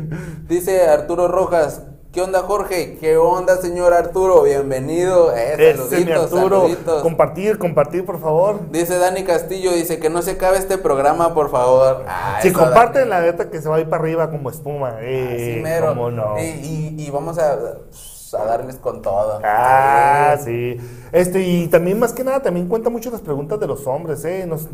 [0.49, 1.83] dice Arturo Rojas,
[2.15, 2.97] ¿qué onda Jorge?
[3.01, 4.43] ¿Qué onda señor Arturo?
[4.43, 5.35] Bienvenido.
[5.37, 7.03] Eh, mi saluditos, Arturo, saluditos.
[7.03, 8.61] compartir, compartir, por favor.
[8.71, 12.05] Dice Dani Castillo, dice que no se acabe este programa, por favor.
[12.07, 13.11] Ah, si comparten, Dani.
[13.11, 14.97] la neta que se va a ir para arriba como espuma.
[15.01, 15.89] Eh, Así mero.
[15.89, 16.39] cómo no.
[16.39, 19.41] Y, y- y vamos a, a darles con todo.
[19.43, 20.43] Ah, Eh.
[20.79, 20.89] sí.
[21.13, 24.45] Este, y también, más que nada, también cuenta mucho las preguntas de los hombres, ¿eh?
[24.47, 24.69] Nos-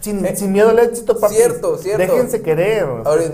[0.00, 1.34] sin, Eh, sin miedo al éxito, papi.
[1.34, 1.98] cierto, cierto.
[2.02, 2.86] Déjense querer.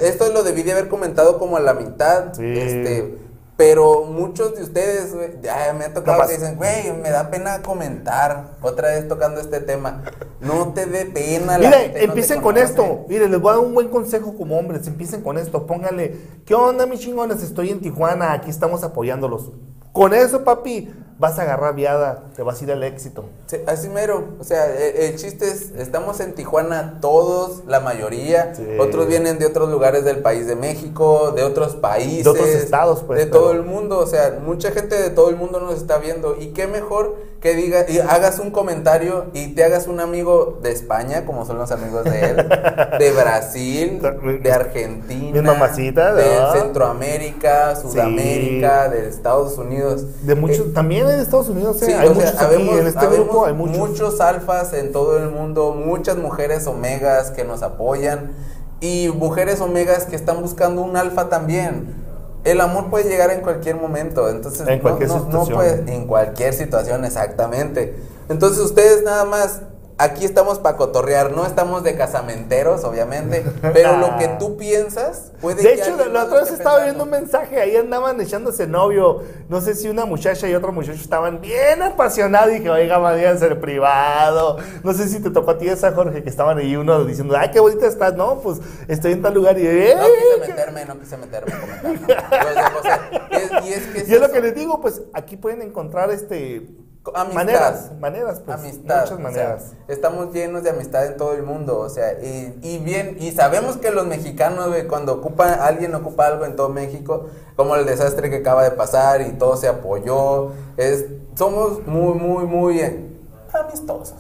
[0.03, 2.35] Esto lo debí de haber comentado como a la mitad.
[2.35, 2.43] Sí.
[2.45, 3.26] Este,
[3.57, 7.63] pero muchos de ustedes, güey, ya me ha tocado que dicen, güey, me da pena
[7.63, 8.57] comentar.
[8.61, 10.03] Otra vez tocando este tema.
[10.41, 11.57] No te dé pena.
[11.57, 13.07] la Mire, gente no empiecen con esto.
[13.09, 14.87] Mire, les voy a dar un buen consejo como hombres.
[14.87, 15.67] Empiecen con esto.
[15.67, 17.43] Pónganle, ¿qué onda, mis chingones?
[17.43, 19.53] Estoy en Tijuana, aquí estamos apoyándolos.
[19.93, 23.25] Con eso, papi, vas a agarrar viada, te vas a ir al éxito.
[23.47, 24.25] Sí, así mero.
[24.39, 28.55] O sea, e- el, chiste es, estamos en Tijuana todos, la mayoría.
[28.55, 28.67] Sí.
[28.79, 32.25] Otros vienen de otros lugares del país de México, de otros países.
[32.25, 33.99] De otros estados, pues, De pero- todo el mundo.
[33.99, 36.37] O sea, mucha gente de todo el mundo nos está viendo.
[36.39, 40.73] Y qué mejor que diga, y hagas un comentario y te hagas un amigo de
[40.73, 42.37] España, como son los amigos de él,
[42.99, 44.01] de Brasil,
[44.43, 46.53] de Argentina, Mis mamacitas, de ¿no?
[46.53, 50.05] Centroamérica, Sudamérica, de Estados Unidos.
[50.27, 51.87] De muchos, Eh, también en Estados Unidos, ¿eh?
[51.87, 53.77] Sí, hay o sea, muchos aquí, en este grupo hay muchos.
[53.79, 58.33] muchos alfas en todo el mundo, muchas mujeres omegas que nos apoyan
[58.81, 62.05] y mujeres omegas que están buscando un alfa también.
[62.45, 65.57] El amor puede llegar en cualquier momento, entonces En cualquier no, no situación.
[65.57, 67.97] puede- en cualquier situación, exactamente.
[68.29, 69.63] Entonces ustedes nada más
[69.99, 75.63] aquí estamos para cotorrear, no estamos de casamenteros, obviamente, pero lo que tú piensas puede
[75.63, 76.83] De que hecho, la otra vez estaba pensando.
[76.85, 79.23] viendo un mensaje, ahí andaban echándose novio.
[79.49, 82.51] No sé si una muchacha y otro muchacho estaban bien apasionados.
[82.51, 84.59] Y dije, oiga, María, ser privado.
[84.83, 87.51] No sé si te tocó a ti esa, Jorge, que estaban ahí uno diciendo, ay,
[87.51, 88.15] qué bonita estás.
[88.15, 89.59] No, pues estoy en tal lugar.
[89.59, 90.49] Y, "Eh, No quise qué-".
[90.51, 92.25] meterme, no quise meterme a comentar.
[92.31, 92.37] no.
[92.37, 94.81] Yo, yo, o sea, es- y es que es Y es lo que les digo,
[94.81, 96.67] pues aquí pueden encontrar este
[97.15, 97.35] Amistad.
[97.35, 99.01] maneras, maneras, pues, amistad.
[99.03, 99.63] muchas o sea, maneras.
[99.89, 103.77] estamos llenos de amistad en todo el mundo, o sea, y, y bien, y sabemos
[103.77, 108.29] que los mexicanos, güey, cuando ocupa, alguien ocupa algo en todo México, como el desastre
[108.31, 111.05] que acaba de pasar y todo se apoyó, es,
[111.37, 113.07] somos muy, muy, muy eh,
[113.53, 114.15] amistosos.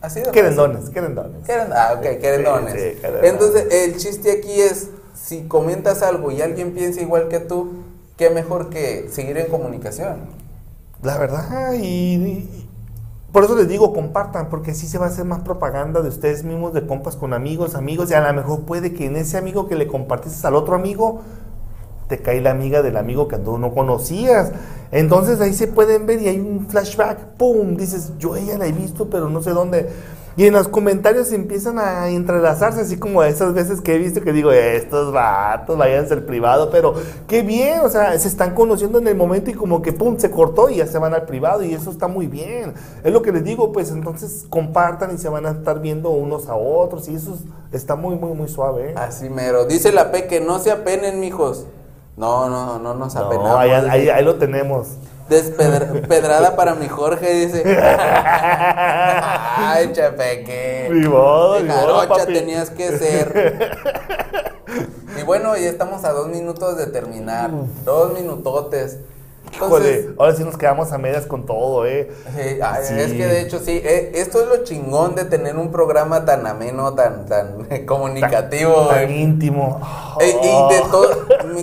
[0.00, 1.46] Así de Querendones, querendones.
[1.46, 2.74] Queren- ah, ok, querendones.
[2.74, 3.32] Sí, sí, querendones.
[3.32, 7.72] Entonces, el chiste aquí es, si comentas algo y alguien piensa igual que tú,
[8.16, 10.45] qué mejor que seguir en comunicación.
[11.02, 12.48] La verdad, y,
[13.32, 16.42] por eso les digo, compartan, porque así se va a hacer más propaganda de ustedes
[16.42, 19.68] mismos, de compas con amigos, amigos, y a lo mejor puede que en ese amigo
[19.68, 21.20] que le compartiste al otro amigo,
[22.08, 24.52] te cae la amiga del amigo que tú no conocías.
[24.92, 27.76] Entonces ahí se pueden ver y hay un flashback, ¡pum!
[27.76, 29.90] Dices, yo ella la he visto, pero no sé dónde.
[30.38, 34.34] Y en los comentarios empiezan a entrelazarse, así como esas veces que he visto que
[34.34, 36.92] digo, estos vatos, váyanse al privado, pero
[37.26, 40.30] qué bien, o sea, se están conociendo en el momento y como que pum, se
[40.30, 42.74] cortó y ya se van al privado y eso está muy bien.
[43.02, 46.50] Es lo que les digo, pues entonces compartan y se van a estar viendo unos
[46.50, 47.38] a otros y eso
[47.72, 48.90] está muy, muy, muy suave.
[48.90, 48.94] ¿eh?
[48.94, 49.64] Así mero.
[49.64, 51.64] Dice la P que no se apenen, mijos.
[52.18, 53.50] No, no, no nos apenamos.
[53.52, 54.88] No, ahí, ahí, ahí lo tenemos.
[55.28, 57.62] Despedrada para mi Jorge, dice.
[59.56, 60.88] Ay, chepeque.
[60.90, 62.32] Mi modo, mi modo, papi.
[62.32, 63.68] tenías que ser.
[65.18, 67.50] y bueno, ya estamos a dos minutos de terminar.
[67.84, 68.98] Dos minutotes.
[69.52, 72.10] Entonces, Híjole, ahora sí nos quedamos a medias con todo, ¿eh?
[72.34, 76.24] Sí, Es que de hecho sí, eh, esto es lo chingón de tener un programa
[76.24, 78.86] tan ameno, tan, tan comunicativo.
[78.88, 79.80] Tan, tan íntimo.
[80.20, 81.08] Eh, y de todo,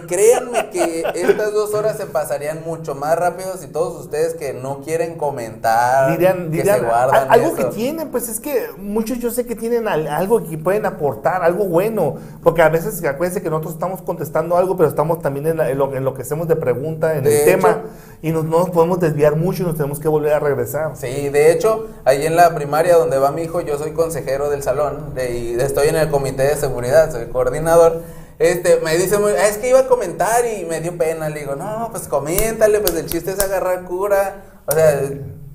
[0.08, 4.82] créanme que estas dos horas se pasarían mucho más rápido si todos ustedes que no
[4.82, 7.56] quieren comentar, dirían, que dirían, se guardan algo eso.
[7.56, 11.44] que tienen, pues es que muchos yo sé que tienen al- algo que pueden aportar,
[11.44, 15.58] algo bueno, porque a veces acuérdense que nosotros estamos contestando algo, pero estamos también en,
[15.58, 17.73] la- en lo, en lo que hacemos de pregunta, en De el tema,
[18.22, 20.96] y nos, no nos podemos desviar mucho y nos tenemos que volver a regresar.
[20.96, 24.64] Sí, de hecho, ahí en la primaria donde va mi hijo, yo soy consejero del
[24.64, 28.02] salón y estoy en el comité de seguridad, soy coordinador.
[28.40, 31.30] Este, me dice muy, "Ah, es que iba a comentar y me dio pena.
[31.30, 34.44] Le digo, no, pues coméntale, pues el chiste es agarrar cura.
[34.66, 35.02] O sea,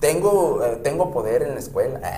[0.01, 2.01] tengo, eh, tengo poder en la escuela.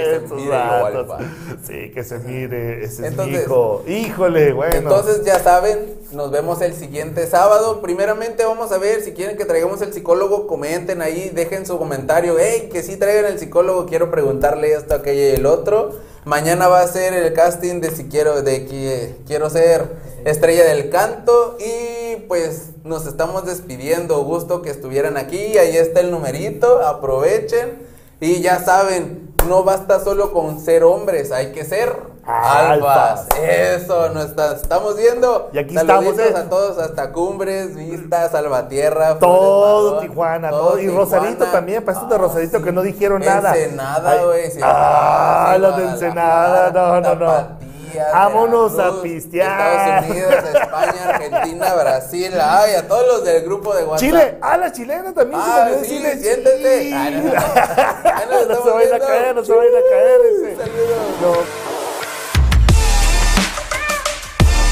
[0.00, 1.18] Que se mire alfa.
[1.66, 3.82] Sí, que se mire, ese Entonces- hijo.
[3.86, 4.74] Híjole, bueno.
[4.76, 7.80] Entonces ya saben, nos vemos el siguiente sábado.
[7.80, 12.36] Primeramente vamos a ver si quieren que traigamos el psicólogo, comenten ahí, dejen su comentario.
[12.38, 15.92] Hey, que sí traigan el psicólogo, quiero preguntarle esto, aquello y el otro.
[16.24, 19.88] Mañana va a ser el casting de si quiero, de que quiero ser
[20.26, 24.22] estrella del canto y pues nos estamos despidiendo.
[24.24, 27.78] Gusto que estuvieran aquí, ahí está el numerito, aprovechen
[28.20, 33.20] y ya saben, no basta solo con ser hombres, hay que ser alfas.
[33.30, 33.38] Alfas.
[33.40, 35.50] Eso, nos está- estamos viendo.
[35.52, 36.44] Y aquí Saluditos estamos, ¿eh?
[36.46, 39.18] a todos, hasta Cumbres, Vista, Salvatierra.
[39.18, 40.78] Todo Tijuana, todo.
[40.78, 41.52] Y Rosarito Tijuana.
[41.52, 42.64] también, para estos de Rosarito sí.
[42.64, 43.56] que no dijeron nada.
[43.56, 44.50] Ensenada, güey.
[44.62, 47.70] Ah, los de Ensenada, no, no, no.
[48.12, 49.98] Vámonos a pistear.
[49.98, 52.32] Estados Unidos, España, Argentina, Brasil.
[52.40, 53.98] Ay, a todos los del grupo de WhatsApp.
[53.98, 55.40] Chile, ah, la chilena también.
[55.44, 56.80] Ah, sí, decirle, siéntate.
[56.82, 56.92] sí.
[56.94, 60.20] Ay, no, Ahí nos no se vayan a caer, no se vayan a caer.
[60.32, 60.56] ese.
[60.56, 60.98] Saludos.
[61.20, 61.69] No.